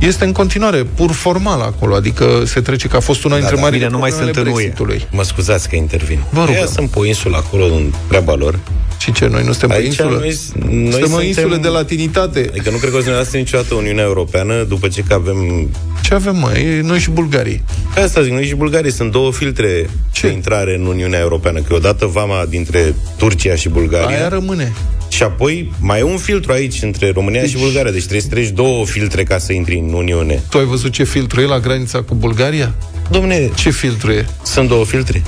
este 0.00 0.24
în 0.24 0.32
continuare 0.32 0.84
pur 0.94 1.10
formal 1.12 1.60
acolo, 1.60 1.94
adică 1.94 2.42
se 2.46 2.60
trece 2.60 2.88
că 2.88 2.96
a 2.96 3.00
fost 3.00 3.24
una 3.24 3.36
dintre 3.36 3.54
da, 3.54 3.60
marile 3.60 3.78
bine, 3.78 3.90
nu 3.90 3.98
mai 3.98 4.08
probleme 4.10 4.32
sunt 4.32 4.46
ale 4.46 4.50
în 4.50 4.56
UE. 4.56 4.62
Brexitului. 4.62 5.06
Mă 5.10 5.22
scuzați 5.22 5.68
că 5.68 5.76
intervin. 5.76 6.18
Vă 6.30 6.44
rog. 6.44 6.54
Ea 6.54 6.66
sunt 6.66 6.90
pe 6.90 6.98
o 6.98 7.04
insulă 7.04 7.36
acolo, 7.36 7.64
în 7.64 7.92
treaba 8.08 8.34
lor. 8.34 8.58
Și 8.98 9.12
ce, 9.12 9.26
noi 9.26 9.42
nu 9.44 9.50
suntem 9.50 9.68
pe 9.68 9.74
Aici 9.74 9.86
insulă? 9.86 10.08
noi, 10.08 10.18
noi 10.20 10.90
suntem 10.90 11.02
o 11.02 11.06
suntem- 11.06 11.26
insulă 11.26 11.56
de 11.56 11.68
latinitate. 11.68 12.46
Adică 12.50 12.70
nu 12.70 12.76
cred 12.76 12.90
că 12.90 12.96
o 12.96 13.00
să 13.00 13.08
ne 13.08 13.14
lasă 13.14 13.36
niciodată 13.36 13.74
Uniunea 13.74 14.04
Europeană 14.04 14.62
după 14.62 14.88
ce 14.88 15.02
că 15.08 15.14
avem... 15.14 15.68
Ce 16.02 16.14
avem, 16.14 16.36
mă? 16.36 16.58
E 16.58 16.80
noi 16.82 16.98
și 16.98 17.10
bulgarii. 17.10 17.62
Pe 17.94 18.00
asta 18.00 18.22
zic, 18.22 18.32
noi 18.32 18.44
și 18.46 18.54
Bulgarii 18.54 18.92
sunt 18.92 19.10
două 19.12 19.32
filtre 19.32 19.90
Ce? 20.12 20.26
de 20.26 20.32
intrare 20.32 20.74
în 20.74 20.86
Uniunea 20.86 21.18
Europeană. 21.20 21.60
Că 21.60 21.74
odată 21.74 22.06
vama 22.06 22.44
dintre 22.48 22.94
Turcia 23.16 23.54
și 23.54 23.68
Bulgaria... 23.68 24.16
Aia 24.16 24.28
rămâne. 24.28 24.72
Și 25.10 25.22
apoi 25.22 25.72
mai 25.80 25.98
e 25.98 26.02
un 26.02 26.16
filtru 26.16 26.52
aici 26.52 26.82
între 26.82 27.10
România 27.14 27.44
și 27.44 27.56
Bulgaria. 27.58 27.90
Deci 27.90 28.00
trebuie 28.00 28.20
să 28.20 28.28
treci 28.28 28.48
două 28.48 28.86
filtre 28.86 29.22
ca 29.22 29.38
să 29.38 29.52
intri 29.52 29.78
în 29.78 29.92
Uniune. 29.92 30.42
Tu 30.50 30.58
ai 30.58 30.64
văzut 30.64 30.92
ce 30.92 31.04
filtru 31.04 31.40
e 31.40 31.46
la 31.46 31.58
granița 31.58 32.02
cu 32.02 32.14
Bulgaria? 32.14 32.74
Domne, 33.10 33.50
Ce 33.54 33.70
filtru 33.70 34.10
e? 34.10 34.26
sunt 34.42 34.68
două 34.68 34.84
filtre. 34.84 35.22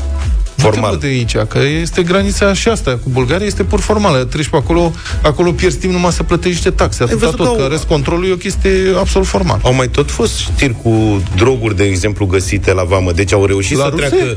Formal. 0.57 0.80
Formal. 0.80 0.99
de 1.01 1.07
aici, 1.07 1.37
că 1.49 1.59
este 1.80 2.03
granița 2.03 2.53
și 2.53 2.68
asta 2.68 2.91
cu 3.03 3.09
Bulgaria, 3.09 3.47
este 3.47 3.62
pur 3.64 3.80
formală. 3.80 4.24
Treci 4.24 4.49
pe 4.49 4.57
acolo, 4.57 4.93
acolo 5.22 5.53
pierzi 5.53 5.76
timp 5.78 5.93
numai 5.93 6.12
să 6.12 6.22
plătești 6.22 6.49
niște 6.55 6.70
taxe. 6.70 7.03
Atâta 7.03 7.18
văzut 7.18 7.37
tot, 7.37 7.47
că 7.47 7.53
că 7.57 7.62
au- 7.62 7.68
rest 7.68 7.85
controlul 7.85 8.28
e 8.28 8.33
o 8.33 8.37
chestie 8.37 8.70
absolut 8.99 9.26
formal. 9.28 9.61
Au 9.62 9.74
mai 9.74 9.89
tot 9.89 10.11
fost 10.11 10.37
știri 10.39 10.74
cu 10.83 11.22
droguri, 11.37 11.76
de 11.76 11.85
exemplu, 11.85 12.26
găsite 12.26 12.72
la 12.72 12.83
vamă. 12.83 13.12
Deci 13.12 13.33
au 13.33 13.45
reușit 13.47 13.76
La 13.76 13.83
să 13.85 13.89
ruse? 13.91 14.07
treacă... 14.07 14.37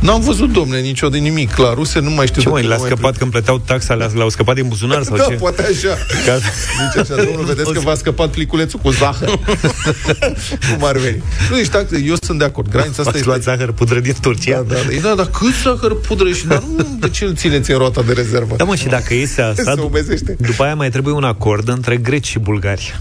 N-am 0.00 0.20
văzut, 0.20 0.52
domne, 0.52 0.78
nicio 0.80 1.08
de 1.08 1.18
nimic. 1.18 1.56
La 1.56 1.74
ruse 1.74 1.98
nu 2.00 2.10
mai 2.10 2.26
știu 2.26 2.40
Ce 2.40 2.46
de 2.46 2.52
mai, 2.52 2.60
când 2.60 2.72
le-a 2.72 2.76
nu 2.76 2.82
mai 2.88 2.92
scăpat 2.92 3.16
când 3.18 3.30
plăteau 3.30 3.58
taxa, 3.58 3.94
le-a- 3.94 4.10
le-au 4.14 4.28
scăpat 4.28 4.54
din 4.54 4.68
buzunar 4.68 5.02
sau 5.02 5.16
Da, 5.16 5.24
ce? 5.24 5.34
poate 5.34 5.62
așa. 5.62 5.96
Ca... 6.26 6.36
Zice 6.86 6.98
așa, 7.12 7.22
domnul, 7.24 7.44
vedeți 7.44 7.72
că 7.72 7.80
v-a 7.80 7.94
scăpat 7.94 8.28
pliculețul 8.28 8.78
cu 8.82 8.90
zahăr. 8.90 9.28
Cum 10.74 10.84
ar 10.84 10.96
veni? 10.96 11.22
Nu, 11.50 11.58
ești 11.58 11.72
tax, 11.72 11.90
eu 12.06 12.14
sunt 12.20 12.38
de 12.38 12.44
acord. 12.44 12.70
Granița 12.70 12.94
asta 13.02 13.10
Ați 13.14 13.26
luat 13.26 13.38
este... 13.38 13.50
zahăr 13.50 13.72
pudră 13.72 14.00
din 14.00 14.14
Turcia? 14.20 14.60
Da, 14.68 14.74
da, 14.74 14.80
da, 15.02 15.08
da, 15.08 15.14
dar 15.14 15.26
cât 15.26 15.54
zahăr 15.62 16.00
pudră 16.00 16.30
și 16.32 16.46
dar 16.46 16.62
nu, 16.76 16.86
de 17.00 17.08
ce 17.08 17.24
îl 17.24 17.34
țineți 17.34 17.70
în 17.70 17.78
rota 17.78 18.02
de 18.02 18.12
rezervă? 18.12 18.54
Da, 18.56 18.64
mă, 18.64 18.74
și 18.74 18.86
dacă 18.86 19.14
iese 19.14 19.42
asta, 19.42 19.72
Se 19.76 19.80
umezește. 19.80 20.36
după 20.38 20.62
aia 20.62 20.74
mai 20.74 20.90
trebuie 20.90 21.14
un 21.14 21.24
acord 21.24 21.68
între 21.68 21.96
greci 21.96 22.26
și 22.26 22.38
bulgari. 22.38 22.94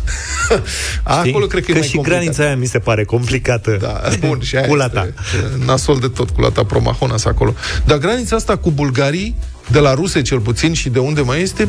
A, 1.03 1.17
Știi? 1.17 1.29
acolo 1.31 1.45
cred 1.45 1.63
că, 1.65 1.71
e 1.71 1.73
că 1.73 1.79
mai 1.79 1.87
și 1.87 1.95
complicat. 1.95 2.19
granița 2.21 2.43
aia 2.43 2.55
mi 2.55 2.65
se 2.65 2.79
pare 2.79 3.03
complicată. 3.03 3.77
Da, 3.81 4.01
bun, 4.27 4.39
și 4.41 4.55
aia 4.55 4.67
Culata. 4.67 5.07
este 5.07 5.65
nasol 5.65 5.99
de 5.99 6.07
tot, 6.07 6.29
culata 6.29 6.63
Promahonas 6.89 7.25
acolo. 7.25 7.53
Dar 7.85 7.97
granița 7.97 8.35
asta 8.35 8.57
cu 8.57 8.71
bulgarii, 8.71 9.35
de 9.67 9.79
la 9.79 9.93
ruse 9.93 10.21
cel 10.21 10.39
puțin 10.39 10.73
și 10.73 10.89
de 10.89 10.99
unde 10.99 11.21
mai 11.21 11.41
este, 11.41 11.67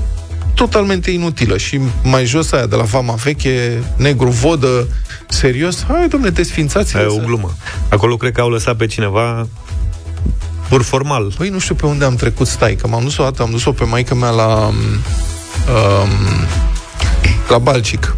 totalmente 0.55 1.11
inutilă. 1.11 1.57
Și 1.57 1.81
mai 2.03 2.25
jos 2.25 2.53
aia, 2.53 2.67
de 2.67 2.77
la 2.77 2.85
fama 2.85 3.15
veche, 3.15 3.83
negru, 3.97 4.29
vodă, 4.29 4.89
serios, 5.29 5.85
hai, 5.89 6.09
domne, 6.09 6.29
desfințați 6.29 6.97
Aia 6.97 7.05
e 7.05 7.09
o 7.09 7.25
glumă. 7.25 7.55
Acolo 7.89 8.17
cred 8.17 8.33
că 8.33 8.41
au 8.41 8.49
lăsat 8.49 8.77
pe 8.77 8.87
cineva 8.87 9.49
pur 10.69 10.83
formal. 10.83 11.33
Păi 11.37 11.49
nu 11.49 11.59
știu 11.59 11.75
pe 11.75 11.87
unde 11.87 12.05
am 12.05 12.15
trecut, 12.15 12.47
stai, 12.47 12.75
că 12.75 12.87
m-am 12.87 13.03
dus 13.03 13.19
o 13.19 13.23
dată, 13.23 13.43
am 13.43 13.51
dus-o 13.51 13.73
pe 13.73 13.85
maica 13.85 14.15
mea 14.15 14.31
la 14.31 14.67
um, 14.67 14.79
la 17.49 17.59
Balcic. 17.59 18.15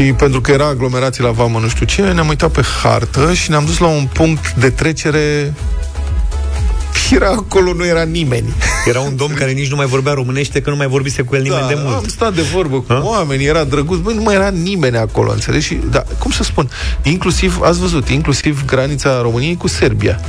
Și 0.00 0.12
pentru 0.12 0.40
că 0.40 0.50
era 0.52 0.66
aglomerație 0.66 1.24
la 1.24 1.30
vamă, 1.30 1.58
nu 1.58 1.68
știu 1.68 1.86
ce, 1.86 2.02
ne-am 2.02 2.28
uitat 2.28 2.50
pe 2.50 2.62
hartă 2.82 3.32
și 3.32 3.50
ne-am 3.50 3.64
dus 3.64 3.78
la 3.78 3.86
un 3.86 4.08
punct 4.12 4.54
de 4.54 4.70
trecere 4.70 5.54
era 7.10 7.28
acolo, 7.28 7.72
nu 7.72 7.86
era 7.86 8.02
nimeni. 8.02 8.54
Era 8.86 9.00
un 9.00 9.16
domn 9.16 9.34
care 9.34 9.50
nici 9.50 9.70
nu 9.70 9.76
mai 9.76 9.86
vorbea 9.86 10.12
românește, 10.12 10.60
că 10.60 10.70
nu 10.70 10.76
mai 10.76 10.86
vorbise 10.86 11.22
cu 11.22 11.34
el 11.34 11.42
nimeni 11.42 11.68
de 11.68 11.74
mult. 11.76 11.96
am 11.96 12.04
stat 12.06 12.34
de 12.34 12.42
vorbă 12.42 12.76
cu 12.76 12.84
Ha? 12.88 13.02
oameni, 13.04 13.44
era 13.44 13.64
drăguț, 13.64 13.98
băi, 13.98 14.14
nu 14.14 14.22
mai 14.22 14.34
era 14.34 14.48
nimeni 14.48 14.96
acolo, 14.96 15.30
înțelegi? 15.30 15.66
Și, 15.66 15.78
da, 15.90 16.04
cum 16.18 16.30
să 16.30 16.42
spun, 16.42 16.70
inclusiv, 17.02 17.60
ați 17.62 17.78
văzut, 17.78 18.08
inclusiv 18.08 18.64
granița 18.64 19.20
României 19.20 19.56
cu 19.56 19.68
Serbia. 19.68 20.20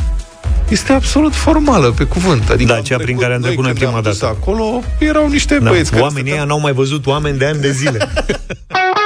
Este 0.69 0.93
absolut 0.93 1.36
formală, 1.36 1.91
pe 1.91 2.03
cuvânt. 2.03 2.49
Adică 2.49 2.72
Da, 2.72 2.78
am 2.78 2.84
cea 2.84 2.97
prin 2.97 3.17
care 3.17 3.34
am 3.34 3.41
trecut 3.41 3.63
noi 3.63 3.74
când 3.74 3.78
prima 3.78 3.91
ne-am 3.91 4.03
dus 4.03 4.19
dată. 4.19 4.38
acolo, 4.39 4.82
erau 4.99 5.30
niște 5.30 5.57
Da, 5.57 5.69
băieți 5.69 5.89
care 5.89 6.01
oamenii 6.01 6.32
ăia 6.32 6.43
n-au 6.43 6.59
mai 6.59 6.74
văzut 6.74 7.05
oameni 7.05 7.38
de 7.38 7.45
ani 7.45 7.59
de 7.59 7.72
zile. 7.72 8.09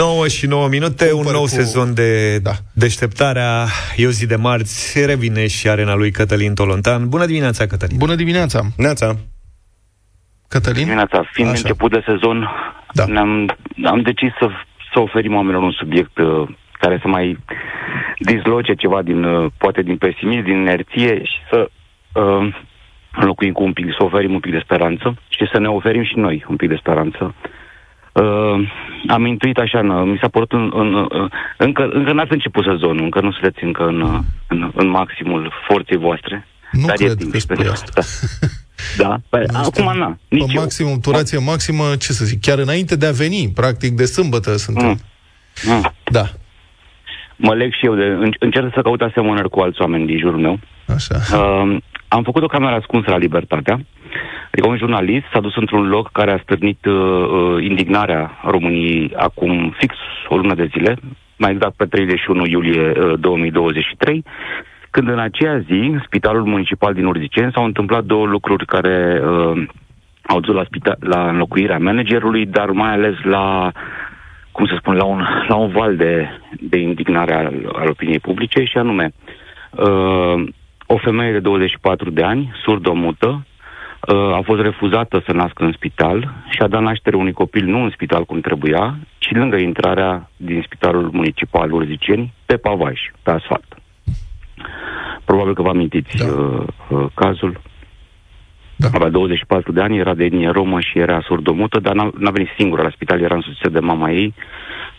9 0.00 0.28
și 0.28 0.46
9 0.46 0.68
minute, 0.68 1.12
un 1.12 1.26
nou 1.32 1.40
cu- 1.40 1.46
sezon 1.46 1.94
de 1.94 2.38
Da. 2.38 2.50
deșteptarea. 2.72 3.66
E 3.96 4.06
o 4.06 4.10
zi 4.10 4.26
de 4.26 4.36
marți, 4.36 5.04
revine 5.06 5.46
și 5.46 5.68
arena 5.68 5.94
lui 5.94 6.10
Cătălin 6.10 6.54
Tolontan. 6.54 7.08
Bună 7.08 7.26
dimineața, 7.26 7.66
Cătălin! 7.66 7.96
Bună 7.98 8.14
dimineața! 8.14 8.60
Neața. 8.76 9.16
Cătălin? 10.48 10.82
Dimineața, 10.84 11.28
fiind 11.32 11.50
Așa. 11.50 11.60
început 11.62 11.90
de 11.90 12.02
sezon, 12.06 12.48
Da. 12.94 13.04
ne-am, 13.04 13.56
am 13.84 14.00
decis 14.02 14.32
să, 14.38 14.48
să 14.92 15.00
oferim 15.00 15.34
oamenilor 15.34 15.62
un 15.62 15.72
subiect 15.72 16.18
uh, 16.18 16.48
care 16.72 16.98
să 17.02 17.08
mai 17.08 17.38
dizloce 18.18 18.74
ceva 18.74 19.02
din, 19.02 19.24
uh, 19.24 19.50
poate 19.58 19.82
din 19.82 19.96
pesimism, 19.96 20.44
din 20.44 20.56
inerție 20.56 21.24
și 21.24 21.38
să 21.50 21.70
uh, 22.14 22.54
înlocuim 23.20 23.52
cu 23.52 23.62
un 23.62 23.72
pic, 23.72 23.86
să 23.98 24.04
oferim 24.04 24.32
un 24.32 24.40
pic 24.40 24.52
de 24.52 24.60
speranță 24.64 25.16
și 25.28 25.48
să 25.52 25.58
ne 25.58 25.68
oferim 25.68 26.04
și 26.04 26.16
noi 26.16 26.44
un 26.48 26.56
pic 26.56 26.68
de 26.68 26.76
speranță. 26.80 27.34
Uh, 28.12 28.68
am 29.08 29.26
intuit 29.26 29.56
așa, 29.56 29.78
în- 29.78 30.10
mi 30.10 30.18
s-a 30.20 30.28
părut 30.28 30.52
în, 30.52 30.70
în, 30.74 30.94
uh, 30.94 31.30
încă, 31.56 31.88
încă 31.92 32.12
n-ați 32.12 32.32
început 32.32 32.64
sezonul, 32.64 33.02
încă 33.04 33.20
nu 33.20 33.32
sunteți 33.32 33.64
încă 33.64 33.86
în, 33.86 34.00
uh, 34.00 34.18
în, 34.46 34.70
în 34.74 34.88
maximul 34.88 35.52
forței 35.68 35.96
voastre. 35.96 36.46
Nu 36.72 36.86
dar 36.86 36.94
e 36.98 37.04
cred 37.04 37.16
timp 37.16 37.30
că 37.30 37.36
și 37.36 37.42
spui 37.42 37.56
pentru 37.56 37.72
asta. 37.72 38.00
Da, 38.96 39.16
păi, 39.28 39.44
acum 39.52 39.98
na, 39.98 40.18
nici 40.28 40.46
Pe 40.46 40.52
eu. 40.54 40.60
maximum, 40.60 41.00
turație 41.00 41.38
maximă, 41.38 41.84
ce 41.98 42.12
să 42.12 42.24
zic, 42.24 42.40
chiar 42.40 42.58
înainte 42.58 42.96
de 42.96 43.06
a 43.06 43.10
veni, 43.10 43.50
practic 43.54 43.92
de 43.92 44.04
sâmbătă 44.04 44.56
suntem. 44.56 44.86
Mm. 44.86 44.98
Mm. 45.72 45.92
Da, 46.04 46.30
Mă 47.40 47.54
leg 47.54 47.72
și 47.72 47.86
eu, 47.86 47.94
de, 47.94 48.04
în, 48.04 48.30
încerc 48.38 48.74
să 48.74 48.82
caut 48.82 49.00
asemănări 49.00 49.48
cu 49.48 49.60
alți 49.60 49.80
oameni 49.80 50.06
din 50.06 50.18
jurul 50.18 50.40
meu. 50.40 50.58
așa. 50.86 51.16
Uh, 51.36 51.76
am 52.08 52.22
făcut 52.22 52.42
o 52.42 52.46
cameră 52.46 52.74
ascunsă 52.74 53.10
la 53.10 53.16
Libertatea. 53.16 53.80
Adică 54.50 54.68
un 54.68 54.76
jurnalist 54.76 55.26
s-a 55.32 55.40
dus 55.40 55.56
într-un 55.56 55.88
loc 55.88 56.10
care 56.12 56.32
a 56.32 56.40
stârnit 56.42 56.84
uh, 56.84 56.94
uh, 56.94 57.64
indignarea 57.64 58.40
României 58.44 59.12
acum 59.16 59.74
fix 59.78 59.94
o 60.28 60.36
lună 60.36 60.54
de 60.54 60.68
zile, 60.72 60.96
mai 61.36 61.50
exact 61.50 61.76
pe 61.76 61.84
31 61.84 62.46
iulie 62.46 62.92
uh, 62.96 63.18
2023, 63.20 64.24
când 64.90 65.08
în 65.08 65.18
aceea 65.18 65.58
zi, 65.58 65.78
în 65.92 66.02
Spitalul 66.04 66.44
Municipal 66.44 66.94
din 66.94 67.04
Urziceni, 67.04 67.52
s-au 67.54 67.64
întâmplat 67.64 68.04
două 68.04 68.26
lucruri 68.26 68.66
care 68.66 69.22
uh, 69.24 69.66
au 70.22 70.40
dus 70.40 70.54
la, 70.54 70.64
spita- 70.64 70.98
la 70.98 71.28
înlocuirea 71.28 71.78
managerului, 71.78 72.46
dar 72.46 72.70
mai 72.70 72.92
ales 72.92 73.14
la 73.22 73.72
cum 74.52 74.66
să 74.66 74.74
spun, 74.78 74.94
la 74.94 75.04
un, 75.04 75.24
la 75.48 75.54
un 75.54 75.70
val 75.70 75.96
de, 75.96 76.28
de 76.60 76.78
indignare 76.78 77.34
al, 77.34 77.70
al 77.72 77.88
opiniei 77.88 78.18
publice 78.18 78.64
și 78.64 78.78
anume 78.78 79.12
uh, 79.70 80.44
o 80.86 80.96
femeie 80.96 81.32
de 81.32 81.38
24 81.38 82.10
de 82.10 82.22
ani, 82.22 82.52
surdomută, 82.62 83.46
uh, 84.12 84.34
a 84.34 84.40
fost 84.44 84.60
refuzată 84.60 85.22
să 85.26 85.32
nască 85.32 85.64
în 85.64 85.72
spital 85.72 86.32
și 86.50 86.62
a 86.62 86.68
dat 86.68 86.82
naștere 86.82 87.16
unui 87.16 87.32
copil 87.32 87.64
nu 87.64 87.82
în 87.82 87.90
spital 87.90 88.24
cum 88.24 88.40
trebuia, 88.40 88.98
ci 89.18 89.30
lângă 89.30 89.56
intrarea 89.56 90.30
din 90.36 90.62
spitalul 90.64 91.10
municipal 91.12 91.72
Urziceni, 91.72 92.32
pe 92.46 92.56
pavaj, 92.56 93.00
pe 93.22 93.30
asfalt. 93.30 93.76
Probabil 95.24 95.54
că 95.54 95.62
vă 95.62 95.68
amintiți 95.68 96.16
Da. 96.16 96.24
uh, 96.24 96.66
uh, 96.88 97.06
cazul. 97.14 97.60
Da. 98.80 98.88
Avea 98.92 99.08
24 99.08 99.72
de 99.72 99.80
ani, 99.80 99.98
era 99.98 100.14
de 100.14 100.24
etnie 100.24 100.48
romă 100.48 100.80
și 100.80 100.98
era 100.98 101.20
surdomută, 101.20 101.80
dar 101.80 101.94
n-a, 101.94 102.10
n-a 102.18 102.30
venit 102.30 102.48
singură 102.56 102.82
la 102.82 102.90
spital, 102.90 103.20
era 103.20 103.34
însuțită 103.34 103.68
de 103.68 103.78
mama 103.78 104.10
ei 104.10 104.34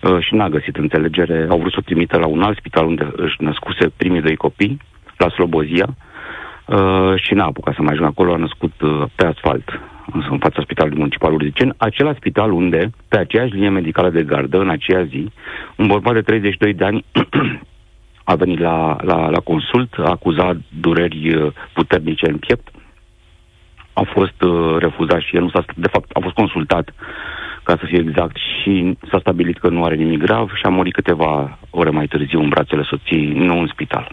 uh, 0.02 0.18
și 0.20 0.36
n-a 0.36 0.50
găsit 0.50 0.76
înțelegere. 0.76 1.48
Au 1.50 1.58
vrut 1.60 1.72
să 1.72 1.78
o 1.80 1.86
trimită 1.86 2.18
la 2.18 2.26
un 2.26 2.42
alt 2.42 2.58
spital 2.58 2.86
unde 2.86 3.12
își 3.16 3.36
născuse 3.40 3.92
primii 3.98 4.22
doi 4.22 4.36
copii, 4.36 4.78
la 5.18 5.30
Slobozia, 5.30 5.88
uh, 5.88 7.14
și 7.16 7.34
n-a 7.34 7.46
apucat 7.46 7.74
să 7.74 7.82
mai 7.82 7.92
ajungă 7.92 8.10
acolo, 8.10 8.34
a 8.34 8.38
născut 8.38 8.82
uh, 8.82 9.04
pe 9.16 9.26
asfalt, 9.26 9.80
însă 10.14 10.28
în 10.32 10.38
fața 10.38 10.62
spitalului 10.62 10.98
municipal 10.98 11.34
Urziceni, 11.34 11.74
acela 11.78 12.14
spital 12.14 12.52
unde, 12.52 12.90
pe 13.08 13.18
aceeași 13.18 13.54
linie 13.54 13.70
medicală 13.70 14.10
de 14.10 14.24
gardă, 14.24 14.60
în 14.60 14.70
aceea 14.70 15.04
zi, 15.04 15.32
un 15.76 15.88
bărbat 15.88 16.14
de 16.14 16.22
32 16.22 16.74
de 16.74 16.86
ani 16.86 17.06
a 18.32 18.36
venit 18.36 18.60
la, 18.60 18.98
la, 19.04 19.30
la 19.30 19.40
consult, 19.40 19.94
a 19.98 20.10
acuzat 20.10 20.56
dureri 20.80 21.36
uh, 21.36 21.52
puternice 21.74 22.30
în 22.30 22.38
piept, 22.38 22.68
a 23.94 24.04
fost 24.14 24.42
uh, 24.42 24.76
refuzat 24.78 25.22
și 25.22 25.36
el 25.36 25.42
nu 25.42 25.50
s-a, 25.50 25.66
de 25.76 25.88
fapt 25.88 26.10
a 26.14 26.20
fost 26.20 26.36
consultat 26.36 26.94
ca 27.64 27.78
să 27.80 27.86
fie 27.86 28.00
exact 28.00 28.36
și 28.36 28.98
s-a 29.10 29.20
stabilit 29.20 29.58
că 29.60 29.70
nu 29.70 29.84
are 29.84 29.96
nimic 29.96 30.20
grav 30.20 30.50
și 30.54 30.66
a 30.66 30.70
murit 30.70 30.94
câteva 30.94 31.58
ore 31.70 31.90
mai 31.90 32.08
târziu 32.08 32.40
în 32.40 32.50
brațele 32.50 32.84
soției, 32.84 33.26
nu 33.34 33.60
în 33.60 33.68
spital. 33.68 34.12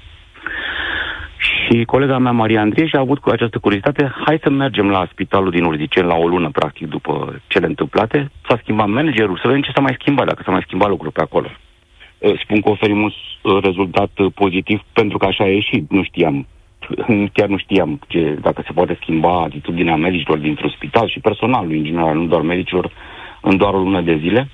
Și 1.39 1.85
colega 1.85 2.19
mea, 2.19 2.33
Maria 2.33 2.61
Andrie, 2.61 2.87
și-a 2.87 3.01
avut 3.01 3.19
cu 3.19 3.31
această 3.31 3.59
curiozitate, 3.59 4.13
hai 4.25 4.39
să 4.43 4.51
mergem 4.51 4.89
la 4.91 5.09
spitalul 5.13 5.51
din 5.51 5.65
Urziceni 5.65 6.07
la 6.07 6.15
o 6.15 6.29
lună, 6.29 6.51
practic, 6.51 6.89
după 6.89 7.41
cele 7.47 7.67
întâmplate. 7.67 8.31
S-a 8.49 8.59
schimbat 8.63 8.89
managerul, 8.89 9.37
să 9.37 9.47
vedem 9.47 9.63
ce 9.63 9.71
s-a 9.75 9.81
mai 9.81 9.97
schimbat, 10.01 10.27
dacă 10.27 10.43
s-a 10.45 10.51
mai 10.51 10.63
schimbat 10.65 10.89
lucruri 10.89 11.13
pe 11.13 11.21
acolo. 11.21 11.49
uh, 12.19 12.41
spun 12.43 12.61
că 12.61 12.71
oferim 12.71 13.03
un 13.03 13.13
uh, 13.43 13.63
rezultat 13.63 14.11
uh, 14.19 14.33
pozitiv 14.35 14.81
pentru 14.93 15.19
că 15.19 15.27
așa 15.27 15.45
a 15.45 15.49
ieșit. 15.49 15.91
Nu 15.91 16.03
știam 16.03 16.47
chiar 17.35 17.49
nu 17.49 17.59
știam 17.59 18.01
ce, 18.09 18.39
dacă 18.41 18.63
se 18.67 18.73
poate 18.73 18.99
schimba 19.01 19.43
atitudinea 19.43 19.97
medicilor 19.97 20.39
dintr-un 20.39 20.71
spital 20.71 21.09
și 21.09 21.21
personalului 21.21 21.79
în 21.79 21.85
general, 21.85 22.17
nu 22.17 22.27
doar 22.27 22.41
medicilor, 22.41 22.91
în 23.41 23.57
doar 23.57 23.75
o 23.75 23.79
lună 23.79 24.01
de 24.01 24.17
zile. 24.17 24.49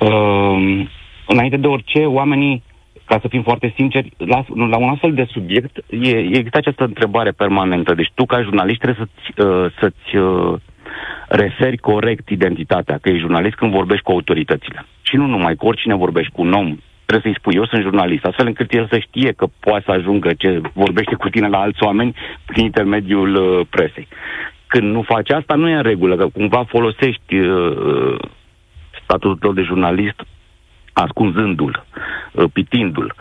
Uh, 0.00 0.86
înainte 1.26 1.56
de 1.56 1.66
orice, 1.66 2.04
oamenii, 2.04 2.62
ca 3.04 3.18
să 3.20 3.28
fim 3.28 3.42
foarte 3.42 3.72
sinceri, 3.76 4.12
la, 4.16 4.44
la 4.68 4.76
un 4.76 4.88
astfel 4.88 5.14
de 5.14 5.26
subiect 5.30 5.76
e, 5.90 6.18
există 6.18 6.58
această 6.58 6.84
întrebare 6.84 7.30
permanentă. 7.30 7.94
Deci 7.94 8.10
tu, 8.14 8.24
ca 8.26 8.42
jurnalist, 8.42 8.80
trebuie 8.80 9.06
să-ți, 9.06 9.46
uh, 9.46 9.72
să-ți 9.80 10.16
uh, 10.16 10.60
referi 11.28 11.76
corect 11.76 12.28
identitatea, 12.28 12.98
că 12.98 13.08
ești 13.08 13.20
jurnalist 13.20 13.54
când 13.54 13.72
vorbești 13.72 14.04
cu 14.04 14.10
autoritățile. 14.10 14.86
Și 15.02 15.16
nu 15.16 15.26
numai, 15.26 15.54
cu 15.54 15.66
oricine 15.66 15.94
vorbești, 15.94 16.32
cu 16.32 16.42
un 16.42 16.52
om, 16.52 16.76
trebuie 17.10 17.32
să-i 17.32 17.40
spui, 17.40 17.54
eu 17.60 17.66
sunt 17.66 17.82
jurnalist, 17.82 18.24
astfel 18.24 18.46
încât 18.46 18.72
el 18.72 18.86
să 18.90 18.98
știe 18.98 19.32
că 19.32 19.46
poate 19.60 19.84
să 19.86 19.90
ajungă 19.90 20.30
ce 20.32 20.60
vorbește 20.72 21.14
cu 21.14 21.28
tine 21.28 21.48
la 21.48 21.60
alți 21.60 21.82
oameni 21.82 22.14
prin 22.44 22.64
intermediul 22.64 23.34
uh, 23.34 23.66
presei. 23.70 24.08
Când 24.66 24.92
nu 24.92 25.02
faci 25.02 25.30
asta, 25.30 25.54
nu 25.54 25.68
e 25.68 25.74
în 25.74 25.82
regulă, 25.82 26.16
că 26.16 26.26
cumva 26.26 26.64
folosești 26.64 27.36
uh, 27.36 28.18
statutul 29.02 29.36
tău 29.36 29.52
de 29.52 29.62
jurnalist 29.62 30.20
ascunzându-l, 30.92 31.84
uh, 32.32 32.44
pitindu-l. 32.52 33.14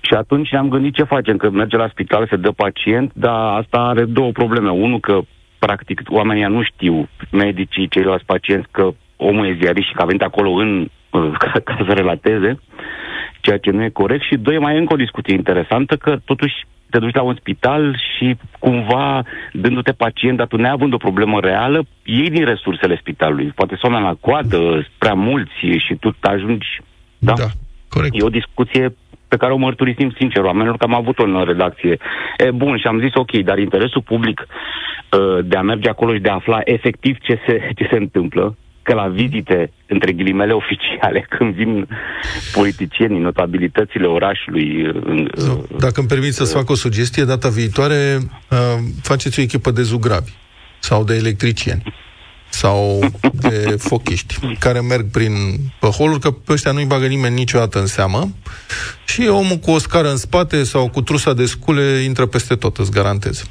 Și 0.00 0.14
atunci 0.14 0.50
ne-am 0.50 0.68
gândit 0.68 0.94
ce 0.94 1.02
facem, 1.02 1.36
că 1.36 1.50
merge 1.50 1.76
la 1.76 1.88
spital, 1.88 2.26
se 2.26 2.36
dă 2.36 2.50
pacient, 2.50 3.10
dar 3.14 3.58
asta 3.60 3.78
are 3.78 4.04
două 4.04 4.30
probleme. 4.32 4.70
Unul, 4.70 5.00
că 5.00 5.20
practic 5.58 6.00
oamenii 6.08 6.44
nu 6.44 6.62
știu, 6.62 7.08
medicii, 7.30 7.88
ceilalți 7.88 8.24
pacienți, 8.24 8.68
că 8.70 8.90
omul 9.16 9.46
e 9.46 9.58
ziarist 9.60 9.88
și 9.88 9.94
că 9.94 10.02
a 10.02 10.04
venit 10.04 10.22
acolo 10.22 10.50
în, 10.50 10.88
uh, 11.10 11.32
ca, 11.38 11.50
ca 11.68 11.76
să 11.86 11.92
relateze, 11.92 12.58
ceea 13.44 13.58
ce 13.58 13.70
nu 13.70 13.82
e 13.82 14.00
corect. 14.02 14.24
Și 14.24 14.36
doi, 14.36 14.58
mai 14.58 14.74
e 14.74 14.78
încă 14.78 14.94
o 14.94 15.04
discuție 15.04 15.34
interesantă, 15.34 15.96
că 15.96 16.16
totuși 16.24 16.54
te 16.90 16.98
duci 16.98 17.14
la 17.14 17.22
un 17.22 17.36
spital 17.38 17.82
și 18.10 18.36
cumva, 18.58 19.22
dându-te 19.52 19.92
pacient, 19.92 20.36
dar 20.36 20.46
tu 20.46 20.56
neavând 20.56 20.92
o 20.92 21.04
problemă 21.06 21.40
reală, 21.40 21.78
iei 22.04 22.30
din 22.30 22.44
resursele 22.44 22.96
spitalului. 23.00 23.52
Poate 23.54 23.76
sunt 23.78 23.92
la 23.92 24.16
coadă, 24.20 24.86
prea 24.98 25.14
mulți 25.14 25.58
și 25.86 25.94
tu 26.00 26.16
ajungi... 26.20 26.80
Da, 27.18 27.32
da 27.32 27.48
corect. 27.88 28.14
E 28.14 28.30
o 28.30 28.38
discuție 28.40 28.94
pe 29.28 29.36
care 29.36 29.52
o 29.52 29.64
mărturisim 29.66 30.10
sincer 30.18 30.42
oamenilor, 30.42 30.76
că 30.76 30.84
am 30.84 30.94
avut-o 30.94 31.22
în 31.22 31.44
redacție. 31.44 31.98
E 32.46 32.50
bun, 32.50 32.78
și 32.78 32.86
am 32.86 33.00
zis 33.00 33.14
ok, 33.14 33.32
dar 33.48 33.58
interesul 33.58 34.02
public 34.02 34.38
uh, 34.40 35.44
de 35.44 35.56
a 35.56 35.62
merge 35.62 35.88
acolo 35.88 36.14
și 36.14 36.20
de 36.20 36.28
a 36.28 36.34
afla 36.34 36.60
efectiv 36.64 37.16
ce 37.18 37.40
se, 37.46 37.70
ce 37.76 37.88
se 37.90 37.96
întâmplă, 37.96 38.56
că 38.84 38.94
la 38.94 39.08
vizite, 39.08 39.72
între 39.86 40.12
ghilimele 40.12 40.52
oficiale, 40.52 41.26
când 41.38 41.54
vin 41.54 41.88
politicienii, 42.52 43.20
notabilitățile 43.20 44.06
orașului... 44.06 44.86
Uh, 44.86 45.26
Dacă 45.78 46.00
îmi 46.00 46.08
permit 46.08 46.32
să-ți 46.32 46.52
fac 46.52 46.70
o 46.70 46.74
sugestie, 46.74 47.24
data 47.24 47.48
viitoare 47.48 48.18
uh, 48.50 48.58
faceți 49.02 49.38
o 49.38 49.42
echipă 49.42 49.70
de 49.70 49.82
zugravi 49.82 50.32
sau 50.78 51.04
de 51.04 51.14
electricieni 51.14 51.82
sau 52.48 53.00
de 53.32 53.74
fochiști 53.88 54.34
care 54.58 54.80
merg 54.80 55.06
prin 55.10 55.32
păholuri, 55.80 56.20
că 56.20 56.30
pe 56.30 56.52
ăștia 56.52 56.72
nu-i 56.72 56.84
bagă 56.84 57.06
nimeni 57.06 57.34
niciodată 57.34 57.78
în 57.78 57.86
seamă 57.86 58.30
și 59.06 59.26
omul 59.28 59.56
cu 59.56 59.70
o 59.70 59.78
scară 59.78 60.10
în 60.10 60.16
spate 60.16 60.62
sau 60.62 60.88
cu 60.88 61.02
trusa 61.02 61.32
de 61.32 61.46
scule 61.46 61.82
intră 61.82 62.26
peste 62.26 62.54
tot, 62.54 62.76
îți 62.76 62.90
garantez. 62.90 63.44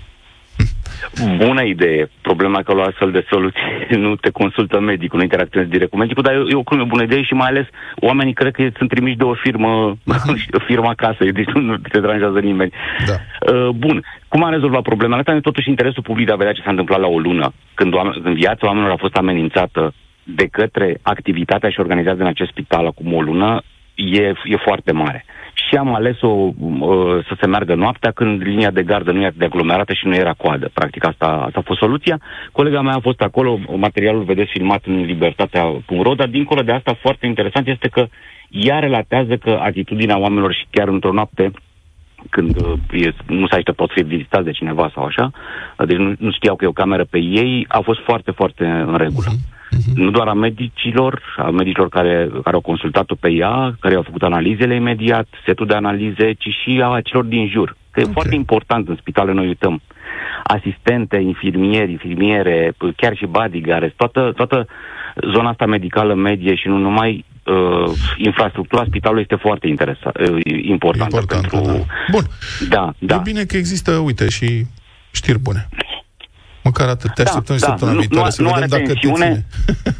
Bună 1.37 1.63
idee. 1.63 2.09
Problema 2.21 2.59
e 2.59 2.63
că 2.63 2.73
la 2.73 2.83
astfel 2.83 3.11
de 3.11 3.25
soluții 3.29 3.61
nu 4.05 4.15
te 4.15 4.29
consultă 4.29 4.79
medicul, 4.79 5.17
nu 5.17 5.23
interacționezi 5.23 5.71
direct 5.71 5.91
cu 5.91 5.97
medicul, 5.97 6.23
dar 6.23 6.33
e 6.33 6.53
o, 6.53 6.81
o 6.81 6.85
bună 6.85 7.03
idee 7.03 7.23
și 7.23 7.33
mai 7.33 7.47
ales 7.47 7.67
oamenii 7.95 8.33
cred 8.33 8.53
că 8.53 8.67
sunt 8.77 8.89
trimiși 8.89 9.17
de 9.17 9.23
o 9.23 9.33
firmă, 9.33 9.97
firma 10.69 10.89
acasă, 10.89 11.17
deci 11.33 11.49
nu 11.53 11.77
te 11.77 11.99
deranjează 11.99 12.39
nimeni. 12.39 12.71
Da. 13.07 13.13
Uh, 13.53 13.69
bun. 13.69 14.03
Cum 14.27 14.43
am 14.43 14.51
rezolvat 14.51 14.81
problema 14.81 15.17
asta? 15.17 15.39
Totuși 15.41 15.69
interesul 15.69 16.03
public 16.03 16.25
de 16.25 16.31
a 16.31 16.35
vedea 16.35 16.53
ce 16.53 16.61
s-a 16.61 16.69
întâmplat 16.69 16.99
la 16.99 17.07
o 17.07 17.19
lună, 17.19 17.53
când, 17.73 17.93
oameni, 17.93 18.21
când 18.23 18.35
viața 18.35 18.67
oamenilor 18.67 18.93
a 18.93 18.99
fost 19.05 19.15
amenințată 19.15 19.93
de 20.23 20.45
către 20.45 20.99
activitatea 21.01 21.69
și 21.69 21.79
organizată 21.79 22.21
în 22.21 22.27
acest 22.27 22.49
spital 22.49 22.85
acum 22.85 23.13
o 23.13 23.21
lună, 23.21 23.61
e, 23.95 24.33
e 24.43 24.57
foarte 24.65 24.91
mare 24.91 25.25
și 25.53 25.75
am 25.75 25.93
ales-o 25.93 26.27
uh, 26.27 27.25
să 27.27 27.35
se 27.39 27.47
meargă 27.47 27.75
noaptea 27.75 28.11
când 28.11 28.41
linia 28.41 28.71
de 28.71 28.83
gardă 28.83 29.11
nu 29.11 29.21
era 29.21 29.31
de 29.35 29.45
aglomerată 29.45 29.93
și 29.93 30.07
nu 30.07 30.15
era 30.15 30.33
coadă. 30.33 30.69
Practic 30.73 31.05
asta, 31.07 31.25
asta 31.25 31.59
a 31.59 31.65
fost 31.65 31.79
soluția. 31.79 32.19
Colega 32.51 32.81
mea 32.81 32.95
a 32.95 32.99
fost 32.99 33.21
acolo, 33.21 33.59
materialul 33.75 34.23
vedeți 34.23 34.51
filmat 34.51 34.85
în 34.85 35.05
libertatea.ro, 35.05 36.13
dar 36.13 36.27
dincolo 36.27 36.61
de 36.61 36.71
asta 36.71 36.97
foarte 37.01 37.25
interesant 37.25 37.67
este 37.67 37.87
că 37.87 38.07
ea 38.49 38.79
relatează 38.79 39.35
că 39.37 39.59
atitudinea 39.61 40.19
oamenilor 40.19 40.53
și 40.53 40.65
chiar 40.71 40.87
într-o 40.87 41.11
noapte 41.11 41.51
când 42.29 42.61
uh, 42.61 43.05
e, 43.05 43.13
nu 43.27 43.47
se 43.47 43.55
aștept 43.55 43.77
pot 43.77 43.91
fi 43.91 44.03
vizitați 44.03 44.43
de 44.43 44.51
cineva 44.51 44.91
sau 44.93 45.03
așa, 45.03 45.31
deci 45.85 45.97
nu, 45.97 46.13
nu 46.17 46.31
știau 46.31 46.55
că 46.55 46.65
e 46.65 46.67
o 46.67 46.81
cameră 46.83 47.05
pe 47.09 47.17
ei, 47.17 47.65
a 47.67 47.79
fost 47.79 47.99
foarte, 47.99 48.31
foarte 48.31 48.65
în 48.65 48.95
regulă. 48.95 49.29
Uh-huh. 49.29 49.51
Uh-huh. 49.73 49.93
Nu 49.95 50.11
doar 50.11 50.27
a 50.27 50.33
medicilor, 50.33 51.21
a 51.37 51.49
medicilor 51.49 51.89
care, 51.89 52.29
care 52.43 52.55
au 52.55 52.61
consultat-o 52.61 53.15
pe 53.15 53.31
ea, 53.31 53.75
care 53.79 53.95
au 53.95 54.01
făcut 54.01 54.23
analizele 54.23 54.75
imediat, 54.75 55.27
setul 55.45 55.65
de 55.65 55.73
analize, 55.73 56.33
ci 56.33 56.47
și 56.61 56.81
a 56.83 57.01
celor 57.01 57.25
din 57.25 57.47
jur. 57.47 57.75
Că 57.91 57.99
okay. 57.99 58.09
e 58.09 58.13
foarte 58.13 58.35
important 58.35 58.87
în 58.87 58.95
spitale, 58.95 59.31
noi 59.31 59.47
uităm. 59.47 59.81
Asistente, 60.43 61.17
infirmieri, 61.17 61.91
infirmiere, 61.91 62.73
chiar 62.95 63.15
și 63.15 63.25
bodyguards, 63.25 63.93
toată, 63.95 64.31
toată 64.35 64.67
zona 65.33 65.49
asta 65.49 65.65
medicală 65.65 66.13
medie 66.13 66.55
și 66.55 66.67
nu 66.67 66.77
numai 66.77 67.25
uh, 67.45 67.91
infrastructura 68.17 68.83
spitalului 68.87 69.21
este 69.21 69.35
foarte 69.41 69.67
interesa, 69.67 70.11
uh, 70.31 70.41
importantă 70.67 71.03
Important, 71.15 71.47
pentru... 71.47 71.71
Da. 71.71 71.85
Bun. 72.11 72.23
Da, 72.69 72.93
da. 72.99 73.15
E 73.15 73.19
bine 73.23 73.43
că 73.45 73.57
există, 73.57 73.91
uite, 73.91 74.29
și 74.29 74.65
știri 75.11 75.39
bune. 75.39 75.69
Măcar 76.63 76.87
atât. 76.87 77.13
Te 77.13 77.23
Da, 77.23 77.29
așteptăm 77.29 77.57
da, 77.59 77.65
săptămâna 77.65 77.95
nu- 77.95 77.99
viitoare 77.99 78.25
nu- 78.25 78.31
să 78.31 78.41
nu 78.41 78.47
vedem 78.47 78.61
are 78.63 78.69
dacă 78.69 78.83
te 78.83 78.93
tensiune. 78.93 79.25
ține. 79.25 79.45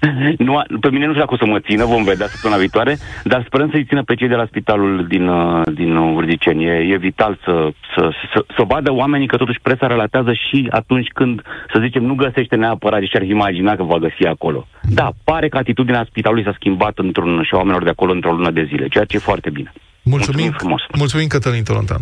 Nu, 0.46 0.56
a- 0.56 0.66
pe 0.80 0.90
mine 0.90 1.04
nu 1.04 1.12
știu 1.12 1.24
dacă 1.24 1.34
o 1.34 1.44
să 1.44 1.46
mă 1.46 1.60
țină, 1.60 1.84
vom 1.84 2.04
vedea 2.04 2.26
săptămâna 2.26 2.60
viitoare, 2.60 2.98
dar 3.24 3.44
sperăm 3.46 3.70
să-i 3.70 3.84
țină 3.84 4.02
pe 4.02 4.14
cei 4.14 4.28
de 4.28 4.34
la 4.34 4.46
spitalul 4.46 5.06
din, 5.08 5.28
uh, 5.28 5.62
din 5.74 5.96
Urziceni. 5.96 6.64
E, 6.64 6.74
e 6.92 6.96
vital 6.96 7.38
să, 7.44 7.68
să, 7.94 8.10
să, 8.32 8.44
să 8.56 8.62
vadă 8.66 8.92
oamenii 8.92 9.26
că 9.26 9.36
totuși 9.36 9.60
presa 9.62 9.86
relatează 9.86 10.32
și 10.32 10.68
atunci 10.70 11.08
când, 11.14 11.42
să 11.72 11.78
zicem, 11.82 12.02
nu 12.04 12.14
găsește 12.14 12.56
neapărat 12.56 13.02
și 13.02 13.16
ar 13.16 13.22
imagina 13.22 13.76
că 13.76 13.82
va 13.82 13.98
găsi 13.98 14.24
acolo. 14.26 14.66
Da, 14.82 15.10
pare 15.24 15.48
că 15.48 15.56
atitudinea 15.56 16.06
spitalului 16.08 16.44
s-a 16.44 16.54
schimbat 16.54 16.98
într-un, 16.98 17.42
și 17.42 17.50
a 17.52 17.56
oamenilor 17.56 17.84
de 17.84 17.90
acolo 17.90 18.12
într-o 18.12 18.32
lună 18.32 18.50
de 18.50 18.64
zile, 18.68 18.88
ceea 18.88 19.04
ce 19.04 19.16
e 19.16 19.30
foarte 19.30 19.50
bine. 19.50 19.72
Mulțumim, 20.02 20.50
frumos. 20.50 20.82
mulțumim 20.98 21.26
Cătălin 21.26 21.62
Tolontan. 21.62 22.00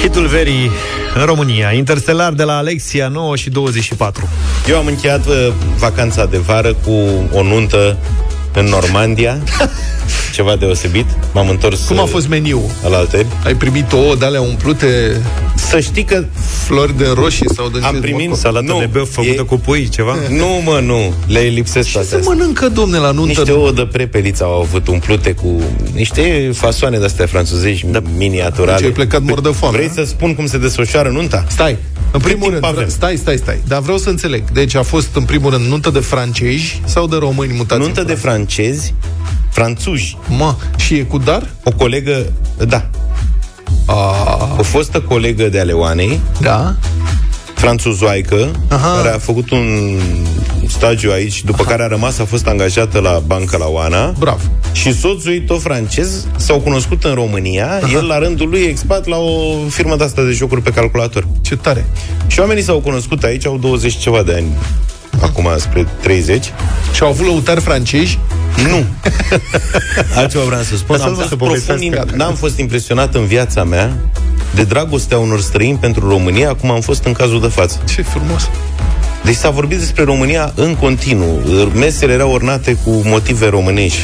Hitul 0.00 0.26
verii 0.26 0.70
în 1.14 1.24
România. 1.24 1.72
Interstellar 1.72 2.32
de 2.32 2.42
la 2.42 2.56
Alexia 2.56 3.08
9 3.08 3.36
și 3.36 3.50
24. 3.50 4.28
Eu 4.68 4.76
am 4.76 4.86
încheiat 4.86 5.26
uh, 5.26 5.52
vacanța 5.78 6.24
de 6.24 6.38
vară 6.38 6.74
cu 6.74 6.90
o 7.32 7.42
nuntă 7.42 7.96
în 8.52 8.64
Normandia. 8.64 9.38
Ceva 10.34 10.56
deosebit. 10.56 11.06
M-am 11.32 11.48
întors 11.48 11.80
Cum 11.86 11.98
a 11.98 12.02
uh, 12.02 12.08
fost 12.08 12.28
meniul? 12.28 12.70
la 12.88 12.96
alteri. 12.96 13.26
Ai 13.44 13.54
primit 13.54 13.92
ouă 13.92 14.14
de 14.14 14.24
alea 14.24 14.40
umplute 14.40 15.22
Să 15.56 15.80
știi 15.80 16.04
că 16.04 16.24
flori 16.66 16.96
de 16.98 17.06
roșii 17.14 17.46
sau 17.54 17.68
de 17.68 17.78
am 17.82 17.94
ce 17.94 18.00
primit 18.00 18.28
mă- 18.28 18.36
Salată 18.36 18.64
nu, 18.72 18.78
de 18.78 18.86
băf 18.92 19.10
făcută 19.12 19.40
e- 19.40 19.44
cu 19.44 19.56
pui, 19.56 19.88
ceva? 19.88 20.16
Nu, 20.40 20.46
mă, 20.64 20.80
nu. 20.84 21.12
Le 21.26 21.40
lipsesc 21.40 21.86
Ce 21.86 21.92
toate 21.92 22.08
se 22.08 22.14
astea. 22.16 22.32
mănâncă, 22.34 22.68
domne, 22.68 22.98
la 22.98 23.10
nuntă? 23.10 23.26
Niște 23.40 23.52
ouă 23.52 23.72
de 23.72 23.86
prepeliță 23.92 24.44
au 24.44 24.60
avut 24.60 24.88
umplute 24.88 25.32
cu 25.32 25.60
niște 25.94 26.50
fasoane 26.54 26.98
de-astea 26.98 27.26
franțuzești 27.26 27.86
da. 27.86 28.02
miniaturale. 28.16 28.76
Deci 28.76 28.86
ai 28.86 28.92
plecat 28.92 29.22
mor 29.22 29.40
de 29.40 29.48
foame, 29.48 29.76
Vrei 29.76 29.88
a? 29.88 29.92
să 29.94 30.04
spun 30.04 30.34
cum 30.34 30.46
se 30.46 30.58
desfășoară 30.58 31.08
nunta? 31.08 31.44
Stai, 31.48 31.76
în 32.12 32.20
primul 32.20 32.40
timp 32.40 32.52
rând, 32.52 32.64
avem? 32.64 32.76
vre- 32.78 32.88
stai, 32.88 33.16
stai, 33.16 33.36
stai. 33.36 33.58
Dar 33.66 33.80
vreau 33.80 33.98
să 33.98 34.08
înțeleg. 34.08 34.50
Deci 34.50 34.74
a 34.74 34.82
fost, 34.82 35.08
în 35.14 35.24
primul 35.24 35.50
rând, 35.50 35.66
nuntă 35.66 35.90
de 35.90 35.98
francezi 35.98 36.80
sau 36.84 37.06
de 37.06 37.16
români 37.16 37.52
mutați 37.56 37.80
Nuntă 37.80 38.00
în 38.00 38.06
de 38.06 38.12
Franța? 38.14 38.30
francezi, 38.54 38.94
franțuji. 39.50 40.16
Mă, 40.28 40.54
și 40.76 40.94
e 40.94 41.02
cu 41.02 41.18
dar? 41.18 41.50
O 41.64 41.70
colegă, 41.72 42.32
da, 42.68 42.90
A, 43.86 44.54
o 44.58 44.62
fostă 44.62 45.00
colegă 45.00 45.48
de 45.48 45.60
ale 45.60 45.72
Oanei, 45.72 46.20
da? 46.40 46.74
franțuzoaică, 47.54 48.50
Aha. 48.68 48.96
care 48.96 49.08
a 49.14 49.18
făcut 49.18 49.50
un 49.50 49.98
stagiu 50.68 51.10
aici, 51.10 51.44
după 51.44 51.64
care 51.64 51.82
a 51.82 51.86
rămas, 51.86 52.18
a 52.18 52.24
fost 52.24 52.46
angajată 52.46 52.98
la 53.00 53.22
bancă 53.26 53.56
la 53.56 53.66
Oana. 53.66 54.14
Bravo. 54.18 54.40
Și 54.72 54.98
soțul 54.98 55.32
ei, 55.32 55.40
tot 55.40 55.62
francez, 55.62 56.26
s-au 56.36 56.60
cunoscut 56.60 57.04
în 57.04 57.14
România, 57.14 57.66
Aha. 57.82 57.90
el 57.92 58.06
la 58.06 58.18
rândul 58.18 58.48
lui 58.48 58.60
e 58.60 58.68
expat 58.68 59.06
la 59.06 59.16
o 59.16 59.56
firmă 59.68 59.96
de 59.96 60.04
asta 60.04 60.22
de 60.22 60.30
jocuri 60.30 60.62
pe 60.62 60.70
calculator. 60.70 61.26
Ce 61.40 61.56
tare. 61.56 61.86
Și 62.26 62.40
oamenii 62.40 62.62
s-au 62.62 62.80
cunoscut 62.80 63.22
aici, 63.22 63.46
au 63.46 63.58
20 63.58 63.96
ceva 63.96 64.22
de 64.22 64.34
ani, 64.34 64.46
acum 65.24 65.48
spre 65.56 65.86
30. 66.02 66.52
Și 66.94 67.02
au 67.02 67.08
avut 67.08 67.26
lăutari 67.26 67.60
francezi? 67.60 68.18
Nu. 68.68 68.84
Altceva 70.16 70.44
vreau 70.44 70.62
să 70.62 70.76
spun. 70.76 70.96
Lasă-l, 70.96 71.08
Am 71.08 71.14
mă, 71.14 71.16
fost 71.18 71.28
să 71.28 71.36
profund, 71.36 71.60
povestească. 71.62 72.06
im- 72.12 72.16
n-am 72.16 72.34
fost 72.34 72.58
impresionat 72.58 73.14
în 73.14 73.26
viața 73.26 73.64
mea 73.64 73.96
de 74.54 74.62
dragostea 74.64 75.18
unor 75.18 75.40
străini 75.40 75.78
pentru 75.78 76.08
România, 76.08 76.54
cum 76.54 76.70
am 76.70 76.80
fost 76.80 77.04
în 77.04 77.12
cazul 77.12 77.40
de 77.40 77.46
față. 77.46 77.78
Ce 77.94 78.02
frumos! 78.02 78.48
Deci 79.24 79.34
s-a 79.34 79.50
vorbit 79.50 79.78
despre 79.78 80.04
România 80.04 80.52
în 80.54 80.74
continuu. 80.74 81.40
Mesele 81.74 82.12
erau 82.12 82.30
ornate 82.32 82.76
cu 82.84 82.90
motive 83.04 83.48
românești. 83.48 84.00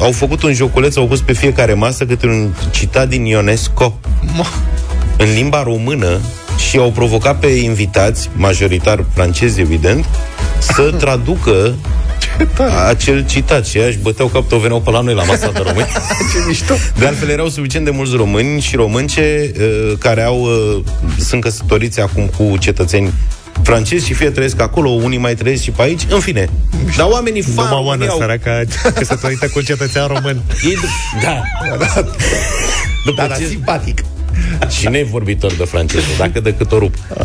Au 0.00 0.12
făcut 0.12 0.42
un 0.42 0.52
joculeț, 0.52 0.96
au 0.96 1.06
pus 1.06 1.20
pe 1.20 1.32
fiecare 1.32 1.74
masă 1.74 2.04
câte 2.04 2.26
un 2.26 2.48
citat 2.70 3.08
din 3.08 3.24
Ionesco 3.24 3.98
în 5.18 5.26
limba 5.34 5.62
română 5.62 6.20
și 6.56 6.78
au 6.78 6.90
provocat 6.90 7.38
pe 7.38 7.46
invitați, 7.46 8.30
majoritar 8.36 9.04
francezi, 9.14 9.60
evident, 9.60 10.04
să 10.58 10.82
traducă 11.02 11.74
acel 12.88 13.26
citat 13.26 13.66
și 13.66 13.78
își 13.78 13.98
băteau 13.98 14.28
capul, 14.28 14.58
veneau 14.58 14.80
pe 14.80 14.90
la 14.90 15.00
noi 15.00 15.14
la 15.14 15.22
masa 15.22 15.50
de 15.50 15.62
români. 15.64 15.86
Ce 16.32 16.38
mișto! 16.46 16.74
De 16.98 17.06
altfel 17.06 17.28
erau 17.28 17.48
suficient 17.48 17.84
de 17.84 17.90
mulți 17.90 18.16
români 18.16 18.60
și 18.60 18.76
românce 18.76 19.52
uh, 19.58 19.92
care 19.98 20.22
au 20.22 20.40
uh, 20.40 20.82
sunt 21.18 21.40
căsătoriți 21.40 22.00
acum 22.00 22.30
cu 22.36 22.56
cetățeni 22.58 23.12
francezi 23.62 24.06
și 24.06 24.12
fie 24.12 24.30
trăiesc 24.30 24.60
acolo, 24.60 24.90
unii 24.90 25.18
mai 25.18 25.34
trăiesc 25.34 25.62
și 25.62 25.70
pe 25.70 25.82
aici, 25.82 26.02
în 26.08 26.20
fine. 26.20 26.48
Dar 26.96 27.06
oamenii 27.10 27.42
fan 27.42 27.68
Numai 27.68 27.84
Oana, 27.84 28.06
au... 28.06 28.18
săraca, 28.18 28.60
căsătorită 28.94 29.48
cu 29.48 29.60
cetățean 29.60 30.06
român. 30.06 30.42
Ei, 30.64 30.76
da. 31.22 31.42
După 33.04 33.26
Dar 33.26 33.36
ce... 33.36 33.46
simpatic. 33.46 34.04
Și 34.78 34.88
nevorbitor 34.88 35.52
de 35.52 35.64
franceză, 35.64 36.04
dacă 36.18 36.40
de 36.40 36.54
cât 36.54 36.72
o 36.72 36.78
rup. 36.78 36.94
Uh, 37.18 37.24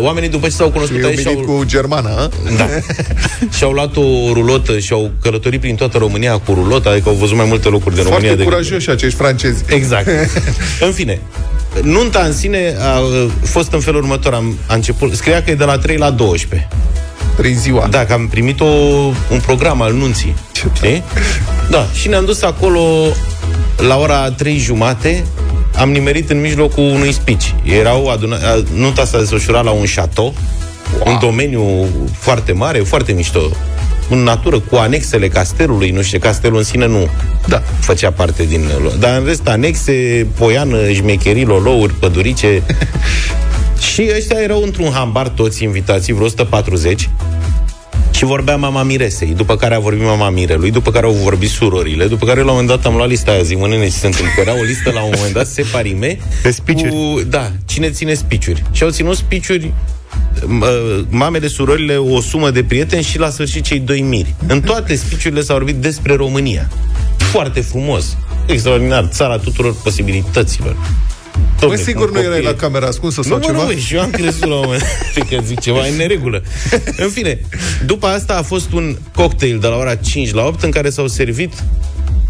oamenii 0.00 0.28
după 0.28 0.46
ce 0.46 0.52
s-au 0.52 0.70
cunoscut 0.70 1.02
E 1.02 1.06
aici 1.06 1.18
și-au... 1.18 1.32
și-au, 1.32 1.44
cu 1.44 1.64
germană, 1.64 2.08
a? 2.08 2.28
da, 2.56 2.66
și-au 3.56 3.72
luat 3.72 3.96
o 3.96 4.32
rulotă 4.32 4.78
și 4.78 4.92
au 4.92 5.10
călătorit 5.22 5.60
prin 5.60 5.74
toată 5.74 5.98
România 5.98 6.38
cu 6.38 6.52
rulota, 6.52 6.90
adică 6.90 7.08
au 7.08 7.14
văzut 7.14 7.36
mai 7.36 7.46
multe 7.48 7.68
locuri 7.68 7.94
din 7.94 8.04
România. 8.04 8.26
Foarte 8.28 8.42
decât- 8.42 8.52
curajoși 8.52 8.90
acești 8.90 9.16
francezi. 9.18 9.64
Exact. 9.68 10.06
în 10.86 10.92
fine, 10.92 11.20
nunta 11.82 12.20
în 12.20 12.32
sine 12.32 12.74
a 12.80 12.98
uh, 12.98 13.26
fost 13.42 13.72
în 13.72 13.80
felul 13.80 14.00
următor. 14.00 14.34
Am, 14.34 14.58
a 14.66 14.74
început, 14.74 15.14
scria 15.14 15.42
că 15.42 15.50
e 15.50 15.54
de 15.54 15.64
la 15.64 15.78
3 15.78 15.96
la 15.96 16.10
12. 16.10 16.68
Trei 17.36 17.54
ziua. 17.54 17.86
Da, 17.90 18.04
că 18.04 18.12
am 18.12 18.28
primit 18.28 18.60
o, 18.60 18.64
un 19.30 19.40
program 19.46 19.82
al 19.82 19.92
nunții. 19.92 20.34
Știi? 20.76 21.02
Da, 21.70 21.86
și 21.94 22.08
ne-am 22.08 22.24
dus 22.24 22.42
acolo 22.42 22.82
la 23.76 23.96
ora 23.98 24.30
3 24.30 24.58
jumate, 24.58 25.24
am 25.78 25.90
nimerit 25.90 26.30
în 26.30 26.40
mijlocul 26.40 26.84
unui 26.84 27.12
speech. 27.12 27.44
Erau 27.64 28.06
aduna, 28.06 28.36
a- 28.36 28.62
nunta 28.74 29.04
s-a 29.04 29.18
desfășurat 29.18 29.64
la 29.64 29.70
un 29.70 29.84
chateau, 29.94 30.34
wow. 30.98 31.12
un 31.12 31.18
domeniu 31.20 31.86
foarte 32.12 32.52
mare, 32.52 32.78
foarte 32.78 33.12
mișto 33.12 33.40
în 34.10 34.18
natură, 34.18 34.58
cu 34.58 34.76
anexele 34.76 35.28
castelului, 35.28 35.90
nu 35.90 36.02
știu, 36.02 36.18
castelul 36.18 36.58
în 36.58 36.64
sine 36.64 36.86
nu 36.86 37.08
da. 37.46 37.62
făcea 37.80 38.10
parte 38.10 38.44
din... 38.44 38.70
Dar 38.98 39.18
în 39.18 39.24
rest, 39.24 39.48
anexe, 39.48 40.26
poiană, 40.38 40.92
șmecherii, 40.92 41.44
lolouri, 41.44 41.92
pădurice... 41.92 42.62
și 43.92 44.10
ăștia 44.16 44.40
erau 44.40 44.62
într-un 44.62 44.90
hambar 44.92 45.28
toți 45.28 45.62
invitații, 45.62 46.12
vreo 46.12 46.26
140, 46.26 47.10
și 48.18 48.24
vorbea 48.24 48.56
mama 48.56 48.82
Miresei, 48.82 49.34
după 49.34 49.56
care 49.56 49.74
a 49.74 49.78
vorbit 49.78 50.04
mama 50.04 50.30
Mirelui, 50.30 50.70
după 50.70 50.90
care 50.90 51.06
au 51.06 51.12
vorbit 51.12 51.50
surorile, 51.50 52.06
după 52.06 52.26
care 52.26 52.38
la 52.40 52.44
un 52.44 52.50
moment 52.50 52.68
dat 52.68 52.84
am 52.84 52.94
luat 52.96 53.08
lista 53.08 53.30
aia, 53.30 53.42
zic, 53.42 53.58
mănâne, 53.58 53.84
ce 53.84 53.90
se 53.90 54.06
întâmplă. 54.06 54.40
Era 54.40 54.58
o 54.58 54.62
listă 54.62 54.90
la 54.90 55.02
un 55.02 55.12
moment 55.14 55.32
dat 55.34 55.46
separime. 55.46 56.18
Pe 56.42 56.50
spiciuri. 56.50 56.90
Cu, 56.90 57.20
da, 57.28 57.50
cine 57.66 57.90
ține 57.90 58.14
spiciuri. 58.14 58.62
Și 58.72 58.82
au 58.82 58.90
ținut 58.90 59.16
spiciuri 59.16 59.72
m- 60.40 61.08
mamele, 61.08 61.48
surorile, 61.48 61.96
o 61.96 62.20
sumă 62.20 62.50
de 62.50 62.62
prieteni 62.62 63.02
și 63.02 63.18
la 63.18 63.30
sfârșit 63.30 63.64
cei 63.64 63.78
doi 63.80 64.00
miri. 64.00 64.34
În 64.46 64.60
toate 64.60 64.94
spiciurile 64.94 65.40
s-a 65.40 65.52
vorbit 65.54 65.74
despre 65.74 66.14
România. 66.14 66.68
Foarte 67.16 67.60
frumos. 67.60 68.16
Extraordinar. 68.46 69.08
Țara 69.12 69.36
tuturor 69.36 69.74
posibilităților. 69.82 70.76
Mă, 71.62 71.74
Dom'le, 71.74 71.82
sigur 71.84 72.08
cu 72.08 72.14
nu 72.14 72.18
erai 72.20 72.30
copii. 72.32 72.46
la 72.46 72.54
camera 72.54 72.86
ascunsă 72.86 73.20
Nu, 73.24 73.28
sau 73.28 73.38
mă, 73.38 73.44
ceva? 73.44 73.58
nu, 73.58 73.64
băi, 73.64 73.78
și 73.78 73.94
eu 73.94 74.00
am 74.00 74.10
crezut 74.10 74.44
la 74.48 74.54
un 74.54 74.60
moment 74.64 74.82
dat 75.14 75.26
că 75.28 75.36
zic 75.44 75.60
ceva 75.60 75.86
în 75.86 75.96
neregulă. 75.96 76.42
În 77.04 77.08
fine, 77.08 77.40
după 77.86 78.06
asta 78.06 78.34
a 78.36 78.42
fost 78.42 78.72
un 78.72 78.96
cocktail 79.14 79.58
de 79.58 79.66
la 79.66 79.76
ora 79.76 79.94
5 79.94 80.32
la 80.32 80.44
8 80.46 80.62
în 80.62 80.70
care 80.70 80.90
s-au 80.90 81.06
servit 81.06 81.52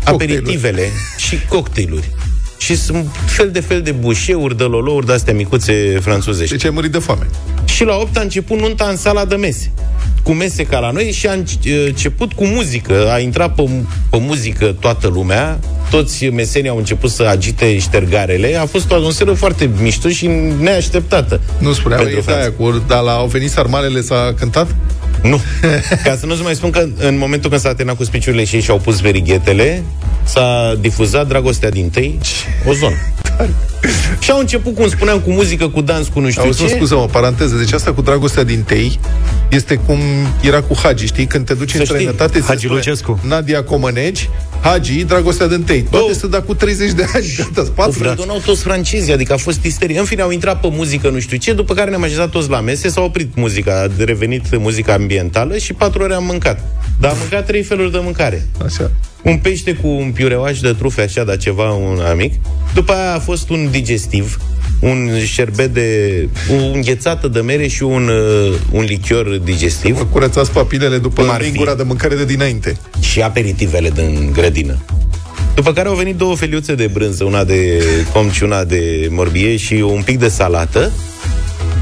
aperitivele 0.05 0.89
și 1.17 1.39
cocktailuri. 1.49 2.11
Și 2.59 2.77
sunt 2.77 3.07
fel 3.27 3.51
de 3.51 3.61
fel 3.61 3.83
de 3.83 3.91
bușeuri, 3.93 4.57
de 4.57 4.65
lolouri, 4.65 5.07
de 5.07 5.13
astea 5.13 5.35
micuțe 5.35 5.99
franțuzești. 6.01 6.53
Deci 6.55 6.65
ai 6.65 6.71
murit 6.71 6.93
de 6.93 6.99
foame. 6.99 7.27
Și 7.75 7.85
la 7.85 7.95
8 7.97 8.17
a 8.17 8.21
început 8.21 8.59
nunta 8.59 8.85
în 8.85 8.97
sala 8.97 9.25
de 9.25 9.35
mese. 9.37 9.71
Cu 10.23 10.33
mese 10.33 10.63
ca 10.65 10.79
la 10.79 10.91
noi 10.91 11.11
și 11.13 11.27
a 11.27 11.33
înce- 11.33 11.59
început 11.87 12.33
cu 12.33 12.45
muzică. 12.45 13.11
A 13.13 13.19
intrat 13.19 13.55
pe, 13.55 13.63
pe 14.11 14.19
muzică 14.21 14.77
toată 14.81 15.07
lumea. 15.09 15.59
Toți 15.91 16.27
mesenii 16.27 16.71
au 16.71 16.77
început 16.77 17.11
să 17.11 17.23
agite 17.23 17.79
ștergarele. 17.79 18.57
A 18.57 18.67
fost 18.67 18.91
o 18.91 18.95
atmosferă 18.95 19.33
foarte 19.33 19.71
mișto 19.81 20.09
și 20.09 20.31
neașteptată. 20.61 21.41
Nu 21.59 21.73
spuneam, 21.73 22.01
Pentru 22.03 22.19
e 22.19 22.23
de 22.27 22.33
aia 22.33 22.53
cu, 22.53 22.83
dar 22.87 23.03
la 23.03 23.13
au 23.13 23.27
venit 23.27 23.51
sarmalele 23.51 24.01
s-a 24.01 24.35
cântat? 24.39 24.75
Nu. 25.23 25.41
Ca 26.05 26.17
să 26.17 26.27
nu-ți 26.27 26.43
mai 26.43 26.55
spun 26.55 26.71
că 26.71 26.87
în 26.99 27.19
momentul 27.19 27.51
când 27.51 27.63
s-a 27.63 27.69
terminat 27.75 27.97
cu 27.97 28.05
spiciurile 28.05 28.45
și 28.45 28.55
ei 28.55 28.61
și-au 28.61 28.79
pus 28.79 29.01
verighetele, 29.01 29.83
s-a 30.25 30.77
difuzat 30.81 31.27
dragostea 31.29 31.71
din 31.71 31.91
tăi, 31.91 32.19
o 32.67 32.73
zonă. 32.73 32.97
și 34.21 34.31
au 34.31 34.39
început, 34.39 34.75
cum 34.75 34.89
spuneam, 34.89 35.21
cu 35.21 35.31
muzică, 35.31 35.69
cu 35.69 35.81
dans, 35.81 36.09
cu 36.09 36.21
nu 36.21 36.31
știu 36.31 36.43
Auzi, 36.43 36.61
ce. 36.67 36.69
scuză 36.69 36.95
o 36.95 37.07
paranteză. 37.07 37.57
Deci 37.57 37.73
asta 37.73 37.93
cu 37.93 38.01
dragostea 38.03 38.43
din 38.45 38.63
tei 38.63 38.99
este 39.51 39.75
cum 39.75 39.99
era 40.41 40.61
cu 40.63 40.77
Hagi, 40.83 41.07
știi? 41.07 41.27
Când 41.27 41.47
te 41.47 41.55
duci 41.55 41.71
Să 41.71 41.77
în 41.79 41.85
știi, 41.85 41.95
străinătate, 41.97 42.39
se 42.41 42.45
Hagi 42.47 42.59
spune 42.65 42.75
Lucescu. 42.75 43.21
Nadia 43.27 43.63
Comăneci, 43.65 44.29
Hagi, 44.61 45.05
dragostea 45.05 45.47
din 45.47 45.63
tei. 45.63 45.83
Toate 45.91 46.13
se 46.13 46.27
da 46.27 46.41
cu 46.41 46.55
30 46.55 46.93
de 46.93 47.07
ani. 47.15 47.35
Gata, 47.37 47.61
O 47.61 47.65
spate. 47.65 47.91
fredonau 47.93 48.41
toți 48.45 48.63
francezii, 48.63 49.13
adică 49.13 49.33
a 49.33 49.37
fost 49.37 49.65
isterie. 49.65 49.99
În 49.99 50.05
fine, 50.05 50.23
au 50.23 50.31
intrat 50.31 50.61
pe 50.61 50.69
muzică, 50.71 51.09
nu 51.09 51.19
știu 51.19 51.37
ce, 51.37 51.53
după 51.53 51.75
care 51.75 51.91
ne-am 51.91 52.03
așezat 52.03 52.31
toți 52.31 52.51
la 52.51 52.61
mese, 52.61 52.89
s-a 52.89 53.01
oprit 53.01 53.37
muzica, 53.37 53.81
a 53.81 54.05
revenit 54.05 54.59
muzica 54.59 54.93
ambientală 54.93 55.57
și 55.57 55.73
patru 55.73 56.03
ore 56.03 56.15
am 56.15 56.25
mâncat. 56.25 56.61
Dar 57.01 57.11
am 57.11 57.17
mâncat 57.19 57.47
trei 57.47 57.63
feluri 57.63 57.93
de 57.93 57.99
mâncare. 58.03 58.47
Așa. 58.65 58.91
Un 59.23 59.37
pește 59.39 59.73
cu 59.75 59.89
un 59.89 60.11
piureuaș 60.15 60.61
de 60.61 60.73
trufe, 60.73 61.03
așa, 61.03 61.25
dar 61.25 61.37
ceva, 61.37 61.73
un 61.73 62.01
amic. 62.01 62.33
După 62.75 62.93
aia 62.93 63.15
a 63.15 63.19
fost 63.19 63.49
un 63.51 63.69
digestiv, 63.71 64.39
un 64.81 65.11
șerbet 65.25 65.75
de... 65.75 66.29
o 66.51 66.55
înghețată 66.75 67.29
de 67.29 67.41
mere 67.41 67.67
și 67.67 67.83
un, 67.83 68.09
uh, 68.09 68.55
un 68.71 68.83
lichior 68.85 69.27
digestiv. 69.45 69.97
Vă 69.97 70.05
curățați 70.05 70.51
papilele 70.51 70.99
după 70.99 71.23
Cum 71.23 71.31
ar 71.31 71.41
fi? 71.41 71.47
lingura 71.47 71.75
de 71.75 71.83
mâncare 71.83 72.15
de 72.15 72.25
dinainte. 72.25 72.77
și 73.01 73.21
aperitivele 73.23 73.91
din 73.91 74.31
grădină. 74.33 74.79
După 75.55 75.73
care 75.73 75.89
au 75.89 75.95
venit 75.95 76.17
două 76.17 76.37
feliuțe 76.37 76.75
de 76.75 76.87
brânză, 76.87 77.25
una 77.25 77.45
de 77.45 77.83
com 78.13 78.31
și 78.31 78.43
una 78.43 78.65
de 78.65 79.09
morbie 79.11 79.57
și 79.57 79.75
un 79.75 80.03
pic 80.03 80.19
de 80.19 80.29
salată. 80.29 80.93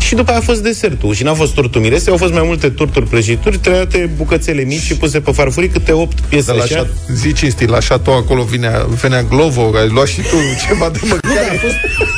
Și 0.07 0.15
după 0.15 0.31
aia 0.31 0.39
a 0.39 0.43
fost 0.43 0.63
desertul. 0.63 1.15
Și 1.15 1.23
n-a 1.23 1.35
fost 1.35 1.55
tortul 1.55 1.81
mirese, 1.81 2.11
au 2.11 2.17
fost 2.17 2.33
mai 2.33 2.43
multe 2.45 2.69
torturi 2.71 3.07
prăjituri, 3.09 3.59
trăiate 3.59 4.11
bucățele 4.17 4.63
mici 4.63 4.81
și 4.81 4.95
puse 4.97 5.21
pe 5.21 5.31
farfurii 5.33 5.69
câte 5.69 5.93
opt 5.93 6.21
piese 6.21 6.51
De 6.53 6.57
la 6.59 6.63
așa. 6.63 6.75
șat, 6.77 6.89
zi 7.15 7.33
cinstit, 7.33 7.69
la 7.69 7.81
șatou 7.81 8.15
acolo 8.17 8.43
vinea, 8.43 8.87
venea 9.01 9.23
Glovo, 9.23 9.71
ai 9.77 9.89
luat 9.89 10.07
și 10.07 10.21
tu 10.21 10.37
ceva 10.67 10.91
de 10.91 10.99
Nu, 11.03 11.09
dar 11.09 11.21
mâncare. 11.25 11.57
a 11.57 11.61
fost, 11.61 11.75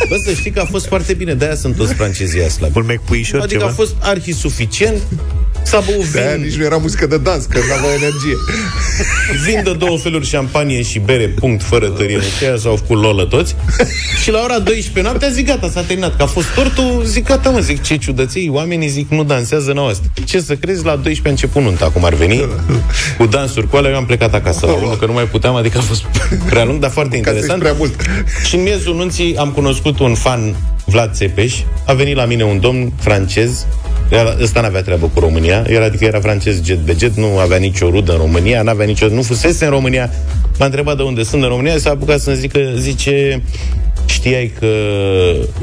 bă, 0.09 0.16
să 0.24 0.32
știi 0.32 0.51
că 0.51 0.61
a 0.61 0.64
fost 0.64 0.86
foarte 0.86 1.12
bine, 1.14 1.34
de-aia 1.34 1.55
sunt 1.55 1.76
toți 1.76 1.95
francezii 1.95 2.41
aia 2.41 2.49
slabi. 2.49 2.78
Un 2.78 2.84
mec 2.86 3.01
puișor, 3.01 3.41
Adică 3.41 3.59
ceva? 3.59 3.70
a 3.70 3.74
fost 3.74 3.95
arhi 4.01 4.32
suficient, 4.32 5.03
s-a 5.69 5.81
băut 5.81 6.07
De 6.07 6.21
aia 6.21 6.35
vin, 6.35 6.45
nici 6.45 6.55
nu 6.55 6.64
era 6.64 6.77
muzică 6.77 7.07
de 7.07 7.19
dans, 7.19 7.45
că 7.45 7.59
nu 7.59 7.75
avea 7.77 7.95
energie. 7.95 8.37
Vin 9.45 9.61
de 9.64 9.73
două 9.73 9.99
feluri 9.99 10.27
șampanie 10.27 10.83
și 10.83 10.99
bere, 10.99 11.29
punct, 11.29 11.62
fără 11.62 11.89
tărie 11.89 12.14
în 12.14 12.23
cheia, 12.39 12.57
s-au 12.57 12.77
făcut 12.77 13.03
lolă 13.03 13.25
toți. 13.25 13.55
și 14.23 14.31
la 14.31 14.41
ora 14.43 14.59
12 14.59 15.01
noaptea 15.01 15.29
zic, 15.29 15.47
gata, 15.47 15.71
s-a 15.71 15.83
terminat. 15.83 16.16
Că 16.16 16.23
a 16.23 16.27
fost 16.27 16.47
tortul, 16.55 17.03
zic, 17.05 17.25
gata, 17.27 17.51
mă, 17.51 17.59
zic, 17.59 17.83
ce 17.83 17.97
ciudății, 17.97 18.49
oamenii 18.53 18.89
zic, 18.89 19.11
nu 19.11 19.25
dansează, 19.25 19.73
n-au 19.73 19.87
asta. 19.89 20.07
Ce 20.25 20.41
să 20.41 20.55
crezi, 20.55 20.85
la 20.85 20.97
12 20.97 21.27
a 21.27 21.31
început 21.31 21.62
nunta, 21.62 21.91
cum 21.91 22.05
ar 22.05 22.14
veni, 22.14 22.49
cu 23.19 23.27
dansuri 23.27 23.69
cu 23.69 23.77
alea, 23.77 23.91
eu 23.91 23.97
am 23.97 24.07
plecat 24.07 24.35
acasă 24.35 24.66
la 24.66 24.73
urmă, 24.73 24.97
că 24.99 25.07
nu 25.07 25.12
mai 25.12 25.25
puteam, 25.25 25.55
adică 25.55 25.79
a 25.79 25.81
fost 25.81 26.03
prea 26.51 26.64
lung, 26.64 26.81
dar 26.81 26.91
foarte 26.91 27.14
Mâncați 27.14 27.37
interesant. 27.37 27.62
prea 27.62 27.75
mult. 27.79 27.95
Și 28.45 28.55
în 28.55 28.62
miezul 28.62 28.95
nunții 28.95 29.37
am 29.37 29.51
cunoscut 29.51 29.99
un 29.99 30.14
fan, 30.14 30.55
Vlad 30.87 31.14
Țepeș. 31.14 31.55
A 31.87 31.93
venit 31.93 32.16
la 32.16 32.25
mine 32.25 32.45
un 32.45 32.61
domn 32.61 32.93
francez, 33.01 33.66
era, 34.09 34.36
ăsta 34.42 34.61
n-avea 34.61 34.82
treabă 34.82 35.11
cu 35.14 35.20
România, 35.20 35.64
era, 35.66 35.84
adică 35.84 36.04
era 36.04 36.20
francez 36.20 36.64
jet 36.64 36.78
de 36.78 36.96
jet, 36.98 37.16
nu 37.16 37.38
avea 37.38 37.56
nicio 37.56 37.90
rudă 37.90 38.12
în 38.12 38.18
România, 38.18 38.62
n-avea 38.62 38.86
nicio, 38.86 39.09
nu 39.09 39.22
fusese 39.22 39.64
în 39.64 39.70
România. 39.70 40.11
M-a 40.59 40.64
întrebat 40.64 40.96
de 40.96 41.02
unde 41.02 41.22
sunt 41.22 41.42
în 41.42 41.48
România, 41.48 41.78
s-a 41.78 41.90
apucat 41.90 42.20
să-mi 42.20 42.36
zică, 42.36 42.61
zice, 42.76 43.42
știai 44.06 44.52
că 44.59 44.66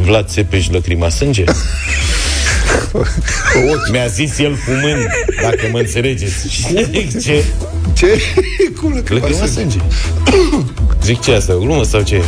Vlad 0.01 0.27
Țepeș 0.27 0.69
lăcrima 0.69 1.09
sânge? 1.09 1.43
Mi-a 3.91 4.07
zis 4.07 4.39
el 4.39 4.55
fumând, 4.55 5.07
dacă 5.41 5.59
mă 5.71 5.79
înțelegeți. 5.79 6.49
Și 6.49 6.61
zic, 6.91 7.21
ce? 7.21 7.43
Ce? 7.93 8.07
Cum 8.81 8.93
lăcrima 8.93 9.19
Lăcrima 9.19 9.45
sânge? 9.45 9.53
sânge. 9.53 9.77
Zic, 11.03 11.21
ce 11.21 11.31
asta, 11.31 11.55
o 11.55 11.59
glumă 11.59 11.83
sau 11.83 12.01
ce? 12.01 12.21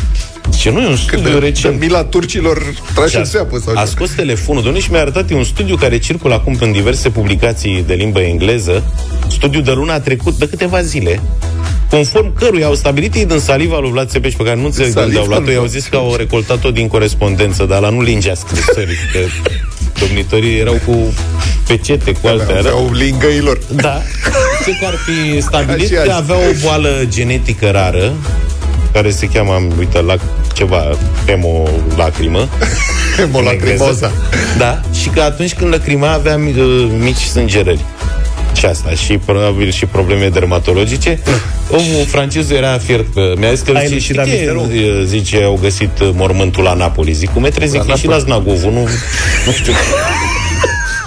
Ce 0.59 0.69
nu 0.71 0.81
e 0.81 0.87
un 0.87 0.95
studiu 0.95 1.31
De, 1.31 1.37
recent. 1.45 1.79
de 1.79 1.85
mila 1.85 2.03
turcilor 2.03 2.57
trași 2.95 3.15
în 3.15 3.23
Și 3.23 3.27
a- 3.27 3.31
seapă 3.37 3.57
sau 3.65 3.73
a 3.77 3.83
ce? 3.83 3.89
scos 3.89 4.09
telefonul, 4.09 4.61
domnule, 4.61 4.83
și 4.83 4.91
mi-a 4.91 4.99
arătat 4.99 5.31
e 5.31 5.33
un 5.33 5.43
studiu 5.43 5.75
care 5.75 5.97
circulă 5.97 6.33
acum 6.33 6.57
în 6.59 6.71
diverse 6.71 7.09
publicații 7.09 7.83
de 7.87 7.93
limbă 7.93 8.19
engleză, 8.19 8.83
studiu 9.29 9.61
de 9.61 9.71
luna 9.71 9.99
trecut, 9.99 10.33
de 10.37 10.47
câteva 10.49 10.81
zile, 10.81 11.21
conform 11.89 12.33
căruia 12.33 12.65
au 12.65 12.75
stabilit 12.75 13.13
ei 13.15 13.25
din 13.25 13.39
saliva 13.39 13.79
lui 13.79 13.91
Vlad 13.91 14.09
Țepeș, 14.09 14.33
pe 14.33 14.43
care 14.43 14.55
nu 14.55 14.65
înțeleg 14.65 14.93
de 14.93 14.99
unde 14.99 15.13
Saliva 15.13 15.21
au 15.21 15.27
luat-o, 15.27 15.43
lui 15.43 15.53
i-au 15.53 15.61
Vlad 15.63 15.73
zis 15.75 15.85
că 15.85 15.95
au 15.97 16.15
recoltat-o 16.15 16.71
din 16.71 16.87
corespondență, 16.87 17.63
dar 17.65 17.79
la 17.79 17.89
nu 17.89 18.01
lingea 18.01 18.33
scrisorii, 18.33 18.95
că 19.13 19.19
domnitorii 19.99 20.57
erau 20.59 20.79
cu 20.85 21.13
pecete, 21.67 22.11
cu 22.11 22.27
alte 22.27 22.51
Aveau 22.53 22.89
lingăilor. 22.93 23.59
Da. 23.75 24.01
Ce 24.65 24.71
că 24.79 24.85
ar 24.85 24.95
fi 25.05 25.41
stabilit 25.41 25.91
Așa 25.91 26.01
că 26.03 26.11
azi. 26.11 26.19
avea 26.31 26.35
o 26.35 26.51
boală 26.63 27.03
genetică 27.07 27.69
rară, 27.71 28.13
care 28.93 29.09
se 29.09 29.27
cheamă, 29.27 29.53
am 29.53 29.71
uitat, 29.77 30.05
la 30.05 30.15
ceva, 30.57 30.97
hemolacrimă. 31.25 32.47
Hemolacrimoza. 33.17 34.11
Da, 34.57 34.81
și 35.01 35.09
că 35.09 35.21
atunci 35.21 35.53
când 35.53 35.71
lăcrima 35.73 36.11
avea 36.11 36.37
mi- 36.37 36.59
uh, 36.59 36.89
mici 36.99 37.17
sângerări. 37.23 37.85
Și 38.55 38.65
asta, 38.65 38.89
și 38.89 39.17
probabil 39.17 39.71
și 39.71 39.85
probleme 39.85 40.27
dermatologice. 40.29 41.19
Omul 41.77 42.05
francezul 42.05 42.55
era 42.55 42.77
fiert 42.77 43.13
că 43.13 43.33
mi-a 43.37 43.53
zis 43.53 43.61
că 43.61 43.71
Ai 43.71 43.81
zice, 43.81 43.93
elucidat 43.93 44.25
știi 44.25 44.37
misterul? 44.37 44.67
că, 44.67 44.73
e, 44.73 45.03
zice, 45.05 45.41
au 45.43 45.57
găsit 45.61 45.99
uh, 45.99 46.09
mormântul 46.13 46.63
la 46.63 46.73
Napoli. 46.73 47.11
Zic, 47.13 47.29
cum 47.33 47.41
metre, 47.41 47.65
zic, 47.65 47.83
La 47.85 47.93
e 47.93 47.97
și 47.97 48.07
la 48.07 48.17
Napoli. 48.17 48.57
Znagovul, 48.57 48.71
nu, 48.71 48.87
nu 49.45 49.51
știu. 49.51 49.73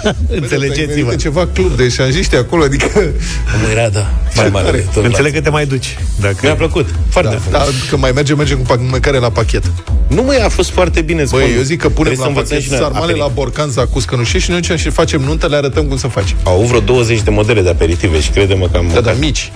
Înțelegeți-vă. 0.39 1.15
ceva 1.15 1.47
club 1.53 1.75
de 1.75 1.89
șanjiști 1.89 2.35
acolo, 2.35 2.63
adică... 2.63 2.85
Cum 2.87 3.71
era, 3.71 3.89
da, 3.89 4.09
mai 4.35 4.49
mare. 4.51 4.65
tare. 4.65 4.87
tot 4.93 5.05
Înțeleg 5.05 5.33
că 5.33 5.41
te 5.41 5.49
mai 5.49 5.65
duci. 5.65 5.97
Dacă... 6.19 6.35
Mi-a 6.41 6.55
plăcut, 6.55 6.87
foarte 7.09 7.31
Da, 7.33 7.37
frumos. 7.39 7.59
da, 7.59 7.67
că 7.89 7.97
mai 7.97 8.11
merge, 8.11 8.33
merge 8.33 8.53
cu 8.53 8.61
pac- 8.73 8.89
mâncare 8.89 9.17
la 9.17 9.29
pachet. 9.29 9.63
Nu 10.07 10.23
mai 10.23 10.37
a 10.37 10.49
fost 10.49 10.69
foarte 10.69 11.01
bine, 11.01 11.23
spun. 11.25 11.39
Băi, 11.39 11.53
eu 11.55 11.61
zic 11.61 11.79
că 11.81 11.89
punem 11.89 12.13
Trebuie 12.13 12.15
să 12.15 12.21
la 12.21 12.27
învățăm 12.27 12.49
pachet 12.57 12.63
și 12.63 12.69
noi 12.69 12.79
sarmale 12.79 13.05
la 13.05 13.23
aperitiv. 13.23 13.35
borcan, 13.35 13.69
zacus, 13.69 14.03
cănușe 14.05 14.37
și 14.39 14.49
noi 14.51 14.61
ce 14.61 14.75
și 14.75 14.89
facem 14.89 15.21
nuntă, 15.21 15.47
le 15.47 15.55
arătăm 15.55 15.85
cum 15.85 15.97
să 15.97 16.07
faci. 16.07 16.35
Au 16.43 16.53
avut 16.53 16.65
vreo 16.67 16.79
20 16.79 17.21
de 17.21 17.29
modele 17.29 17.61
de 17.61 17.69
aperitive 17.69 18.19
și 18.21 18.29
crede-mă 18.29 18.67
că 18.71 18.77
am 18.77 18.81
Da, 18.81 18.81
mâncat. 18.81 19.03
dar 19.03 19.15
mici. 19.19 19.51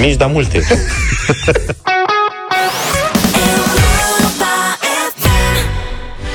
Mici, 0.00 0.16
dar 0.16 0.30
multe. 0.32 0.60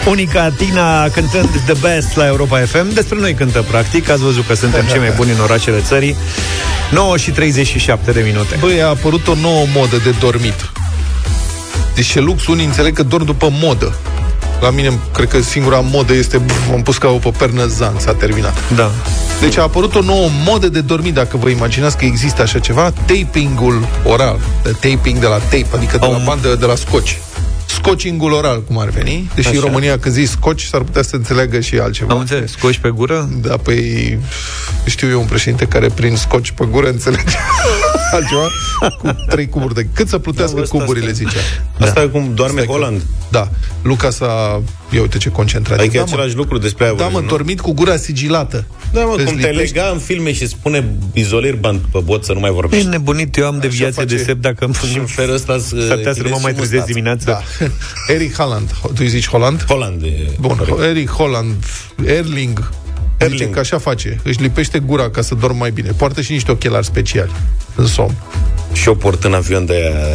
Unica 0.10 0.50
Tina 0.50 1.10
cântând 1.10 1.50
The 1.66 1.74
Best 1.82 2.16
la 2.16 2.26
Europa 2.26 2.60
FM 2.60 2.94
Despre 2.94 3.20
noi 3.20 3.34
cântă 3.34 3.62
practic 3.62 4.10
Ați 4.10 4.22
văzut 4.22 4.48
că 4.48 4.54
suntem 4.54 4.86
cei 4.86 5.00
mai 5.00 5.14
buni 5.16 5.32
în 5.32 5.40
orașele 5.40 5.80
țării 5.80 6.16
9 6.92 7.18
și 7.18 7.32
37 7.32 8.12
de 8.12 8.22
minute 8.26 8.58
Băi, 8.60 8.82
a 8.82 8.88
apărut 8.88 9.28
o 9.28 9.36
nouă 9.36 9.66
modă 9.76 9.98
de 10.04 10.16
dormit. 10.20 10.72
Deci 11.96 12.16
lux, 12.16 12.48
unii 12.48 12.66
înțeleg 12.66 12.96
că 12.96 13.04
dorm 13.04 13.26
după 13.26 13.50
modă. 13.52 13.96
La 14.62 14.70
mine, 14.70 15.00
cred 15.14 15.28
că 15.28 15.42
singura 15.42 15.80
modă 15.80 16.14
este 16.14 16.38
bf, 16.38 16.72
am 16.72 16.82
pus 16.82 16.98
ca 16.98 17.08
o 17.08 17.18
pe 17.18 17.32
pernă 17.38 17.66
zanț, 17.66 18.02
s-a 18.02 18.14
terminat. 18.14 18.58
Da 18.76 18.92
Deci 19.40 19.58
a 19.58 19.62
apărut 19.62 19.96
o 19.96 20.02
nouă 20.02 20.30
modă 20.46 20.70
de 20.70 20.82
dormit, 20.82 21.14
dacă 21.14 21.38
vă 21.38 21.50
imaginați 21.50 21.98
că 21.98 22.06
există 22.06 22.42
așa 22.42 22.60
ceva, 22.60 22.94
tapingul 23.06 23.88
oral, 24.04 24.40
de 24.64 24.72
taping 24.72 25.20
de 25.20 25.28
la 25.28 25.38
tape, 25.38 25.68
adică 25.76 25.98
de 25.98 26.06
la 26.06 26.18
bandă 26.26 26.56
de 26.56 26.66
la 26.66 26.76
scoci. 26.76 27.18
Scotchingul 27.84 28.32
oral, 28.32 28.64
cum 28.64 28.78
ar 28.80 28.90
veni. 28.90 29.30
Deși 29.36 29.48
Așa. 29.48 29.58
în 29.58 29.64
România, 29.64 30.00
când 30.00 30.14
zici 30.16 30.28
scoci, 30.28 30.64
s-ar 30.64 30.82
putea 30.82 31.02
să 31.02 31.16
înțeleagă 31.16 31.60
și 31.60 31.78
altceva. 31.78 32.14
Am 32.14 32.20
înțeles, 32.20 32.52
scoși 32.52 32.80
pe 32.80 32.90
gură? 32.90 33.30
Da, 33.42 33.58
păi 33.58 34.20
știu 34.86 35.10
eu 35.10 35.20
un 35.20 35.26
președinte 35.26 35.66
care 35.66 35.88
prin 35.88 36.16
scoci 36.16 36.52
pe 36.52 36.66
gură 36.66 36.90
înțelege 36.90 37.38
altceva 38.16 38.48
cu 39.02 39.16
trei 39.30 39.50
cuburi 39.50 39.74
de... 39.74 39.88
Cât 39.94 40.08
să 40.08 40.18
plutească 40.18 40.56
Da, 40.56 40.62
ăsta, 40.62 40.78
cuburile, 40.78 41.12
asta. 41.12 41.18
zicea. 41.26 41.40
Asta 41.80 42.02
e 42.02 42.06
cum 42.06 42.32
doarme 42.34 42.66
Holland. 42.66 43.02
Da. 43.32 43.50
Luca 43.82 44.10
s-a... 44.10 44.62
Ia 44.94 45.02
uite 45.02 45.18
ce 45.18 45.30
concentrat. 45.30 45.80
Adică 45.80 45.96
e 45.96 46.00
da, 46.00 46.06
mă. 46.06 46.12
același 46.14 46.36
lucru 46.36 46.58
despre 46.58 46.84
aia 46.86 46.94
Da, 46.94 47.04
mă, 47.04 47.10
vorbim, 47.10 47.30
nu? 47.30 47.36
dormit 47.36 47.60
cu 47.62 47.74
gura 47.74 47.98
sigilată. 47.98 48.66
Da, 48.94 49.02
mă, 49.06 49.14
Îți 49.18 49.26
cum 49.26 49.36
te 49.38 49.48
lipești- 49.50 49.74
lega 49.74 49.90
în 49.94 49.98
filme 50.00 50.34
și 50.34 50.48
spune 50.48 50.94
izoler 51.14 51.56
band 51.56 51.80
pe 51.92 52.00
bot 52.04 52.24
să 52.26 52.34
nu 52.34 52.40
mai 52.40 52.50
E 52.50 52.54
vorbești. 52.54 52.88
nebunit, 52.88 53.38
eu 53.38 53.46
am 53.46 53.60
deviație 53.60 54.02
face. 54.04 54.16
de 54.16 54.24
sept 54.24 54.42
dacă 54.42 54.70
Și 54.92 54.98
în 54.98 55.06
felul 55.06 55.34
ăsta 55.36 55.58
să 55.60 55.86
S-ar 55.88 55.98
putea 55.98 56.14
să 56.14 56.22
nu 56.22 56.30
mă 56.30 56.38
mai 56.42 56.54
trezesc 56.54 56.86
dimineața 56.86 57.32
Da. 57.60 57.66
Eric 58.14 58.36
Holland. 58.36 58.72
Tu 58.84 58.94
îi 58.98 59.08
zici 59.08 59.28
Holland? 59.28 59.64
Holland 59.68 60.04
e 60.04 60.10
Bun, 60.40 60.56
corect. 60.56 60.80
Eric 60.82 61.10
Holland, 61.10 61.56
Erling, 62.06 62.70
Zice 63.24 63.34
Erling. 63.36 63.54
că 63.54 63.60
așa 63.60 63.78
face. 63.78 64.20
Își 64.24 64.42
lipește 64.42 64.80
gura 64.80 65.10
ca 65.10 65.22
să 65.22 65.36
dorm 65.36 65.58
mai 65.58 65.72
bine. 65.72 65.92
Poartă 65.98 66.22
și 66.22 66.32
niște 66.32 66.52
ochelari 66.52 66.86
speciali 66.86 67.32
în 67.76 67.86
somn. 67.88 68.16
Și 68.74 68.88
eu 68.88 68.96
port 68.96 69.24
în 69.24 69.34
avion 69.34 69.66
de 69.66 69.74
aia 69.74 70.06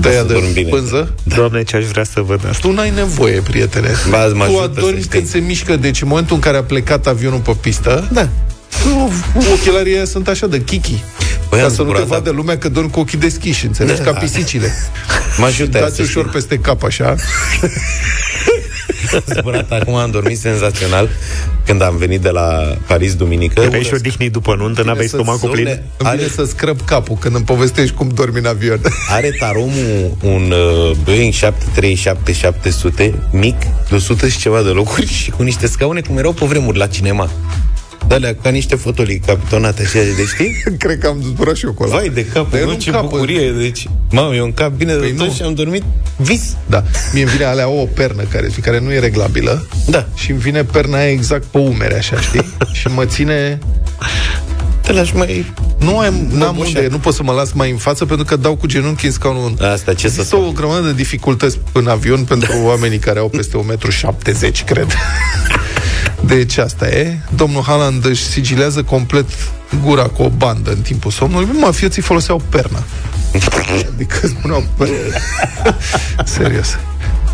De 0.00 0.08
aia 0.08 0.18
să 0.20 0.24
de 0.26 0.32
dorm 0.32 0.52
bine. 0.52 0.68
pânză. 0.68 1.14
Doamne, 1.22 1.62
ce 1.62 1.76
aș 1.76 1.84
vrea 1.84 2.04
să 2.04 2.20
văd 2.20 2.46
asta 2.48 2.68
Tu 2.68 2.72
n-ai 2.74 2.90
nevoie, 2.90 3.40
prietene. 3.40 3.90
Ba, 4.10 4.26
mă 4.26 4.44
tu 4.44 4.58
ajută, 4.58 4.62
adormi 4.62 4.90
să 4.96 4.96
știi. 4.98 5.08
când 5.10 5.28
se 5.28 5.38
mișcă. 5.38 5.76
Deci 5.76 6.02
în 6.02 6.08
momentul 6.08 6.34
în 6.34 6.40
care 6.40 6.56
a 6.56 6.62
plecat 6.62 7.06
avionul 7.06 7.38
pe 7.38 7.56
pistă, 7.60 8.08
Da. 8.12 8.28
tu, 8.82 9.12
ochelarii 9.52 9.94
ăia 9.94 10.04
sunt 10.04 10.28
așa 10.28 10.46
de 10.46 10.60
kiki. 10.64 11.02
Băi, 11.48 11.58
ca 11.58 11.64
am 11.64 11.72
să 11.74 11.82
nu 11.82 11.88
te 11.88 11.92
zburat, 12.00 12.06
vadă 12.06 12.30
lumea 12.30 12.58
că 12.58 12.68
dormi 12.68 12.90
cu 12.90 13.00
ochii 13.00 13.18
deschiși, 13.18 13.66
înțelegi? 13.66 13.98
Da, 13.98 14.04
Ca 14.04 14.12
da. 14.12 14.18
pisicile. 14.18 14.72
Mă 15.38 15.44
ajută 15.46 15.76
aia, 15.76 15.84
Dați 15.86 15.96
să 15.96 16.02
ușor 16.02 16.22
știi. 16.22 16.34
peste 16.34 16.58
cap, 16.58 16.82
așa. 16.84 17.14
Zburat, 19.36 19.70
acum 19.72 19.94
am 19.94 20.10
dormit 20.10 20.38
senzațional 20.38 21.08
când 21.66 21.82
am 21.82 21.96
venit 21.96 22.20
de 22.20 22.28
la 22.30 22.76
Paris 22.86 23.14
duminică. 23.14 23.60
Erai 23.60 23.82
și 23.82 23.94
odihnit 23.94 24.32
după 24.32 24.54
nuntă, 24.54 24.82
n-aveai 24.82 25.06
să- 25.06 25.16
stomacul 25.16 25.50
plin 25.50 25.64
Domne, 25.64 25.82
Îmi 25.96 26.10
vine 26.10 26.22
are, 26.22 26.32
să 26.34 26.44
scrăp 26.44 26.80
capul 26.80 27.16
când 27.16 27.34
îmi 27.34 27.44
povestești 27.44 27.94
cum 27.94 28.08
dormi 28.14 28.38
în 28.38 28.46
avion. 28.46 28.80
are 29.16 29.30
taromul 29.38 30.16
un 30.22 30.52
uh, 30.52 30.90
Boeing 31.04 31.32
737-700 31.32 31.38
mic, 33.30 33.56
de 33.88 33.94
100 33.94 34.28
și 34.28 34.38
ceva 34.38 34.62
de 34.62 34.68
locuri 34.68 35.06
și 35.06 35.30
cu 35.30 35.42
niște 35.42 35.66
scaune 35.66 36.00
cum 36.00 36.18
erau 36.18 36.32
pe 36.32 36.44
vremuri 36.46 36.78
la 36.78 36.86
cinema. 36.86 37.30
Alea 38.10 38.34
ca 38.42 38.50
niște 38.50 38.74
fotolii 38.74 39.18
capitonate 39.26 39.82
așa 39.82 39.98
de 39.98 40.24
știi? 40.26 40.62
Cred 40.78 40.98
că 40.98 41.06
am 41.06 41.22
zburat 41.22 41.56
și 41.56 41.64
eu 41.64 41.72
cu 41.72 41.82
ăla. 41.82 41.94
Vai 41.94 42.08
de 42.08 42.26
cap, 42.26 42.50
Dar 42.50 42.60
eu 42.60 42.66
nu 42.66 42.72
nu 42.72 42.78
ce 42.78 42.90
cap, 42.90 43.00
bucurie, 43.00 43.50
deci, 43.50 43.86
mamă, 44.10 44.34
eu 44.34 44.44
în 44.44 44.52
cap 44.52 44.70
bine 44.72 44.92
Păi 44.92 45.10
de 45.10 45.16
tot 45.16 45.26
nu. 45.26 45.32
și 45.32 45.42
am 45.42 45.54
dormit 45.54 45.82
vis. 46.16 46.56
Da. 46.66 46.82
Mie 47.12 47.22
îmi 47.22 47.30
vine 47.32 47.44
alea 47.44 47.68
o 47.68 47.84
pernă 47.84 48.22
care, 48.22 48.48
care 48.62 48.80
nu 48.80 48.92
e 48.92 48.98
reglabilă 48.98 49.66
Da. 49.86 50.06
și 50.14 50.30
îmi 50.30 50.40
vine 50.40 50.64
perna 50.64 50.96
aia 50.98 51.10
exact 51.10 51.44
pe 51.44 51.58
umere, 51.58 51.96
așa, 51.96 52.20
știi? 52.20 52.44
și 52.80 52.86
mă 52.88 53.04
ține... 53.04 53.58
Te 54.80 54.92
lași 54.92 55.16
mai... 55.16 55.52
Nu 55.78 55.98
am, 55.98 56.14
n-am 56.14 56.54
Boboșat. 56.54 56.74
unde, 56.74 56.86
nu 56.90 56.98
pot 56.98 57.14
să 57.14 57.22
mă 57.22 57.32
las 57.32 57.52
mai 57.52 57.70
în 57.70 57.76
față 57.76 58.04
pentru 58.06 58.24
că 58.24 58.36
dau 58.36 58.56
cu 58.56 58.66
genunchi 58.66 59.06
în 59.06 59.12
scaunul. 59.12 59.54
Asta, 59.60 59.94
ce 59.94 60.08
să 60.08 60.14
Există 60.16 60.36
o 60.36 60.50
grămadă 60.52 60.86
de 60.86 60.92
dificultăți 60.92 61.58
în 61.72 61.86
avion 61.86 62.24
pentru 62.24 62.52
oamenii 62.70 62.98
care 62.98 63.18
au 63.18 63.28
peste 63.28 63.56
1,70 63.56 63.62
m, 63.62 64.64
cred. 64.66 64.86
Deci 66.26 66.56
asta 66.56 66.88
e. 66.88 67.18
Domnul 67.34 67.62
Haaland 67.62 68.04
își 68.04 68.22
sigilează 68.22 68.82
complet 68.82 69.26
gura 69.82 70.02
cu 70.02 70.22
o 70.22 70.28
bandă 70.28 70.70
în 70.70 70.80
timpul 70.80 71.10
somnului. 71.10 71.48
Mafioții 71.60 72.02
foloseau 72.02 72.42
perna. 72.48 72.82
Adică 73.94 74.26
spuneau 74.26 74.64
perna. 74.76 74.94
Serios. 76.24 76.78